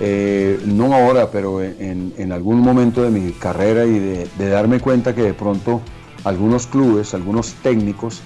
eh, 0.00 0.58
no 0.64 0.94
ahora, 0.94 1.30
pero 1.30 1.60
en, 1.60 2.32
algún 2.32 2.60
momento 2.60 3.02
de 3.02 3.10
mi 3.10 3.32
carrera 3.32 3.84
y 3.84 3.98
de 3.98 4.48
darme 4.48 4.80
cuenta 4.80 5.14
que 5.14 5.20
de 5.20 5.34
pronto 5.34 5.82
algunos 6.24 6.66
clubes, 6.66 7.12
algunos 7.12 7.52
técnicos, 7.56 8.22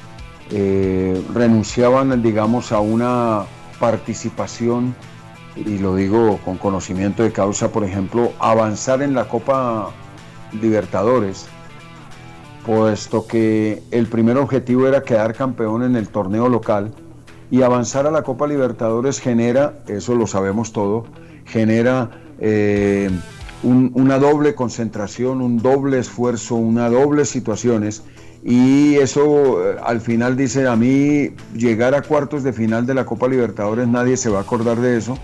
eh, 0.52 1.20
renunciaban, 1.34 2.22
digamos, 2.22 2.70
a 2.70 2.78
una 2.78 3.46
participación, 3.80 4.94
y 5.56 5.78
lo 5.78 5.96
digo 5.96 6.38
con 6.44 6.56
conocimiento 6.56 7.24
de 7.24 7.32
causa, 7.32 7.72
por 7.72 7.82
ejemplo, 7.82 8.32
avanzar 8.38 9.02
en 9.02 9.12
la 9.12 9.26
Copa 9.26 9.90
Libertadores, 10.52 11.48
puesto 12.64 13.26
que 13.26 13.82
el 13.90 14.06
primer 14.06 14.36
objetivo 14.36 14.86
era 14.86 15.02
quedar 15.02 15.34
campeón 15.34 15.82
en 15.82 15.96
el 15.96 16.08
torneo 16.10 16.48
local 16.48 16.94
y 17.50 17.62
avanzar 17.62 18.06
a 18.06 18.10
la 18.10 18.22
Copa 18.22 18.46
Libertadores 18.46 19.20
genera, 19.20 19.74
eso 19.88 20.14
lo 20.14 20.26
sabemos 20.26 20.72
todo, 20.72 21.06
genera 21.44 22.10
eh, 22.38 23.10
una 23.62 24.18
doble 24.18 24.54
concentración, 24.54 25.40
un 25.40 25.58
doble 25.58 25.98
esfuerzo, 25.98 26.54
una 26.54 26.88
doble 26.88 27.24
situaciones 27.24 28.02
y 28.42 28.96
eso 28.96 29.72
eh, 29.72 29.76
al 29.84 30.00
final 30.00 30.36
dice 30.36 30.66
a 30.66 30.74
mí 30.74 31.30
llegar 31.54 31.94
a 31.94 32.00
cuartos 32.00 32.42
de 32.42 32.52
final 32.52 32.86
de 32.86 32.94
la 32.94 33.04
Copa 33.04 33.28
Libertadores 33.28 33.86
nadie 33.86 34.16
se 34.16 34.30
va 34.30 34.38
a 34.38 34.42
acordar 34.42 34.80
de 34.80 34.96
eso, 34.96 35.18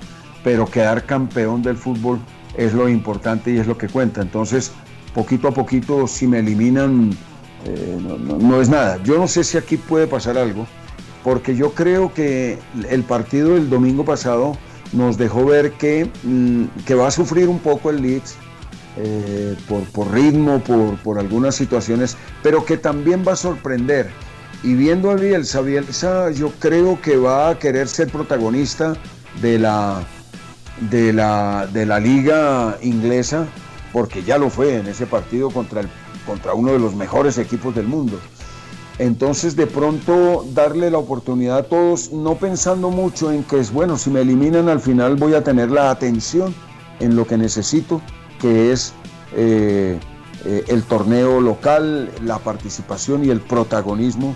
pero 0.45 0.67
quedar 0.67 1.05
campeón 1.05 1.63
del 1.63 1.77
fútbol 1.77 2.21
es 2.57 2.75
lo 2.75 2.89
importante 2.89 3.53
y 3.53 3.59
es 3.59 3.67
lo 3.67 3.79
que 3.79 3.89
cuenta. 3.89 4.23
Entonces, 4.23 4.73
poquito 5.15 5.49
a 5.49 5.53
poquito, 5.53 6.07
si 6.07 6.27
me 6.27 6.41
eliminan, 6.41 7.11
eh, 7.65 7.99
no, 8.01 8.61
es 8.61 8.69
nada. 8.69 9.03
Yo 9.03 9.19
no 9.19 9.29
sé 9.29 9.45
si 9.45 9.59
aquí 9.59 9.77
puede 9.77 10.07
pasar 10.07 10.39
algo, 10.39 10.67
porque 11.27 11.57
yo 11.57 11.73
creo 11.73 12.15
que 12.15 12.57
el 12.89 13.03
partido 13.03 13.55
del 13.55 13.69
domingo 13.69 14.05
pasado 14.05 14.57
nos 14.93 15.19
dejó 15.19 15.45
ver 15.45 15.73
que, 15.73 16.09
mm, 16.23 16.85
que 16.87 16.95
va 16.95 17.09
a 17.09 17.11
sufrir 17.11 17.49
un 17.49 17.59
poco 17.59 17.91
el 17.91 18.01
Leeds. 18.01 18.37
Eh, 18.99 19.57
por, 19.69 20.11
ritmo, 20.13 20.63
por, 21.03 21.19
algunas 21.19 21.55
situaciones, 21.57 22.17
pero 22.43 22.65
que 22.65 22.79
también 22.79 23.25
va 23.27 23.33
a 23.33 23.37
sorprender 23.37 24.09
y 24.63 24.73
viendo 24.73 25.11
a 25.11 25.17
Bielsa, 25.17 25.61
Bielsa 25.61 26.31
yo 26.31 26.51
creo 26.61 26.99
que 27.03 27.19
va 27.19 27.51
a 27.51 27.59
querer 27.59 27.89
ser 27.89 28.09
protagonista 28.09 28.97
de 29.43 29.59
la, 29.59 30.03
de 30.89 31.13
la, 31.13 31.69
de 31.71 31.85
la 31.85 32.01
liga 32.01 32.79
inglesa, 32.81 33.47
porque 33.93 34.23
ya 34.23 34.39
lo 34.39 34.49
fue 34.49 34.77
en 34.77 34.87
ese 34.87 35.07
partido 35.07 35.51
contra, 35.51 35.81
el, 35.81 35.89
contra 36.25 36.55
uno 36.55 36.73
de 36.73 36.79
los 36.79 36.95
mejores 36.95 37.37
equipos 37.37 37.75
del 37.75 37.87
mundo. 37.87 38.19
Entonces 38.99 39.57
de 39.57 39.67
pronto 39.67 40.45
darle 40.55 40.91
la 40.91 40.99
oportunidad 40.99 41.59
a 41.59 41.63
todos, 41.65 42.13
no 42.13 42.37
pensando 42.37 42.91
mucho 42.91 43.31
en 43.31 43.45
que 43.45 43.59
es 43.59 43.71
bueno, 43.71 43.99
si 43.99 44.11
me 44.11 44.23
eliminan 44.23 44.69
al 44.69 44.81
final 44.81 45.17
voy 45.17 45.35
a 45.35 45.45
tener 45.45 45.71
la 45.71 45.91
atención 45.91 46.55
en 46.99 47.15
lo 47.15 47.27
que 47.27 47.37
necesito, 47.37 48.01
que 48.41 48.73
es 48.73 48.95
eh, 49.35 49.99
eh, 50.47 50.65
el 50.69 50.83
torneo 50.85 51.41
local, 51.41 52.11
la 52.23 52.39
participación 52.39 53.25
y 53.25 53.29
el 53.29 53.41
protagonismo 53.41 54.35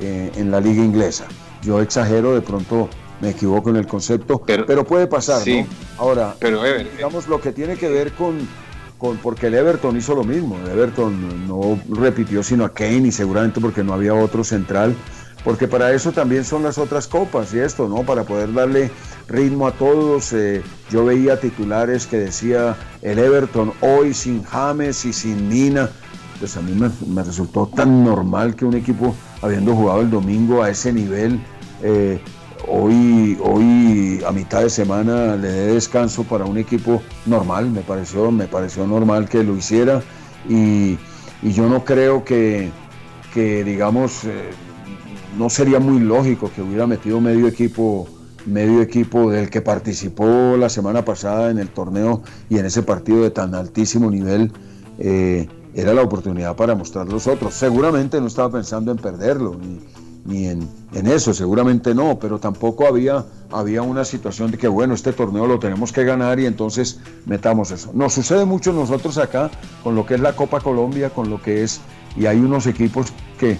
eh, 0.00 0.30
en 0.36 0.50
la 0.50 0.60
liga 0.60 0.84
inglesa. 0.84 1.26
Yo 1.62 1.80
exagero, 1.80 2.34
de 2.34 2.42
pronto 2.42 2.90
me 3.20 3.30
equivoco 3.30 3.70
en 3.70 3.76
el 3.76 3.86
concepto, 3.86 4.42
pero, 4.44 4.84
puede 4.84 5.06
pasar, 5.06 5.46
¿no? 5.46 5.66
Ahora, 5.96 6.34
pero, 6.38 6.62
digamos 6.64 7.28
lo 7.28 7.40
que 7.40 7.52
tiene 7.52 7.76
que 7.76 7.88
ver 7.88 8.12
con, 8.12 8.46
porque 9.22 9.48
el 9.48 9.54
Everton 9.54 9.96
hizo 9.96 10.14
lo 10.14 10.24
mismo, 10.24 10.56
el 10.64 10.70
Everton 10.70 11.46
no 11.48 11.78
repitió 11.90 12.42
sino 12.42 12.64
a 12.64 12.72
Kane 12.72 13.08
y 13.08 13.12
seguramente 13.12 13.60
porque 13.60 13.82
no 13.82 13.92
había 13.92 14.14
otro 14.14 14.44
central, 14.44 14.94
porque 15.44 15.66
para 15.66 15.92
eso 15.92 16.12
también 16.12 16.44
son 16.44 16.62
las 16.62 16.78
otras 16.78 17.08
copas 17.08 17.52
y 17.52 17.58
esto, 17.58 17.88
¿no? 17.88 18.04
Para 18.04 18.22
poder 18.22 18.52
darle 18.52 18.90
ritmo 19.28 19.66
a 19.66 19.72
todos. 19.72 20.32
Eh, 20.32 20.62
yo 20.90 21.04
veía 21.04 21.40
titulares 21.40 22.06
que 22.06 22.18
decía 22.18 22.76
el 23.02 23.18
Everton 23.18 23.72
hoy 23.80 24.14
sin 24.14 24.44
James 24.44 25.04
y 25.04 25.12
sin 25.12 25.48
Nina 25.48 25.90
pues 26.42 26.56
a 26.56 26.60
mí 26.60 26.72
me, 26.74 27.22
resultó 27.22 27.68
tan 27.68 28.02
normal 28.02 28.56
que 28.56 28.64
un 28.64 28.74
equipo, 28.74 29.14
habiendo 29.42 29.76
jugado 29.76 30.00
el 30.00 30.10
domingo 30.10 30.60
a 30.60 30.70
ese 30.70 30.92
nivel, 30.92 31.40
eh, 31.84 32.20
hoy, 32.68 33.38
hoy 33.42 34.22
a 34.26 34.32
mitad 34.32 34.62
de 34.62 34.70
semana 34.70 35.36
le 35.36 35.48
dé 35.48 35.74
descanso 35.74 36.24
para 36.24 36.44
un 36.44 36.58
equipo 36.58 37.02
normal, 37.26 37.70
me 37.70 37.80
pareció, 37.80 38.30
me 38.30 38.46
pareció 38.46 38.86
normal 38.86 39.28
que 39.28 39.42
lo 39.42 39.56
hiciera 39.56 40.02
y, 40.48 40.98
yo 41.42 41.68
no 41.68 41.84
creo 41.84 42.24
que, 42.24 42.70
digamos, 43.34 44.24
eh, 44.24 44.50
no 45.36 45.50
sería 45.50 45.80
muy 45.80 45.98
lógico 45.98 46.50
que 46.54 46.62
hubiera 46.62 46.86
metido 46.86 47.20
medio 47.20 47.48
equipo 47.48 48.06
medio 48.46 48.82
equipo 48.82 49.30
del 49.30 49.50
que 49.50 49.60
participó 49.60 50.56
la 50.56 50.68
semana 50.68 51.04
pasada 51.04 51.50
en 51.50 51.58
el 51.58 51.68
torneo 51.68 52.22
y 52.48 52.58
en 52.58 52.66
ese 52.66 52.82
partido 52.82 53.22
de 53.22 53.30
tan 53.30 53.54
altísimo 53.54 54.10
nivel 54.10 54.52
eh, 54.98 55.48
era 55.74 55.94
la 55.94 56.02
oportunidad 56.02 56.56
para 56.56 56.74
mostrar 56.74 57.08
los 57.08 57.26
otros. 57.26 57.54
Seguramente 57.54 58.20
no 58.20 58.26
estaba 58.26 58.50
pensando 58.50 58.92
en 58.92 58.98
perderlo, 58.98 59.56
en, 60.30 60.68
eso, 60.92 61.34
seguramente 61.34 61.94
no, 61.94 62.18
pero 62.18 62.38
tampoco 62.38 62.86
había, 62.86 63.24
había 63.50 63.82
una 63.82 64.04
situación 64.04 64.50
de 64.50 64.58
que, 64.58 64.68
bueno, 64.68 64.94
este 64.94 65.12
torneo 65.12 65.46
lo 65.46 65.58
tenemos 65.58 65.92
que 65.92 66.04
ganar 66.04 66.38
y 66.38 66.46
entonces 66.46 67.00
metamos 67.26 67.70
eso. 67.70 67.90
Nos 67.92 68.14
sucede 68.14 68.44
mucho 68.44 68.72
nosotros 68.72 69.18
acá 69.18 69.50
con 69.82 69.94
lo 69.94 70.06
que 70.06 70.14
es 70.14 70.20
la 70.20 70.34
Copa 70.34 70.60
Colombia, 70.60 71.10
con 71.10 71.28
lo 71.28 71.42
que 71.42 71.64
es, 71.64 71.80
y 72.16 72.26
hay 72.26 72.38
unos 72.38 72.66
equipos 72.66 73.12
que, 73.38 73.58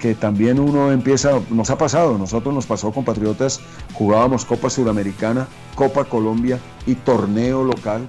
que 0.00 0.14
también 0.14 0.58
uno 0.58 0.90
empieza, 0.90 1.40
nos 1.50 1.70
ha 1.70 1.78
pasado, 1.78 2.18
nosotros 2.18 2.52
nos 2.52 2.66
pasó 2.66 2.90
con 2.90 3.04
Patriotas, 3.04 3.60
jugábamos 3.94 4.44
Copa 4.44 4.68
Suramericana, 4.68 5.46
Copa 5.76 6.04
Colombia 6.04 6.58
y 6.86 6.94
torneo 6.96 7.62
local 7.62 8.08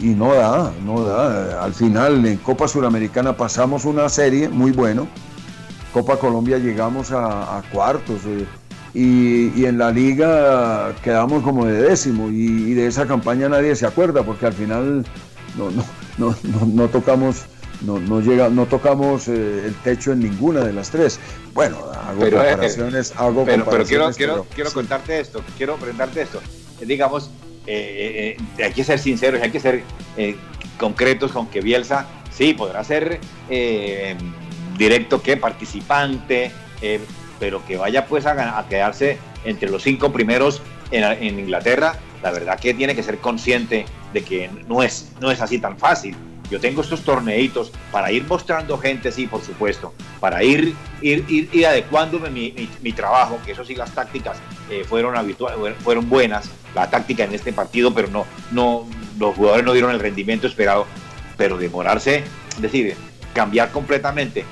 y, 0.00 0.06
no 0.08 0.34
da, 0.34 0.72
no 0.84 1.02
da. 1.04 1.62
Al 1.62 1.74
final 1.74 2.24
en 2.26 2.36
Copa 2.38 2.68
Suramericana 2.68 3.36
pasamos 3.36 3.84
una 3.84 4.08
serie 4.08 4.48
muy 4.48 4.72
bueno. 4.72 5.08
Copa 5.92 6.16
Colombia 6.16 6.58
llegamos 6.58 7.12
a, 7.12 7.62
cuartos 7.70 8.22
eh, 8.26 8.46
y, 8.94 9.64
en 9.64 9.78
la 9.78 9.90
liga 9.90 10.94
quedamos 11.02 11.42
como 11.42 11.66
de 11.66 11.82
décimo 11.82 12.28
y, 12.30 12.74
de 12.74 12.86
esa 12.86 13.06
campaña 13.06 13.48
nadie 13.48 13.76
se 13.76 13.86
acuerda 13.86 14.22
porque 14.22 14.46
al 14.46 14.52
final 14.54 15.04
no, 15.56 15.70
no, 16.18 16.36
no, 16.66 16.88
tocamos 16.88 17.44
no, 17.82 18.20
llega, 18.20 18.48
no 18.48 18.66
tocamos 18.66 19.28
eh, 19.28 19.66
el 19.66 19.74
techo 19.82 20.12
en 20.12 20.20
ninguna 20.20 20.60
de 20.60 20.72
las 20.72 20.90
tres. 20.90 21.18
Bueno, 21.52 21.78
hago 22.06 22.20
pero, 22.20 22.42
eh, 22.42 22.50
comparaciones, 22.50 23.12
hago 23.16 23.44
pero, 23.44 23.64
pero 23.64 23.84
quiero, 23.84 24.10
quiero, 24.12 24.46
quiero 24.54 24.72
contarte 24.72 25.20
esto, 25.20 25.42
quiero 25.56 25.76
preguntarte 25.76 26.22
esto. 26.22 26.40
Digamos, 26.80 27.30
eh, 27.66 28.36
hay 28.62 28.72
que 28.72 28.84
ser 28.84 28.98
sinceros, 28.98 29.42
hay 29.42 29.50
que 29.50 29.60
ser 29.60 29.82
concretos 30.78 31.32
con 31.32 31.48
que 31.48 31.60
Bielsa, 31.60 32.06
sí, 32.30 32.54
podrá 32.54 32.84
ser 32.84 33.20
directo 34.76 35.22
que 35.22 35.36
participante, 35.36 36.50
pero 37.38 37.64
que 37.64 37.76
vaya 37.76 38.06
pues 38.06 38.26
a, 38.26 38.66
quedarse 38.68 39.18
entre 39.44 39.70
los 39.70 39.82
cinco 39.82 40.12
primeros 40.12 40.62
en, 40.90 41.38
Inglaterra, 41.38 41.96
la 42.22 42.30
verdad 42.30 42.58
que 42.58 42.74
tiene 42.74 42.94
que 42.94 43.02
ser 43.02 43.18
consciente 43.18 43.86
de 44.12 44.22
que 44.22 44.50
no 44.68 44.82
es, 44.82 45.12
no 45.20 45.30
es 45.30 45.40
así 45.40 45.58
tan 45.58 45.78
fácil. 45.78 46.16
Yo 46.50 46.60
tengo 46.60 46.82
estos 46.82 47.02
torneitos 47.02 47.72
para 47.90 48.12
ir 48.12 48.24
mostrando 48.28 48.76
gente, 48.76 49.10
sí, 49.10 49.26
por 49.26 49.42
supuesto, 49.42 49.94
para 50.20 50.44
ir, 50.44 50.74
ir, 51.00 51.24
ir, 51.28 51.66
adecuándome 51.66 52.28
mi, 52.28 52.92
trabajo, 52.92 53.38
que 53.44 53.52
eso 53.52 53.64
sí, 53.64 53.74
las 53.74 53.90
tácticas 53.92 54.36
fueron, 54.86 55.16
habituales, 55.16 55.74
fueron 55.82 56.10
buenas, 56.10 56.50
la 56.74 56.90
táctica 56.90 57.24
en 57.24 57.34
este 57.34 57.52
partido, 57.54 57.94
pero 57.94 58.08
no, 58.08 58.26
no, 58.50 58.86
los 59.18 59.34
jugadores 59.34 59.64
no 59.64 59.72
dieron 59.72 59.92
el 59.92 60.00
rendimiento 60.00 60.46
esperado, 60.46 60.86
pero 61.38 61.56
demorarse, 61.56 62.22
es 62.54 62.62
decir, 62.62 62.96
cambiar 63.34 63.70
completamente 63.70 64.44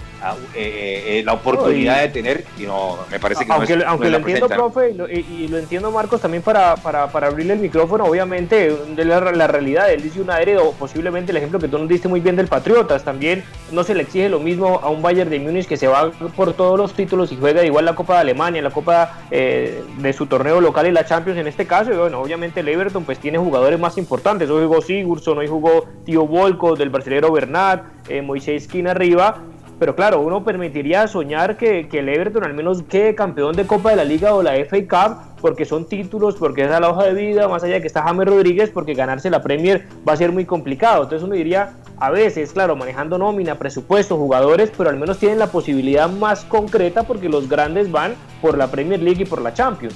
eh, 0.54 1.18
eh, 1.18 1.22
la 1.24 1.32
oportunidad 1.32 2.02
de 2.02 2.08
tener 2.08 2.44
y 2.58 2.64
no 2.64 2.98
me 3.10 3.18
parece 3.18 3.46
que 3.46 3.52
aunque, 3.52 3.82
aunque 3.86 4.10
lo 4.10 4.18
entiendo 4.18 4.48
profe 4.48 4.90
y 4.90 5.48
lo, 5.48 5.58
entiendo 5.58 5.90
Marcos 5.90 6.20
también 6.20 6.42
para, 6.42 6.76
para, 6.76 7.10
para, 7.10 7.28
abrirle 7.28 7.54
el 7.54 7.58
micrófono 7.58 8.04
obviamente 8.04 8.70
de 8.70 9.04
la, 9.06 9.46
realidad 9.46 9.90
él 9.90 10.02
dice 10.02 10.20
un 10.20 10.30
aéreo 10.30 10.68
o 10.68 10.72
posiblemente 10.72 11.30
el 11.30 11.38
ejemplo 11.38 11.58
que 11.58 11.68
tú 11.68 11.78
nos 11.78 11.88
diste 11.88 12.06
muy 12.06 12.20
bien 12.20 12.36
del 12.36 12.48
Patriotas 12.48 13.02
también 13.02 13.44
no 13.72 13.82
se 13.82 13.94
le 13.94 14.02
exige 14.02 14.28
lo 14.28 14.40
mismo 14.40 14.80
a 14.82 14.90
un 14.90 15.00
Bayern 15.00 15.30
de 15.30 15.40
Múnich 15.40 15.66
que 15.66 15.78
se 15.78 15.88
va 15.88 16.10
por 16.36 16.52
todos 16.52 16.78
los 16.78 16.92
títulos 16.92 17.32
y 17.32 17.38
juega 17.38 17.64
igual 17.64 17.86
la 17.86 17.94
Copa 17.94 18.14
de 18.16 18.20
Alemania 18.20 18.60
la 18.60 18.70
Copa 18.70 19.20
eh, 19.30 19.82
de 19.96 20.12
su 20.12 20.26
torneo 20.26 20.60
local 20.60 20.86
y 20.86 20.92
la 20.92 21.06
Champions 21.06 21.38
en 21.38 21.46
este 21.46 21.66
caso 21.66 21.94
y 21.94 21.96
bueno 21.96 22.20
obviamente 22.20 22.60
el 22.60 22.68
Everton 22.68 23.04
pues 23.04 23.18
tiene 23.18 23.38
jugadores 23.38 23.80
más 23.80 23.96
importantes 23.96 24.50
hoy 24.50 24.66
jugó 24.66 24.82
Sigurdsson 24.82 25.38
hoy 25.38 25.46
jugó 25.46 25.86
Tío 26.04 26.26
Volco 26.26 26.76
del 26.76 26.90
brasileño 26.90 27.32
Bernat 27.32 27.84
Moisés 28.22 28.64
Esquina 28.64 28.90
arriba 28.90 29.38
pero 29.80 29.96
claro, 29.96 30.20
uno 30.20 30.44
permitiría 30.44 31.08
soñar 31.08 31.56
que, 31.56 31.88
el 31.90 32.08
Everton 32.10 32.44
al 32.44 32.52
menos 32.52 32.82
quede 32.82 33.14
campeón 33.14 33.56
de 33.56 33.66
Copa 33.66 33.88
de 33.88 33.96
la 33.96 34.04
Liga 34.04 34.34
o 34.34 34.42
la 34.42 34.52
FA 34.66 34.76
Cup, 34.86 35.40
porque 35.40 35.64
son 35.64 35.86
títulos, 35.86 36.36
porque 36.36 36.64
es 36.64 36.70
la 36.70 36.90
hoja 36.90 37.04
de 37.04 37.14
vida, 37.14 37.48
más 37.48 37.64
allá 37.64 37.76
de 37.76 37.80
que 37.80 37.86
está 37.86 38.02
James 38.02 38.28
Rodríguez, 38.28 38.68
porque 38.68 38.92
ganarse 38.92 39.30
la 39.30 39.42
Premier 39.42 39.88
va 40.06 40.12
a 40.12 40.16
ser 40.18 40.32
muy 40.32 40.44
complicado. 40.44 41.04
Entonces 41.04 41.24
uno 41.24 41.34
diría, 41.34 41.72
a 41.98 42.10
veces, 42.10 42.52
claro, 42.52 42.76
manejando 42.76 43.16
nómina, 43.16 43.54
presupuesto, 43.54 44.18
jugadores, 44.18 44.70
pero 44.76 44.90
al 44.90 44.98
menos 44.98 45.16
tienen 45.16 45.38
la 45.38 45.46
posibilidad 45.46 46.10
más 46.10 46.44
concreta 46.44 47.04
porque 47.04 47.30
los 47.30 47.48
grandes 47.48 47.90
van 47.90 48.16
por 48.42 48.58
la 48.58 48.70
Premier 48.70 49.00
League 49.00 49.22
y 49.22 49.24
por 49.24 49.40
la 49.40 49.54
Champions. 49.54 49.94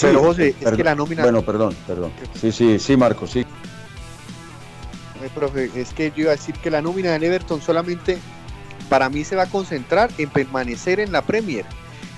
pero 0.00 0.20
José, 0.20 0.54
es 0.60 0.70
que 0.70 0.84
la 0.84 0.94
nómina... 0.94 1.24
Bueno, 1.24 1.42
perdón, 1.42 1.74
perdón. 1.88 2.12
Sí, 2.34 2.52
sí, 2.52 2.78
sí, 2.78 2.96
Marco, 2.96 3.26
sí 3.26 3.44
profe, 5.28 5.70
es 5.74 5.92
que 5.92 6.10
yo 6.10 6.22
iba 6.22 6.32
a 6.32 6.36
decir 6.36 6.54
que 6.56 6.70
la 6.70 6.82
nómina 6.82 7.12
del 7.12 7.24
Everton 7.24 7.60
solamente 7.60 8.18
para 8.88 9.08
mí 9.08 9.24
se 9.24 9.36
va 9.36 9.44
a 9.44 9.50
concentrar 9.50 10.10
en 10.18 10.30
permanecer 10.30 11.00
en 11.00 11.12
la 11.12 11.22
Premier, 11.22 11.64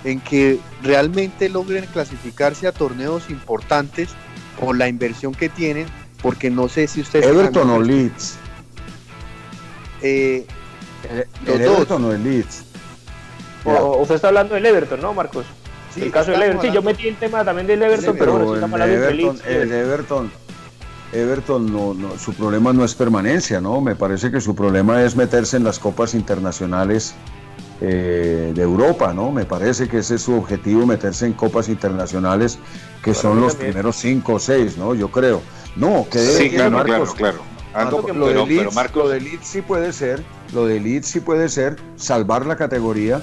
en 0.04 0.20
que 0.20 0.58
realmente 0.82 1.48
logren 1.48 1.86
clasificarse 1.86 2.66
a 2.66 2.72
torneos 2.72 3.30
importantes 3.30 4.10
con 4.58 4.78
la 4.78 4.88
inversión 4.88 5.34
que 5.34 5.48
tienen, 5.48 5.86
porque 6.22 6.50
no 6.50 6.68
sé 6.68 6.86
si 6.86 7.00
ustedes... 7.00 7.26
Everton 7.26 7.70
o 7.70 7.80
Leeds. 7.80 8.36
Eh, 10.02 10.46
el, 11.46 11.60
Everton 11.60 12.04
o 12.04 12.12
el 12.12 12.22
Leeds. 12.22 12.64
O, 13.64 13.98
usted 13.98 14.14
está 14.14 14.28
hablando 14.28 14.54
del 14.54 14.66
Everton, 14.66 15.00
¿no, 15.00 15.12
Marcos? 15.12 15.46
Sí, 15.94 16.02
el 16.02 16.12
caso 16.12 16.30
del 16.30 16.42
Everton. 16.42 16.66
Sí, 16.66 16.72
yo 16.72 16.82
metí 16.82 17.08
el 17.08 17.16
tema 17.16 17.44
también 17.44 17.66
del 17.66 17.82
Everton, 17.82 18.16
pero, 18.16 18.32
bueno, 18.32 18.48
si 18.48 18.54
estamos 18.54 18.80
hablando 18.80 19.10
Leeds. 19.10 19.46
El 19.46 19.72
Everton 19.72 20.30
Everton 21.12 21.72
no, 21.72 22.18
su 22.18 22.32
problema 22.34 22.72
no 22.72 22.84
es 22.84 22.94
permanencia, 22.94 23.60
¿no? 23.60 23.80
Me 23.80 23.96
parece 23.96 24.30
que 24.30 24.40
su 24.40 24.54
problema 24.54 25.02
es 25.02 25.16
meterse 25.16 25.56
en 25.56 25.64
las 25.64 25.78
copas 25.78 26.14
internacionales 26.14 27.14
eh, 27.80 28.52
de 28.54 28.62
Europa, 28.62 29.12
¿no? 29.12 29.32
Me 29.32 29.44
parece 29.44 29.88
que 29.88 29.98
ese 29.98 30.16
es 30.16 30.22
su 30.22 30.34
objetivo, 30.34 30.86
meterse 30.86 31.26
en 31.26 31.32
copas 31.32 31.68
internacionales 31.68 32.58
que 33.02 33.14
son 33.14 33.40
los 33.40 33.54
primeros 33.54 33.96
cinco 33.96 34.34
o 34.34 34.38
seis, 34.38 34.76
¿no? 34.76 34.94
Yo 34.94 35.10
creo. 35.10 35.40
No, 35.76 36.06
que 36.10 36.18
sí, 36.18 36.50
claro, 36.50 36.82
claro, 36.84 37.06
claro. 37.14 37.38
Lo, 38.14 38.26
de 38.26 38.46
Leeds, 38.46 38.94
lo 38.94 39.08
de 39.08 39.20
Leeds 39.20 39.46
sí 39.46 39.62
puede 39.62 39.92
ser, 39.92 40.24
lo 40.52 40.66
de 40.66 40.80
Leeds 40.80 41.06
sí 41.06 41.20
puede 41.20 41.48
ser 41.48 41.76
salvar 41.96 42.44
la 42.44 42.56
categoría, 42.56 43.22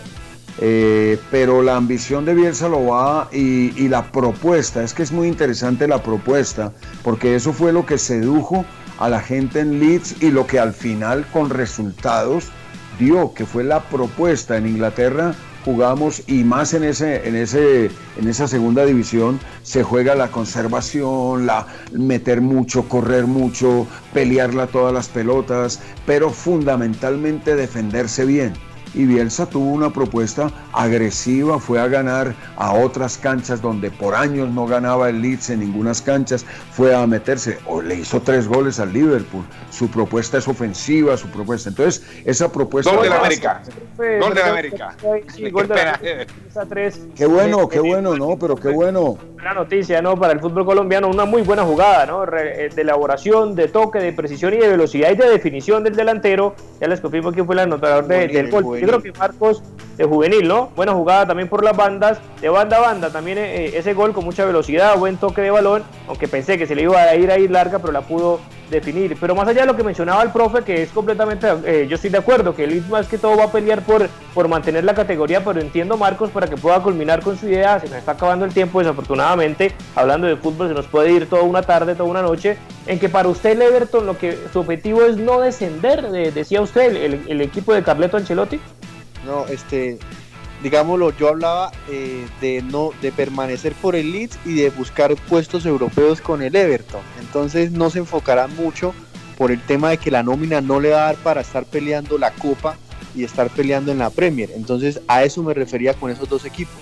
eh, 0.59 1.19
pero 1.29 1.61
la 1.61 1.75
ambición 1.75 2.25
de 2.25 2.33
Bielsa 2.33 2.67
lo 2.67 2.85
va 2.87 3.29
y, 3.31 3.73
y, 3.81 3.89
la 3.89 4.11
propuesta, 4.11 4.83
es 4.83 4.93
que 4.93 5.03
es 5.03 5.11
muy 5.11 5.27
interesante 5.27 5.87
la 5.87 6.01
propuesta, 6.01 6.71
porque 7.03 7.35
eso 7.35 7.53
fue 7.53 7.71
lo 7.71 7.85
que 7.85 7.97
sedujo 7.97 8.65
a 8.97 9.09
la 9.09 9.19
gente 9.19 9.59
en 9.59 9.79
Leeds 9.79 10.21
y 10.21 10.31
lo 10.31 10.47
que 10.47 10.59
al 10.59 10.73
final 10.73 11.25
con 11.31 11.49
resultados 11.49 12.45
dio, 12.97 13.33
que 13.33 13.45
fue 13.45 13.63
la 13.63 13.81
propuesta. 13.83 14.57
En 14.57 14.67
Inglaterra 14.67 15.35
jugamos 15.63 16.23
y 16.27 16.43
más 16.43 16.73
en 16.73 16.83
ese 16.83 17.27
en 17.27 17.35
ese 17.35 17.91
en 18.17 18.27
esa 18.27 18.47
segunda 18.47 18.85
división 18.85 19.39
se 19.63 19.83
juega 19.83 20.15
la 20.15 20.29
conservación, 20.29 21.45
la 21.45 21.67
meter 21.91 22.41
mucho, 22.41 22.87
correr 22.87 23.27
mucho, 23.27 23.85
pelearla 24.13 24.67
todas 24.67 24.93
las 24.93 25.09
pelotas, 25.09 25.81
pero 26.05 26.29
fundamentalmente 26.29 27.55
defenderse 27.55 28.25
bien 28.25 28.53
y 28.93 29.05
Bielsa 29.05 29.47
tuvo 29.47 29.71
una 29.71 29.91
propuesta 29.91 30.51
agresiva, 30.73 31.59
fue 31.59 31.79
a 31.79 31.87
ganar 31.87 32.33
a 32.55 32.73
otras 32.73 33.17
canchas 33.17 33.61
donde 33.61 33.89
por 33.91 34.15
años 34.15 34.49
no 34.49 34.67
ganaba 34.67 35.09
el 35.09 35.21
Leeds 35.21 35.49
en 35.49 35.61
ninguna 35.61 35.87
canchas, 36.03 36.45
fue 36.71 36.93
a 36.95 37.05
meterse, 37.07 37.59
o 37.65 37.81
le 37.81 37.95
hizo 37.95 38.21
tres 38.21 38.47
goles 38.47 38.79
al 38.79 38.91
Liverpool. 38.91 39.43
Su 39.69 39.89
propuesta 39.89 40.37
es 40.37 40.47
ofensiva, 40.47 41.15
su 41.17 41.27
propuesta. 41.27 41.69
Entonces, 41.69 42.05
esa 42.25 42.51
propuesta. 42.51 42.91
Gol 42.91 43.03
de 43.03 43.09
la 43.09 43.19
América. 43.19 43.61
Gol 43.97 44.33
de 44.33 44.41
la 44.41 44.49
América. 44.49 44.95
gol 45.51 45.67
de 45.67 45.75
la 45.75 45.99
Qué 47.15 47.25
bueno, 47.25 47.69
qué 47.69 47.79
bueno, 47.79 48.15
no, 48.15 48.37
pero 48.37 48.55
qué 48.55 48.69
bueno. 48.69 49.17
Una 49.35 49.53
noticia, 49.53 50.01
¿no? 50.01 50.17
Para 50.17 50.33
el 50.33 50.39
fútbol 50.39 50.65
colombiano, 50.65 51.07
una 51.07 51.25
muy 51.25 51.43
buena 51.43 51.63
jugada, 51.63 52.05
¿no? 52.05 52.23
Eh, 52.23 52.69
de 52.73 52.81
elaboración, 52.81 53.55
de 53.55 53.67
toque, 53.67 53.99
de 53.99 54.11
precisión 54.11 54.53
y 54.53 54.57
de 54.57 54.67
velocidad 54.67 55.11
y 55.11 55.15
de 55.15 55.29
definición 55.29 55.83
del 55.83 55.95
delantero. 55.95 56.55
Ya 56.81 56.87
les 56.87 56.99
confirmo 56.99 57.31
quién 57.31 57.45
fue 57.45 57.55
el 57.55 57.59
anotador 57.59 58.07
del 58.07 58.49
gol 58.49 58.76
creo 58.85 59.01
que 59.01 59.11
Marcos 59.13 59.63
de 59.97 60.05
juvenil, 60.05 60.47
¿no? 60.47 60.69
Buena 60.75 60.93
jugada 60.93 61.25
también 61.25 61.49
por 61.49 61.63
las 61.63 61.75
bandas, 61.75 62.19
de 62.39 62.49
banda 62.49 62.77
a 62.77 62.81
banda, 62.81 63.09
también 63.09 63.37
eh, 63.39 63.77
ese 63.77 63.93
gol 63.93 64.13
con 64.13 64.23
mucha 64.23 64.45
velocidad, 64.45 64.97
buen 64.97 65.17
toque 65.17 65.41
de 65.41 65.51
balón, 65.51 65.83
aunque 66.07 66.27
pensé 66.27 66.57
que 66.57 66.67
se 66.67 66.75
le 66.75 66.83
iba 66.83 67.01
a 67.01 67.15
ir 67.15 67.31
a 67.31 67.39
ir 67.39 67.49
larga, 67.49 67.79
pero 67.79 67.91
la 67.91 68.01
pudo 68.01 68.39
definir. 68.69 69.17
Pero 69.19 69.35
más 69.35 69.47
allá 69.47 69.61
de 69.61 69.67
lo 69.67 69.75
que 69.75 69.83
mencionaba 69.83 70.23
el 70.23 70.31
profe, 70.31 70.63
que 70.63 70.83
es 70.83 70.89
completamente, 70.89 71.47
eh, 71.65 71.87
yo 71.89 71.95
estoy 71.95 72.09
de 72.09 72.17
acuerdo, 72.17 72.55
que 72.55 72.63
el 72.63 72.85
más 72.87 73.07
que 73.07 73.17
todo 73.17 73.37
va 73.37 73.45
a 73.45 73.51
pelear 73.51 73.81
por, 73.81 74.07
por 74.33 74.47
mantener 74.47 74.83
la 74.83 74.93
categoría, 74.93 75.43
pero 75.43 75.59
entiendo 75.59 75.97
Marcos 75.97 76.29
para 76.31 76.47
que 76.47 76.57
pueda 76.57 76.81
culminar 76.81 77.21
con 77.21 77.37
su 77.37 77.47
idea, 77.47 77.79
se 77.79 77.87
nos 77.87 77.97
está 77.97 78.13
acabando 78.13 78.45
el 78.45 78.53
tiempo 78.53 78.79
desafortunadamente, 78.79 79.73
hablando 79.95 80.27
de 80.27 80.35
fútbol 80.35 80.67
se 80.67 80.73
nos 80.73 80.87
puede 80.87 81.11
ir 81.11 81.29
toda 81.29 81.43
una 81.43 81.61
tarde, 81.61 81.95
toda 81.95 82.09
una 82.09 82.21
noche, 82.21 82.57
en 82.85 82.99
que 82.99 83.09
para 83.09 83.27
usted 83.29 83.51
el 83.51 83.61
Everton 83.61 84.05
lo 84.05 84.17
que 84.17 84.37
su 84.53 84.59
objetivo 84.59 85.03
es 85.03 85.17
no 85.17 85.39
descender, 85.41 86.09
decía 86.33 86.61
usted, 86.61 86.95
el, 86.95 87.25
el 87.27 87.41
equipo 87.41 87.73
de 87.73 87.83
Carleto 87.83 88.17
Ancelotti. 88.17 88.59
No, 89.25 89.45
este, 89.47 89.99
digámoslo, 90.63 91.15
yo 91.17 91.29
hablaba 91.29 91.71
eh, 91.89 92.27
de 92.41 92.61
no 92.61 92.91
de 93.01 93.11
permanecer 93.11 93.73
por 93.73 93.95
el 93.95 94.11
Leeds 94.11 94.39
y 94.45 94.55
de 94.55 94.69
buscar 94.69 95.15
puestos 95.15 95.65
europeos 95.65 96.21
con 96.21 96.41
el 96.41 96.55
Everton. 96.55 97.01
Entonces 97.19 97.71
no 97.71 97.89
se 97.89 97.99
enfocará 97.99 98.47
mucho 98.47 98.93
por 99.37 99.51
el 99.51 99.61
tema 99.61 99.89
de 99.89 99.97
que 99.97 100.11
la 100.11 100.23
nómina 100.23 100.61
no 100.61 100.79
le 100.79 100.89
va 100.89 101.03
a 101.03 101.05
dar 101.07 101.15
para 101.17 101.41
estar 101.41 101.65
peleando 101.65 102.17
la 102.17 102.31
Copa 102.31 102.75
y 103.15 103.23
estar 103.23 103.49
peleando 103.49 103.91
en 103.91 103.99
la 103.99 104.09
Premier. 104.09 104.51
Entonces 104.55 105.01
a 105.07 105.23
eso 105.23 105.43
me 105.43 105.53
refería 105.53 105.93
con 105.93 106.11
esos 106.11 106.27
dos 106.27 106.45
equipos. 106.45 106.75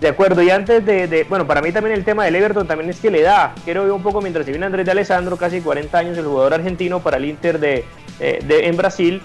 De 0.00 0.10
acuerdo, 0.10 0.42
y 0.42 0.50
antes 0.50 0.84
de, 0.84 1.24
bueno, 1.30 1.46
para 1.46 1.62
mí 1.62 1.72
también 1.72 1.96
el 1.96 2.04
tema 2.04 2.26
del 2.26 2.34
Everton 2.34 2.66
también 2.66 2.90
es 2.90 3.00
que 3.00 3.10
le 3.10 3.22
da, 3.22 3.54
quiero 3.64 3.84
ver 3.84 3.92
un 3.92 4.02
poco 4.02 4.20
mientras 4.20 4.44
se 4.44 4.52
viene 4.52 4.66
Andrés 4.66 4.84
de 4.84 4.92
Alessandro, 4.92 5.38
casi 5.38 5.62
40 5.62 5.96
años, 5.96 6.18
el 6.18 6.26
jugador 6.26 6.52
argentino 6.52 7.00
para 7.00 7.16
el 7.16 7.24
Inter 7.24 7.58
de, 7.58 7.86
eh, 8.20 8.40
de 8.46 8.66
en 8.66 8.76
Brasil, 8.76 9.22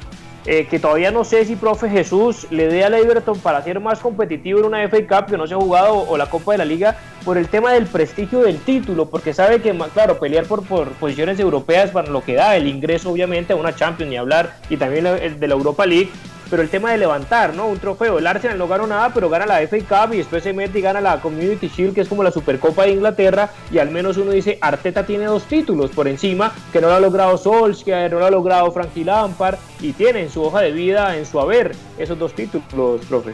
eh, 0.52 0.66
que 0.66 0.80
todavía 0.80 1.12
no 1.12 1.24
sé 1.24 1.46
si 1.46 1.56
profe 1.56 1.88
Jesús 1.88 2.48
le 2.50 2.66
dé 2.70 2.84
al 2.84 2.96
Everton 2.96 3.38
para 3.38 3.62
ser 3.62 3.80
más 3.80 4.00
competitivo 4.00 4.58
en 4.58 4.66
una 4.66 4.90
FA 4.90 4.98
Cup 5.08 5.30
que 5.30 5.38
no 5.38 5.46
se 5.46 5.54
ha 5.54 5.58
jugado 5.58 5.94
o, 5.94 6.18
la 6.18 6.26
Copa 6.26 6.54
de 6.54 6.58
la 6.58 6.66
Liga 6.66 6.98
por 7.24 7.38
el 7.38 7.48
tema 7.48 7.72
del 7.72 7.86
prestigio 7.86 8.40
del 8.40 8.58
título, 8.58 9.12
porque 9.12 9.32
sabe 9.32 9.62
que, 9.62 9.78
claro, 9.94 10.18
pelear 10.18 10.46
por, 10.46 10.66
por 10.66 10.90
posiciones 10.94 11.40
europeas 11.40 11.92
para 11.92 12.10
lo 12.10 12.24
que 12.24 12.34
da 12.34 12.56
el 12.56 12.66
ingreso 12.66 13.12
obviamente 13.12 13.54
a 13.54 13.58
una 13.58 13.76
Champions 13.76 14.10
ni 14.10 14.18
hablar 14.18 14.56
y 14.72 14.78
también 14.78 15.04
de 15.04 15.48
la 15.48 15.54
Europa 15.54 15.86
League 15.86 16.10
pero 16.50 16.62
el 16.62 16.70
tema 16.70 16.92
de 16.92 16.98
levantar, 16.98 17.54
¿no? 17.54 17.68
Un 17.68 17.80
trofeo. 17.80 18.18
El 18.18 18.28
Arsenal 18.28 18.58
no 18.58 18.68
ganó 18.68 18.88
nada, 18.88 19.14
pero 19.14 19.30
gana 19.30 19.46
la 19.46 19.62
FA 19.68 19.78
Cup 19.78 20.14
y 20.14 20.18
después 20.18 20.44
se 20.44 20.54
mete 20.54 20.80
y 20.80 20.82
gana 20.82 21.00
la 21.00 21.22
Community 21.22 21.68
Shield, 21.68 21.94
que 21.94 22.02
es 22.02 22.08
como 22.08 22.24
la 22.24 22.32
Supercopa 22.32 22.84
de 22.84 22.92
Inglaterra, 22.92 23.52
y 23.72 23.78
al 23.78 23.92
menos 23.92 24.18
uno 24.18 24.32
dice, 24.32 24.58
Arteta 24.62 25.06
tiene 25.06 25.26
dos 25.26 25.44
títulos 25.44 25.92
por 25.92 26.08
encima, 26.08 26.54
que 26.72 26.82
no 26.82 26.88
lo 26.88 26.96
ha 26.96 27.00
logrado 27.00 27.38
Solskjaer, 27.38 28.12
no 28.12 28.20
lo 28.20 28.26
ha 28.26 28.32
logrado 28.32 28.72
Frankie 28.72 29.04
Lampard, 29.04 29.58
y 29.80 29.94
tiene 29.94 30.22
en 30.22 30.30
su 30.30 30.44
hoja 30.44 30.62
de 30.62 30.72
vida, 30.72 31.18
en 31.18 31.26
su 31.26 31.40
haber, 31.40 31.76
esos 31.98 32.18
dos 32.18 32.34
títulos, 32.34 33.06
profe. 33.06 33.34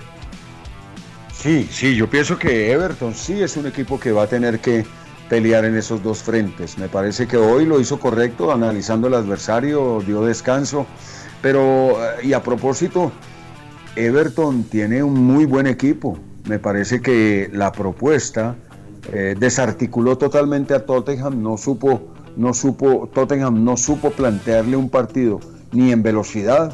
Sí, 1.34 1.68
sí, 1.70 1.96
yo 1.96 2.10
pienso 2.10 2.38
que 2.38 2.72
Everton 2.72 3.14
sí 3.14 3.42
es 3.42 3.56
un 3.56 3.68
equipo 3.68 4.00
que 4.00 4.12
va 4.12 4.24
a 4.24 4.28
tener 4.28 4.60
que 4.60 4.86
pelear 5.30 5.66
en 5.66 5.76
esos 5.76 6.02
dos 6.04 6.20
frentes. 6.20 6.78
Me 6.78 6.88
parece 6.88 7.28
que 7.28 7.38
hoy 7.38 7.66
lo 7.66 7.80
hizo 7.80 8.00
correcto, 8.00 8.52
analizando 8.52 9.08
el 9.08 9.14
adversario, 9.14 10.02
dio 10.06 10.24
descanso 10.24 10.86
pero, 11.46 12.04
eh, 12.04 12.26
y 12.26 12.34
a 12.34 12.42
propósito, 12.42 13.12
Everton 13.96 14.64
tiene 14.64 15.04
un 15.04 15.14
muy 15.14 15.46
buen 15.46 15.68
equipo. 15.68 16.18
Me 16.50 16.58
parece 16.58 17.04
que 17.04 17.52
la 17.54 17.72
propuesta 17.72 18.56
eh, 19.14 19.36
desarticuló 19.40 20.18
totalmente 20.18 20.74
a 20.74 20.88
Tottenham, 20.88 21.44
no 21.44 21.56
supo, 21.58 22.02
no 22.36 22.52
supo, 22.56 23.08
Tottenham 23.14 23.64
no 23.64 23.78
supo 23.78 24.10
plantearle 24.10 24.76
un 24.76 24.90
partido 24.90 25.40
ni 25.72 25.92
en 25.92 26.02
velocidad, 26.02 26.74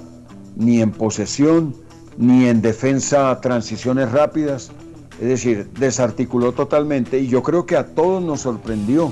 ni 0.56 0.82
en 0.82 0.92
posesión, 0.92 1.76
ni 2.18 2.48
en 2.48 2.62
defensa, 2.62 3.42
transiciones 3.42 4.10
rápidas. 4.10 4.72
Es 5.20 5.28
decir, 5.28 5.70
desarticuló 5.78 6.54
totalmente 6.54 7.20
y 7.20 7.28
yo 7.28 7.44
creo 7.44 7.66
que 7.66 7.76
a 7.76 7.88
todos 7.88 8.24
nos 8.24 8.40
sorprendió 8.40 9.12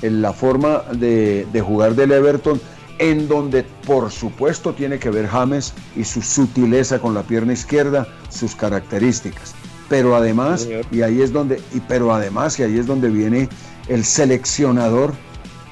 en 0.00 0.22
la 0.22 0.32
forma 0.32 0.82
de, 0.94 1.46
de 1.52 1.60
jugar 1.60 1.94
del 1.94 2.10
Everton 2.10 2.58
en 2.98 3.28
donde 3.28 3.64
por 3.86 4.10
supuesto 4.10 4.72
tiene 4.72 4.98
que 4.98 5.10
ver 5.10 5.26
James 5.26 5.72
y 5.96 6.04
su 6.04 6.22
sutileza 6.22 6.98
con 6.98 7.14
la 7.14 7.22
pierna 7.22 7.52
izquierda, 7.52 8.06
sus 8.28 8.54
características. 8.54 9.54
Pero 9.88 10.16
además, 10.16 10.68
y 10.90 11.02
ahí 11.02 11.20
es 11.20 11.32
donde, 11.32 11.60
y 11.72 11.80
pero 11.80 12.12
además, 12.12 12.58
y 12.58 12.62
ahí 12.62 12.78
es 12.78 12.86
donde 12.86 13.08
viene 13.08 13.48
el 13.88 14.04
seleccionador, 14.04 15.12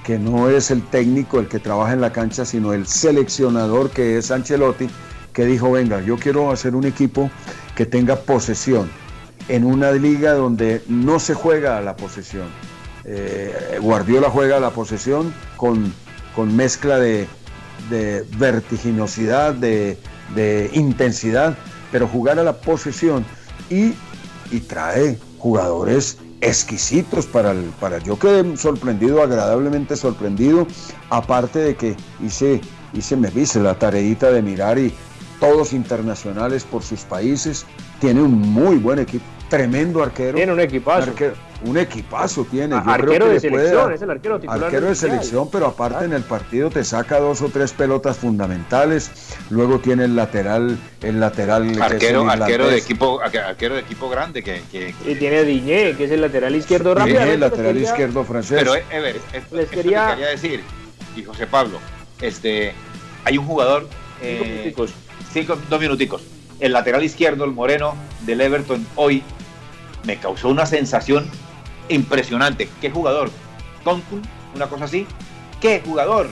que 0.04 0.18
no 0.18 0.48
es 0.48 0.70
el 0.70 0.82
técnico 0.82 1.38
el 1.38 1.48
que 1.48 1.58
trabaja 1.58 1.92
en 1.92 2.00
la 2.00 2.12
cancha, 2.12 2.44
sino 2.44 2.72
el 2.72 2.86
seleccionador 2.86 3.90
que 3.90 4.18
es 4.18 4.30
Ancelotti, 4.30 4.88
que 5.32 5.46
dijo, 5.46 5.72
venga, 5.72 6.02
yo 6.02 6.16
quiero 6.16 6.50
hacer 6.50 6.74
un 6.74 6.84
equipo 6.84 7.30
que 7.74 7.86
tenga 7.86 8.16
posesión 8.16 8.90
en 9.48 9.64
una 9.64 9.92
liga 9.92 10.34
donde 10.34 10.82
no 10.88 11.18
se 11.18 11.34
juega 11.34 11.78
a 11.78 11.80
la 11.80 11.96
posesión. 11.96 12.46
Eh, 13.04 13.78
Guardiola 13.80 14.30
juega 14.30 14.58
a 14.58 14.60
la 14.60 14.70
posesión 14.70 15.32
con 15.56 15.92
con 16.34 16.54
mezcla 16.54 16.98
de, 16.98 17.26
vertiginosidad, 18.38 19.54
de, 19.54 19.98
intensidad, 20.72 21.56
pero 21.90 22.08
jugar 22.08 22.38
a 22.38 22.42
la 22.42 22.56
posesión 22.56 23.24
y, 23.70 23.94
trae 24.68 25.18
jugadores 25.38 26.18
exquisitos 26.42 27.24
para 27.24 27.52
el, 27.52 27.64
para 27.80 27.98
yo 27.98 28.18
quedé 28.18 28.56
sorprendido, 28.56 29.22
agradablemente 29.22 29.96
sorprendido, 29.96 30.66
aparte 31.08 31.58
de 31.58 31.74
que 31.74 31.96
hice, 32.22 32.60
hice 32.92 33.16
me 33.16 33.30
hice 33.34 33.60
la 33.60 33.78
tareita 33.78 34.30
de 34.30 34.42
mirar 34.42 34.78
y 34.78 34.92
todos 35.40 35.72
internacionales 35.72 36.64
por 36.64 36.82
sus 36.82 37.00
países, 37.00 37.64
tiene 38.00 38.22
un 38.22 38.38
muy 38.38 38.76
buen 38.76 38.98
equipo, 38.98 39.24
tremendo 39.48 40.02
arquero. 40.02 40.36
Tiene 40.36 40.52
un 40.52 40.60
equipazo 40.60 41.14
un 41.64 41.78
equipazo 41.78 42.44
tiene. 42.44 42.74
Yo 42.74 42.90
arquero 42.90 43.28
de 43.28 43.40
selección, 43.40 43.92
es 43.92 44.02
el 44.02 44.10
arquero 44.10 44.40
titular. 44.40 44.64
Arquero 44.64 44.86
de 44.86 44.94
selección, 44.94 45.50
pero 45.50 45.66
aparte 45.66 46.04
en 46.04 46.12
el 46.12 46.22
partido 46.22 46.70
te 46.70 46.84
saca 46.84 47.18
dos 47.20 47.42
o 47.42 47.48
tres 47.48 47.72
pelotas 47.72 48.18
fundamentales. 48.18 49.10
Luego 49.50 49.78
tiene 49.78 50.04
el 50.04 50.16
lateral, 50.16 50.78
el 51.02 51.20
lateral. 51.20 51.80
Arquero, 51.80 52.28
arquero 52.28 52.68
de 52.68 52.78
equipo, 52.78 53.20
arquero 53.20 53.74
de 53.74 53.80
equipo 53.80 54.08
grande 54.08 54.42
que, 54.42 54.62
y 55.06 55.14
tiene 55.16 55.44
Diñé, 55.44 55.94
que 55.96 56.04
es 56.04 56.10
el 56.10 56.20
lateral 56.20 56.54
izquierdo 56.54 56.94
rápido. 56.94 57.22
el 57.22 57.40
lateral 57.40 57.76
izquierdo 57.78 58.24
francés. 58.24 58.58
Pero 58.58 58.74
Ever, 58.74 59.20
les 59.52 59.68
quería... 59.68 60.16
decir 60.16 60.62
y 61.16 61.22
José 61.22 61.46
Pablo, 61.46 61.78
este, 62.20 62.72
hay 63.24 63.38
un 63.38 63.46
jugador. 63.46 63.88
Cinco 64.20 64.44
eh, 64.44 64.48
minuticos. 64.48 64.92
Cinco, 65.32 65.58
dos 65.68 65.80
minuticos. 65.80 66.22
El 66.60 66.72
lateral 66.72 67.02
izquierdo, 67.02 67.44
el 67.44 67.52
moreno 67.52 67.94
del 68.24 68.40
Everton 68.40 68.86
hoy 68.94 69.22
me 70.04 70.16
causó 70.16 70.48
una 70.48 70.66
sensación 70.66 71.28
impresionante. 71.92 72.68
¿Qué 72.80 72.90
jugador? 72.90 73.30
Tonkun, 73.84 74.22
una 74.54 74.66
cosa 74.66 74.84
así. 74.84 75.06
¿Qué 75.60 75.82
jugador? 75.84 76.28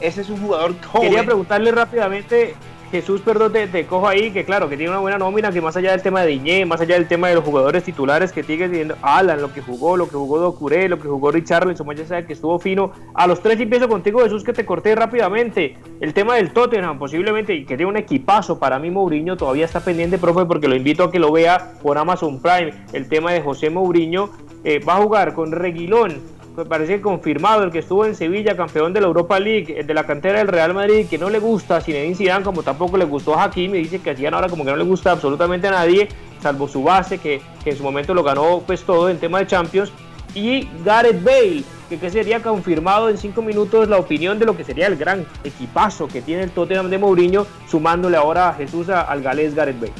Ese 0.00 0.20
es 0.20 0.28
un 0.28 0.40
jugador 0.40 0.74
joven. 0.82 1.08
Quería 1.08 1.24
preguntarle 1.24 1.70
rápidamente, 1.72 2.54
Jesús, 2.94 3.22
perdón, 3.22 3.52
te, 3.52 3.86
cojo 3.86 4.06
ahí, 4.06 4.30
que 4.30 4.44
claro, 4.44 4.68
que 4.68 4.76
tiene 4.76 4.90
una 4.90 5.00
buena 5.00 5.18
nómina, 5.18 5.50
que 5.50 5.60
más 5.60 5.76
allá 5.76 5.90
del 5.90 6.02
tema 6.02 6.22
de 6.22 6.28
Diñé, 6.28 6.64
más 6.64 6.80
allá 6.80 6.94
del 6.94 7.08
tema 7.08 7.28
de 7.28 7.34
los 7.34 7.42
jugadores 7.42 7.82
titulares 7.82 8.30
que 8.30 8.44
sigue 8.44 8.68
teniendo 8.68 8.96
Alan, 9.02 9.42
lo 9.42 9.52
que 9.52 9.62
jugó, 9.62 9.96
lo 9.96 10.08
que 10.08 10.14
jugó 10.14 10.38
Docuré, 10.38 10.88
lo 10.88 11.00
que 11.00 11.08
jugó 11.08 11.32
Richarlison, 11.32 11.84
más 11.84 11.98
allá 11.98 12.24
que 12.24 12.34
estuvo 12.34 12.56
fino. 12.60 12.92
A 13.14 13.26
los 13.26 13.40
tres 13.40 13.58
empiezo 13.58 13.88
contigo, 13.88 14.20
Jesús, 14.20 14.44
que 14.44 14.52
te 14.52 14.64
corté 14.64 14.94
rápidamente. 14.94 15.76
El 16.00 16.14
tema 16.14 16.36
del 16.36 16.52
Tottenham, 16.52 16.98
posiblemente, 16.98 17.52
y 17.54 17.64
que 17.64 17.76
tiene 17.76 17.90
un 17.90 17.96
equipazo, 17.96 18.60
para 18.60 18.78
mí 18.78 18.92
Mourinho 18.92 19.36
todavía 19.36 19.64
está 19.64 19.80
pendiente, 19.80 20.16
profe, 20.16 20.44
porque 20.44 20.68
lo 20.68 20.76
invito 20.76 21.02
a 21.02 21.10
que 21.10 21.18
lo 21.18 21.32
vea 21.32 21.72
por 21.82 21.98
Amazon 21.98 22.40
Prime. 22.40 22.74
El 22.92 23.08
tema 23.08 23.32
de 23.32 23.40
José 23.40 23.70
Mourinho 23.70 24.30
eh, 24.64 24.78
va 24.78 24.96
a 24.96 25.02
jugar 25.02 25.34
con 25.34 25.52
Reguilón, 25.52 26.22
me 26.56 26.64
parece 26.64 27.00
confirmado, 27.00 27.64
el 27.64 27.70
que 27.70 27.80
estuvo 27.80 28.06
en 28.06 28.14
Sevilla, 28.14 28.56
campeón 28.56 28.92
de 28.92 29.00
la 29.00 29.08
Europa 29.08 29.40
League, 29.40 29.80
el 29.80 29.86
de 29.86 29.94
la 29.94 30.04
cantera 30.04 30.38
del 30.38 30.48
Real 30.48 30.72
Madrid, 30.72 31.06
que 31.08 31.18
no 31.18 31.28
le 31.28 31.38
gusta 31.38 31.76
a 31.76 31.80
Zinedine 31.80 32.14
Zidane, 32.14 32.44
como 32.44 32.62
tampoco 32.62 32.96
le 32.96 33.04
gustó 33.04 33.34
a 33.34 33.44
Hakimi, 33.44 33.78
dice 33.78 34.00
que 34.00 34.10
hacían 34.10 34.34
ahora 34.34 34.48
como 34.48 34.64
que 34.64 34.70
no 34.70 34.76
le 34.76 34.84
gusta 34.84 35.10
absolutamente 35.12 35.66
a 35.68 35.72
nadie, 35.72 36.08
salvo 36.40 36.68
su 36.68 36.82
base, 36.82 37.18
que, 37.18 37.42
en 37.64 37.76
su 37.76 37.82
momento 37.82 38.14
lo 38.14 38.22
ganó 38.22 38.62
pues 38.64 38.82
todo 38.84 39.08
en 39.08 39.18
tema 39.18 39.40
de 39.40 39.46
Champions, 39.46 39.90
y 40.34 40.68
Gareth 40.84 41.22
Bale, 41.22 41.64
que, 41.88 41.98
que, 41.98 42.10
sería 42.10 42.40
confirmado 42.40 43.10
en 43.10 43.18
cinco 43.18 43.42
minutos 43.42 43.88
la 43.88 43.98
opinión 43.98 44.38
de 44.38 44.46
lo 44.46 44.56
que 44.56 44.64
sería 44.64 44.86
el 44.86 44.96
gran 44.96 45.26
equipazo 45.42 46.08
que 46.08 46.22
tiene 46.22 46.44
el 46.44 46.50
Tottenham 46.50 46.88
de 46.88 46.98
Mourinho, 46.98 47.46
sumándole 47.68 48.16
ahora 48.16 48.50
a 48.50 48.54
Jesús 48.54 48.88
al 48.88 49.22
galés 49.22 49.54
Gareth 49.54 49.80
Bale. 49.80 49.92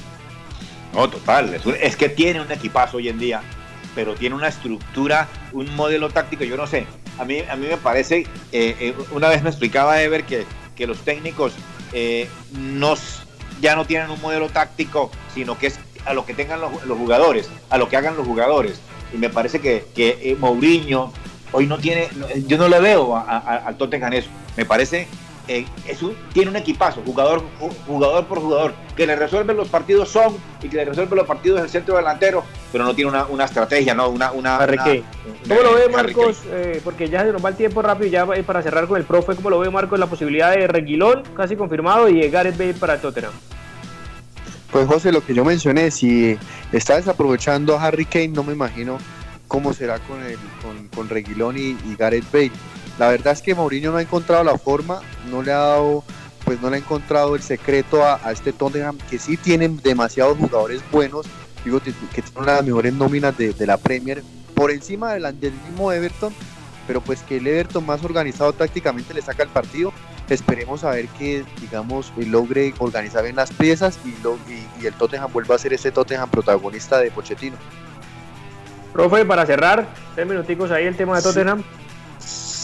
No, 0.92 1.10
total, 1.10 1.60
es 1.80 1.96
que 1.96 2.08
tiene 2.08 2.40
un 2.40 2.50
equipazo 2.50 2.98
hoy 2.98 3.08
en 3.08 3.18
día 3.18 3.42
pero 3.94 4.14
tiene 4.14 4.34
una 4.34 4.48
estructura, 4.48 5.28
un 5.52 5.74
modelo 5.76 6.10
táctico, 6.10 6.44
yo 6.44 6.56
no 6.56 6.66
sé. 6.66 6.86
A 7.18 7.24
mí, 7.24 7.40
a 7.48 7.56
mí 7.56 7.66
me 7.66 7.76
parece, 7.76 8.26
eh, 8.52 8.76
eh, 8.80 8.94
una 9.12 9.28
vez 9.28 9.42
me 9.42 9.50
explicaba 9.50 10.02
Ever 10.02 10.24
que, 10.24 10.44
que 10.74 10.86
los 10.86 10.98
técnicos 11.00 11.54
eh, 11.92 12.28
ya 13.60 13.76
no 13.76 13.86
tienen 13.86 14.10
un 14.10 14.20
modelo 14.20 14.48
táctico, 14.48 15.10
sino 15.32 15.56
que 15.58 15.68
es 15.68 15.78
a 16.04 16.12
lo 16.12 16.26
que 16.26 16.34
tengan 16.34 16.60
los, 16.60 16.70
jugadores, 16.98 17.48
a 17.70 17.78
lo 17.78 17.88
que 17.88 17.96
hagan 17.96 18.16
los 18.16 18.26
jugadores. 18.26 18.80
Y 19.12 19.16
me 19.16 19.30
parece 19.30 19.60
que, 19.60 19.86
que 19.94 20.36
Mourinho 20.38 21.12
hoy 21.52 21.66
no 21.66 21.78
tiene, 21.78 22.08
yo 22.46 22.58
no 22.58 22.68
le 22.68 22.80
veo 22.80 23.16
al 23.16 23.76
Tottenham 23.76 24.12
eso. 24.12 24.28
Me 24.56 24.64
parece 24.64 25.06
eh, 25.46 25.66
tiene 26.32 26.50
un 26.50 26.56
equipazo, 26.56 27.02
jugador, 27.04 27.42
jugador 27.86 28.26
por 28.26 28.40
jugador, 28.40 28.74
que 28.96 29.06
le 29.06 29.14
resuelve 29.14 29.52
los 29.52 29.68
partidos 29.68 30.08
son 30.08 30.36
y 30.62 30.68
que 30.68 30.76
le 30.76 30.86
resuelve 30.86 31.16
los 31.16 31.26
partidos 31.26 31.60
el 31.60 31.68
centro 31.68 31.96
delantero, 31.96 32.44
pero 32.72 32.84
no 32.84 32.94
tiene 32.94 33.10
una, 33.10 33.44
estrategia, 33.44 33.94
¿no? 33.94 34.08
Una, 34.08 34.32
una, 34.32 34.58
¿Cómo 34.58 35.60
lo 35.60 35.74
ve 35.74 35.88
Marcos? 35.90 36.42
Eh, 36.46 36.80
porque 36.82 37.08
ya 37.08 37.24
se 37.24 37.32
nos 37.32 37.44
va 37.44 37.50
el 37.50 37.56
tiempo 37.56 37.82
rápido, 37.82 38.10
ya 38.10 38.26
para 38.44 38.62
cerrar 38.62 38.86
con 38.86 38.96
el 38.96 39.04
profe, 39.04 39.34
¿cómo 39.36 39.50
lo 39.50 39.58
ve 39.58 39.68
Marcos 39.68 39.98
la 39.98 40.06
posibilidad 40.06 40.52
de 40.52 40.66
Reguilón, 40.66 41.22
casi 41.36 41.56
confirmado, 41.56 42.08
y 42.08 42.20
de 42.20 42.30
Gareth 42.30 42.56
Bale 42.56 42.74
para 42.74 42.98
Tottenham? 42.98 43.32
Pues 44.70 44.86
José, 44.88 45.12
lo 45.12 45.24
que 45.24 45.34
yo 45.34 45.44
mencioné, 45.44 45.90
si 45.90 46.38
está 46.72 46.96
desaprovechando 46.96 47.76
a 47.76 47.84
Harry 47.84 48.06
Kane, 48.06 48.28
no 48.28 48.42
me 48.42 48.54
imagino 48.54 48.98
cómo 49.46 49.72
será 49.74 49.98
con, 50.00 50.22
el, 50.22 50.38
con, 50.62 50.88
con 50.88 51.08
Reguilón 51.08 51.56
y, 51.58 51.76
y 51.86 51.96
Gareth 51.96 52.24
Bale 52.32 52.50
la 52.98 53.08
verdad 53.08 53.32
es 53.32 53.42
que 53.42 53.54
Mourinho 53.54 53.90
no 53.90 53.98
ha 53.98 54.02
encontrado 54.02 54.44
la 54.44 54.56
forma, 54.56 55.00
no 55.30 55.42
le 55.42 55.52
ha 55.52 55.58
dado, 55.58 56.04
pues 56.44 56.60
no 56.60 56.70
le 56.70 56.76
ha 56.76 56.78
encontrado 56.78 57.34
el 57.34 57.42
secreto 57.42 58.04
a, 58.04 58.20
este 58.30 58.52
Tottenham, 58.52 58.98
que 59.10 59.18
sí 59.18 59.36
tienen 59.36 59.78
demasiados 59.78 60.38
jugadores 60.38 60.82
buenos, 60.92 61.26
digo 61.64 61.80
que, 61.80 61.92
tienen 61.92 62.32
una 62.36 62.52
de 62.52 62.56
las 62.58 62.66
mejores 62.66 62.94
nóminas 62.94 63.36
de, 63.36 63.54
la 63.66 63.78
Premier, 63.78 64.22
por 64.54 64.70
encima 64.70 65.14
del, 65.14 65.52
mismo 65.68 65.92
Everton, 65.92 66.32
pero 66.86 67.00
pues 67.00 67.22
que 67.22 67.38
el 67.38 67.46
Everton 67.46 67.84
más 67.84 68.04
organizado 68.04 68.52
tácticamente 68.52 69.12
le 69.14 69.22
saca 69.22 69.42
el 69.42 69.48
partido. 69.48 69.92
Esperemos 70.28 70.84
a 70.84 70.90
ver 70.90 71.08
que, 71.08 71.44
digamos, 71.60 72.12
logre 72.16 72.72
organizar 72.78 73.24
bien 73.24 73.36
las 73.36 73.52
piezas 73.52 73.98
y, 74.04 74.14
y, 74.80 74.86
el 74.86 74.94
Tottenham 74.94 75.30
vuelva 75.32 75.56
a 75.56 75.58
ser 75.58 75.72
ese 75.72 75.90
Tottenham 75.90 76.30
protagonista 76.30 76.98
de 76.98 77.10
Pochettino. 77.10 77.56
Profe, 78.92 79.24
para 79.24 79.44
cerrar, 79.44 79.88
tres 80.14 80.26
minuticos 80.26 80.70
ahí 80.70 80.84
el 80.84 80.96
tema 80.96 81.16
de 81.16 81.22
Tottenham. 81.22 81.62
Sí, 81.62 81.83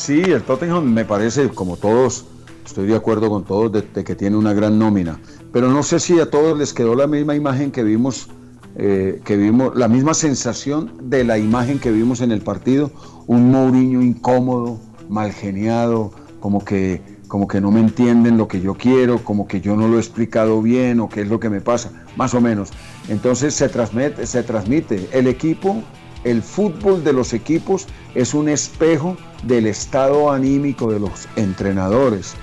el 0.08 0.42
Tottenham 0.42 0.84
me 0.84 1.04
parece, 1.04 1.48
como 1.50 1.76
todos, 1.76 2.24
estoy 2.64 2.86
de 2.86 2.96
acuerdo 2.96 3.28
con 3.28 3.44
todos, 3.44 3.70
de, 3.72 4.04
que 4.04 4.14
tiene 4.14 4.36
una 4.36 4.52
gran 4.54 4.78
nómina. 4.78 5.20
Pero 5.52 5.68
no 5.68 5.82
sé 5.82 6.00
si 6.00 6.18
a 6.18 6.30
todos 6.30 6.58
les 6.58 6.72
quedó 6.72 6.94
la 6.94 7.06
misma 7.06 7.34
imagen 7.34 7.70
que 7.70 7.82
vimos, 7.82 8.28
eh, 8.76 9.20
que 9.24 9.36
vimos, 9.36 9.76
la 9.76 9.88
misma 9.88 10.14
sensación 10.14 10.92
de 11.02 11.24
la 11.24 11.38
imagen 11.38 11.78
que 11.78 11.90
vimos 11.90 12.20
en 12.20 12.32
el 12.32 12.40
partido. 12.40 12.90
Un 13.26 13.50
Mourinho 13.50 14.00
incómodo, 14.00 14.80
mal 15.08 15.32
geniado, 15.32 16.12
como 16.40 16.64
que, 16.64 17.02
como 17.28 17.46
que 17.46 17.60
no 17.60 17.70
me 17.70 17.80
entienden 17.80 18.38
lo 18.38 18.48
que 18.48 18.60
yo 18.60 18.74
quiero, 18.74 19.22
como 19.22 19.46
que 19.46 19.60
yo 19.60 19.76
no 19.76 19.86
lo 19.86 19.96
he 19.96 20.00
explicado 20.00 20.62
bien 20.62 21.00
o 21.00 21.08
qué 21.08 21.22
es 21.22 21.28
lo 21.28 21.38
que 21.38 21.50
me 21.50 21.60
pasa, 21.60 21.92
más 22.16 22.34
o 22.34 22.40
menos. 22.40 22.70
Entonces 23.08 23.54
se 23.54 23.68
transmite, 23.68 24.26
se 24.26 24.42
transmite. 24.42 25.08
El 25.12 25.26
equipo 25.26 25.82
el 26.24 26.42
fútbol 26.42 27.04
de 27.04 27.12
los 27.12 27.32
equipos 27.32 27.86
es 28.14 28.34
un 28.34 28.48
espejo 28.48 29.16
del 29.42 29.66
estado 29.66 30.30
anímico 30.30 30.92
de 30.92 31.00
los 31.00 31.28
entrenadores. 31.36 32.34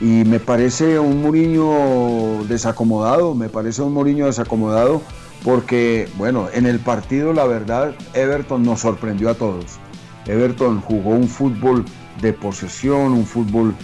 Y 0.00 0.24
me 0.24 0.40
parece 0.40 0.98
un 0.98 1.22
Mourinho 1.22 2.44
desacomodado, 2.48 3.34
me 3.34 3.48
parece 3.48 3.82
un 3.82 3.92
Mourinho 3.92 4.26
desacomodado 4.26 5.02
porque, 5.44 6.08
bueno, 6.16 6.48
en 6.52 6.66
el 6.66 6.80
partido 6.80 7.32
la 7.32 7.44
verdad 7.44 7.94
Everton 8.14 8.62
nos 8.62 8.80
sorprendió 8.80 9.30
a 9.30 9.34
todos. 9.34 9.78
Everton 10.26 10.80
jugó 10.80 11.10
un 11.10 11.28
fútbol 11.28 11.84
de 12.20 12.32
posesión, 12.32 13.12
un 13.12 13.26
fútbol 13.26 13.74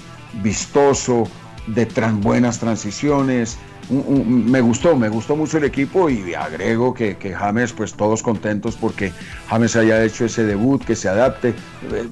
vistoso, 0.43 1.24
de 1.66 1.87
buenas 2.22 2.59
transiciones, 2.59 3.59
me 3.91 4.61
gustó, 4.61 4.97
me 4.97 5.09
gustó 5.09 5.36
mucho 5.36 5.59
el 5.59 5.64
equipo 5.64 6.09
y 6.09 6.34
agrego 6.34 6.95
que, 6.95 7.16
James, 7.36 7.72
pues 7.72 7.95
todos 7.95 8.22
contentos 8.22 8.76
porque 8.76 9.12
James 9.49 9.74
haya 9.76 10.03
hecho 10.05 10.24
ese 10.24 10.45
debut, 10.45 10.84
que 10.84 10.95
se 10.95 11.09
adapte, 11.09 11.55
eh, 11.93 12.09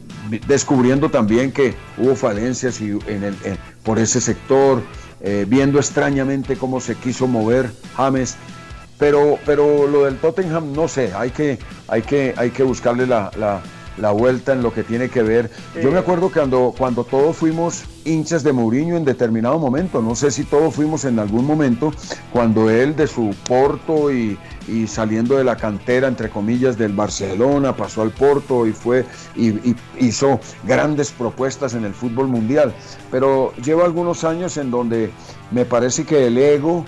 descubriendo 0.46 1.08
también 1.10 1.52
que 1.52 1.74
hubo 1.96 2.16
falencias 2.16 2.80
y 2.80 2.98
en 3.06 3.24
el, 3.24 3.36
por 3.84 3.98
ese 3.98 4.20
sector, 4.20 4.82
eh, 5.20 5.46
viendo 5.48 5.78
extrañamente 5.78 6.56
cómo 6.56 6.80
se 6.80 6.94
quiso 6.96 7.26
mover 7.26 7.70
James. 7.96 8.36
Pero, 8.98 9.38
pero 9.46 9.86
lo 9.86 10.06
del 10.06 10.16
Tottenham, 10.16 10.72
no 10.72 10.88
sé, 10.88 11.12
hay 11.14 11.30
que, 11.30 11.58
hay 11.86 12.02
que, 12.02 12.34
hay 12.36 12.50
que 12.50 12.64
buscarle 12.64 13.06
la 13.06 13.62
vuelta 14.12 14.52
en 14.52 14.62
lo 14.62 14.72
que 14.72 14.82
tiene 14.82 15.08
que 15.08 15.22
ver. 15.22 15.50
Yo 15.82 15.90
me 15.90 15.98
acuerdo 15.98 16.30
cuando, 16.32 16.74
cuando 16.76 17.04
todos 17.04 17.36
fuimos 17.36 17.84
hinchas 18.04 18.42
de 18.42 18.52
Mourinho 18.52 18.96
en 18.96 19.04
determinado 19.04 19.58
momento, 19.58 20.00
no 20.00 20.14
sé 20.14 20.30
si 20.30 20.44
todos 20.44 20.74
fuimos 20.74 21.04
en 21.04 21.18
algún 21.18 21.46
momento, 21.46 21.92
cuando 22.32 22.70
él 22.70 22.96
de 22.96 23.06
su 23.06 23.34
Porto 23.46 24.12
y, 24.12 24.38
saliendo 24.86 25.36
de 25.36 25.44
la 25.44 25.56
cantera, 25.56 26.08
entre 26.08 26.28
comillas, 26.28 26.76
del 26.76 26.92
Barcelona, 26.92 27.76
pasó 27.76 28.02
al 28.02 28.10
Porto 28.10 28.66
y 28.66 28.72
fue 28.72 29.04
y, 29.34 29.74
hizo 29.98 30.40
grandes 30.64 31.10
propuestas 31.10 31.74
en 31.74 31.84
el 31.84 31.94
fútbol 31.94 32.28
mundial. 32.28 32.74
Pero 33.10 33.52
lleva 33.64 33.84
algunos 33.84 34.24
años 34.24 34.56
en 34.56 34.70
donde 34.70 35.10
me 35.50 35.64
parece 35.64 36.04
que 36.04 36.26
el 36.26 36.38
ego 36.38 36.84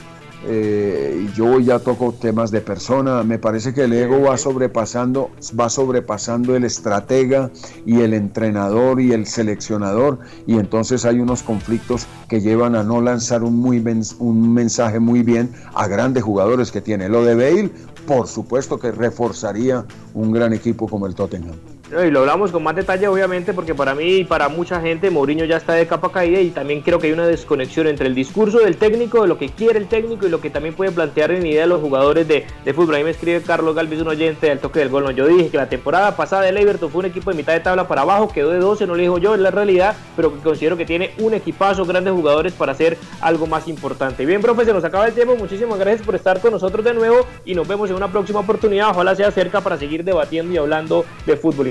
eh, 0.46 1.28
yo 1.34 1.60
ya 1.60 1.78
toco 1.80 2.12
temas 2.12 2.50
de 2.50 2.60
persona, 2.60 3.22
me 3.22 3.38
parece 3.38 3.74
que 3.74 3.84
el 3.84 3.92
ego 3.92 4.22
va 4.22 4.38
sobrepasando, 4.38 5.30
va 5.58 5.68
sobrepasando 5.68 6.56
el 6.56 6.64
estratega 6.64 7.50
y 7.84 8.00
el 8.00 8.14
entrenador 8.14 9.00
y 9.00 9.12
el 9.12 9.26
seleccionador 9.26 10.20
y 10.46 10.58
entonces 10.58 11.04
hay 11.04 11.20
unos 11.20 11.42
conflictos 11.42 12.06
que 12.28 12.40
llevan 12.40 12.74
a 12.74 12.82
no 12.82 13.00
lanzar 13.00 13.42
un, 13.42 13.56
muy 13.56 13.84
un 14.18 14.54
mensaje 14.54 14.98
muy 14.98 15.22
bien 15.22 15.50
a 15.74 15.86
grandes 15.88 16.22
jugadores 16.22 16.70
que 16.70 16.80
tiene. 16.80 17.08
Lo 17.08 17.24
de 17.24 17.34
Bale, 17.34 17.70
por 18.06 18.26
supuesto 18.26 18.78
que 18.78 18.92
reforzaría 18.92 19.84
un 20.14 20.32
gran 20.32 20.52
equipo 20.52 20.88
como 20.88 21.06
el 21.06 21.14
Tottenham. 21.14 21.56
Y 21.90 22.10
lo 22.10 22.20
hablamos 22.20 22.52
con 22.52 22.62
más 22.62 22.76
detalle, 22.76 23.08
obviamente, 23.08 23.52
porque 23.52 23.74
para 23.74 23.96
mí 23.96 24.18
y 24.18 24.24
para 24.24 24.48
mucha 24.48 24.80
gente 24.80 25.10
Mourinho 25.10 25.44
ya 25.44 25.56
está 25.56 25.72
de 25.72 25.88
capa 25.88 26.12
caída 26.12 26.40
y 26.40 26.50
también 26.50 26.82
creo 26.82 27.00
que 27.00 27.08
hay 27.08 27.12
una 27.12 27.26
desconexión 27.26 27.88
entre 27.88 28.06
el 28.06 28.14
discurso 28.14 28.60
del 28.60 28.76
técnico, 28.76 29.22
de 29.22 29.28
lo 29.28 29.38
que 29.38 29.48
quiere 29.48 29.80
el 29.80 29.88
técnico 29.88 30.24
y 30.24 30.30
lo 30.30 30.40
que 30.40 30.50
también 30.50 30.76
puede 30.76 30.92
plantear 30.92 31.32
en 31.32 31.44
idea 31.44 31.66
los 31.66 31.80
jugadores 31.80 32.28
de, 32.28 32.46
de 32.64 32.74
fútbol. 32.74 32.94
Ahí 32.94 33.02
me 33.02 33.10
escribe 33.10 33.42
Carlos 33.42 33.74
Galvis, 33.74 34.02
un 34.02 34.08
oyente 34.08 34.46
del 34.46 34.60
toque 34.60 34.78
del 34.78 34.88
gol. 34.88 35.02
No, 35.02 35.10
yo 35.10 35.26
dije 35.26 35.48
que 35.48 35.56
la 35.56 35.68
temporada 35.68 36.16
pasada 36.16 36.48
el 36.48 36.58
Everton 36.58 36.90
fue 36.90 37.00
un 37.00 37.06
equipo 37.06 37.30
de 37.30 37.36
mitad 37.36 37.54
de 37.54 37.60
tabla 37.60 37.88
para 37.88 38.02
abajo, 38.02 38.28
quedó 38.32 38.50
de 38.50 38.58
12, 38.58 38.86
no 38.86 38.94
lo 38.94 39.00
dijo 39.00 39.18
yo, 39.18 39.34
es 39.34 39.40
la 39.40 39.50
realidad, 39.50 39.96
pero 40.14 40.32
que 40.32 40.38
considero 40.40 40.76
que 40.76 40.86
tiene 40.86 41.10
un 41.18 41.34
equipazo, 41.34 41.84
grandes 41.84 42.12
jugadores 42.12 42.52
para 42.52 42.70
hacer 42.70 42.98
algo 43.20 43.48
más 43.48 43.66
importante. 43.66 44.24
Bien, 44.24 44.40
profe, 44.40 44.64
se 44.64 44.72
nos 44.72 44.84
acaba 44.84 45.08
el 45.08 45.14
tiempo. 45.14 45.34
Muchísimas 45.34 45.78
gracias 45.80 46.06
por 46.06 46.14
estar 46.14 46.40
con 46.40 46.52
nosotros 46.52 46.84
de 46.84 46.94
nuevo 46.94 47.26
y 47.44 47.56
nos 47.56 47.66
vemos 47.66 47.90
en 47.90 47.96
una 47.96 48.12
próxima 48.12 48.38
oportunidad. 48.38 48.90
Ojalá 48.90 49.16
sea 49.16 49.32
cerca 49.32 49.60
para 49.60 49.76
seguir 49.76 50.04
debatiendo 50.04 50.54
y 50.54 50.56
hablando 50.56 51.04
de 51.26 51.36
fútbol 51.36 51.66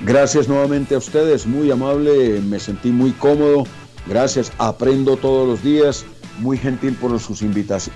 Gracias 0.00 0.48
nuevamente 0.48 0.94
a 0.94 0.98
ustedes, 0.98 1.46
muy 1.46 1.70
amable, 1.70 2.40
me 2.40 2.60
sentí 2.60 2.90
muy 2.90 3.12
cómodo. 3.12 3.64
Gracias, 4.06 4.52
aprendo 4.58 5.16
todos 5.16 5.46
los 5.46 5.62
días. 5.62 6.04
Muy 6.38 6.56
gentil 6.56 6.94
por, 6.94 7.18
sus 7.18 7.42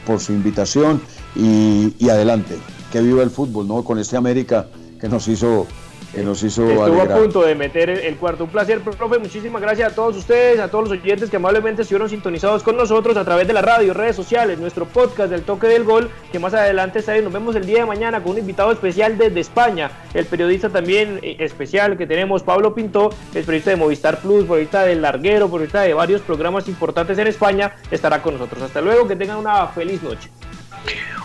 por 0.05 0.19
su 0.19 0.33
invitación 0.33 1.01
y, 1.37 2.09
adelante. 2.09 2.59
Que 2.91 3.01
viva 3.01 3.23
el 3.23 3.31
fútbol, 3.31 3.69
¿no? 3.69 3.85
Con 3.85 4.01
este 4.01 4.17
América 4.17 4.67
que 5.01 5.09
nos 5.09 5.29
hizo 5.29 5.69
que 6.13 6.23
nos 6.23 6.43
hizo 6.43 6.67
Estuvo 6.69 6.85
alegrar. 6.85 7.13
a 7.13 7.21
punto 7.21 7.43
de 7.43 7.55
meter 7.55 7.91
el, 7.91 8.17
cuarto. 8.17 8.45
Un 8.45 8.51
placer, 8.51 8.81
profe. 8.81 9.19
Muchísimas 9.19 9.63
gracias 9.63 9.93
a 9.93 9.95
todos 9.95 10.17
ustedes, 10.17 10.61
a 10.61 10.69
todos 10.69 10.89
los 10.89 10.99
oyentes 10.99 11.31
que 11.31 11.37
amablemente 11.37 11.83
estuvieron 11.83 12.09
sintonizados 12.09 12.63
con 12.63 12.77
nosotros 12.77 13.17
a 13.17 13.25
través 13.25 13.47
de 13.47 13.53
la 13.53 13.63
radio, 13.63 13.95
redes 13.95 14.17
sociales, 14.17 14.59
nuestro 14.59 14.85
podcast 14.85 15.31
del 15.31 15.43
Toque 15.43 15.67
del 15.69 15.85
Gol, 15.85 16.11
que 16.31 16.39
más 16.39 16.55
adelante 16.55 16.99
está 16.99 17.13
ahí. 17.13 17.23
Nos 17.23 17.33
vemos 17.33 17.57
el 17.57 17.65
día 17.65 17.79
de 17.79 17.87
mañana 17.87 18.23
con 18.23 18.33
un 18.33 18.39
invitado 18.39 18.73
especial 18.73 19.17
desde 19.17 19.41
España. 19.41 19.91
El 20.13 20.27
periodista 20.27 20.69
también 20.69 21.19
eh, 21.23 21.37
especial 21.39 21.97
que 21.97 22.07
tenemos, 22.07 22.43
Pablo 22.43 22.75
Pinto, 22.75 23.11
es 23.35 23.47
periodista 23.47 23.71
de 23.71 23.77
Movistar 23.77 24.21
Plus, 24.21 24.45
periodista 24.45 24.85
del 24.85 25.01
Larguero, 25.01 25.49
periodista 25.49 25.83
de 25.83 25.95
varios 25.95 26.21
programas 26.21 26.69
importantes 26.69 27.17
en 27.19 27.27
España, 27.27 27.77
estará 27.91 28.23
con 28.23 28.35
nosotros. 28.35 28.63
Hasta 28.63 28.81
luego, 28.81 29.09
que 29.09 29.17
tengan 29.17 29.39
una 29.39 29.67
feliz 29.69 30.03
noche. 30.03 30.29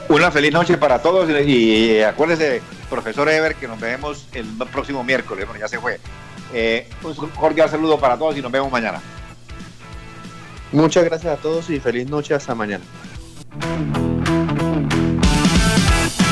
Una 0.10 0.32
feliz 0.32 0.54
noche 0.54 0.78
para 0.78 1.02
todos 1.02 1.30
y, 1.30 1.52
y 1.52 2.02
acuérdese, 2.02 2.62
profesor 2.90 3.30
Ever, 3.30 3.56
que 3.56 3.68
nos 3.68 3.80
vemos 3.80 4.28
el 4.34 4.46
próximo 4.72 5.04
miércoles. 5.04 5.46
Bueno, 5.46 5.60
ya 5.60 5.68
se 5.68 5.80
fue. 5.80 6.00
Eh, 6.54 6.90
un 7.04 7.30
cordial 7.32 7.70
saludo 7.70 8.00
para 8.00 8.18
todos 8.18 8.38
y 8.38 8.42
nos 8.42 8.52
vemos 8.52 8.72
mañana. 8.72 9.02
Muchas 10.72 11.04
gracias 11.06 11.34
a 11.34 11.42
todos 11.42 11.70
y 11.70 11.80
feliz 11.80 12.10
noche 12.10 12.34
hasta 12.34 12.56
mañana. 12.56 12.84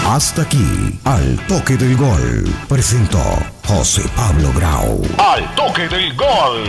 Hasta 0.07 0.43
aquí, 0.43 0.99
al 1.03 1.36
toque 1.47 1.76
del 1.76 1.97
gol, 1.97 2.45
presentó 2.69 3.23
José 3.67 4.03
Pablo 4.15 4.53
Grau. 4.55 5.01
Al 5.17 5.55
toque 5.55 5.88
del 5.88 6.15
gol. 6.15 6.63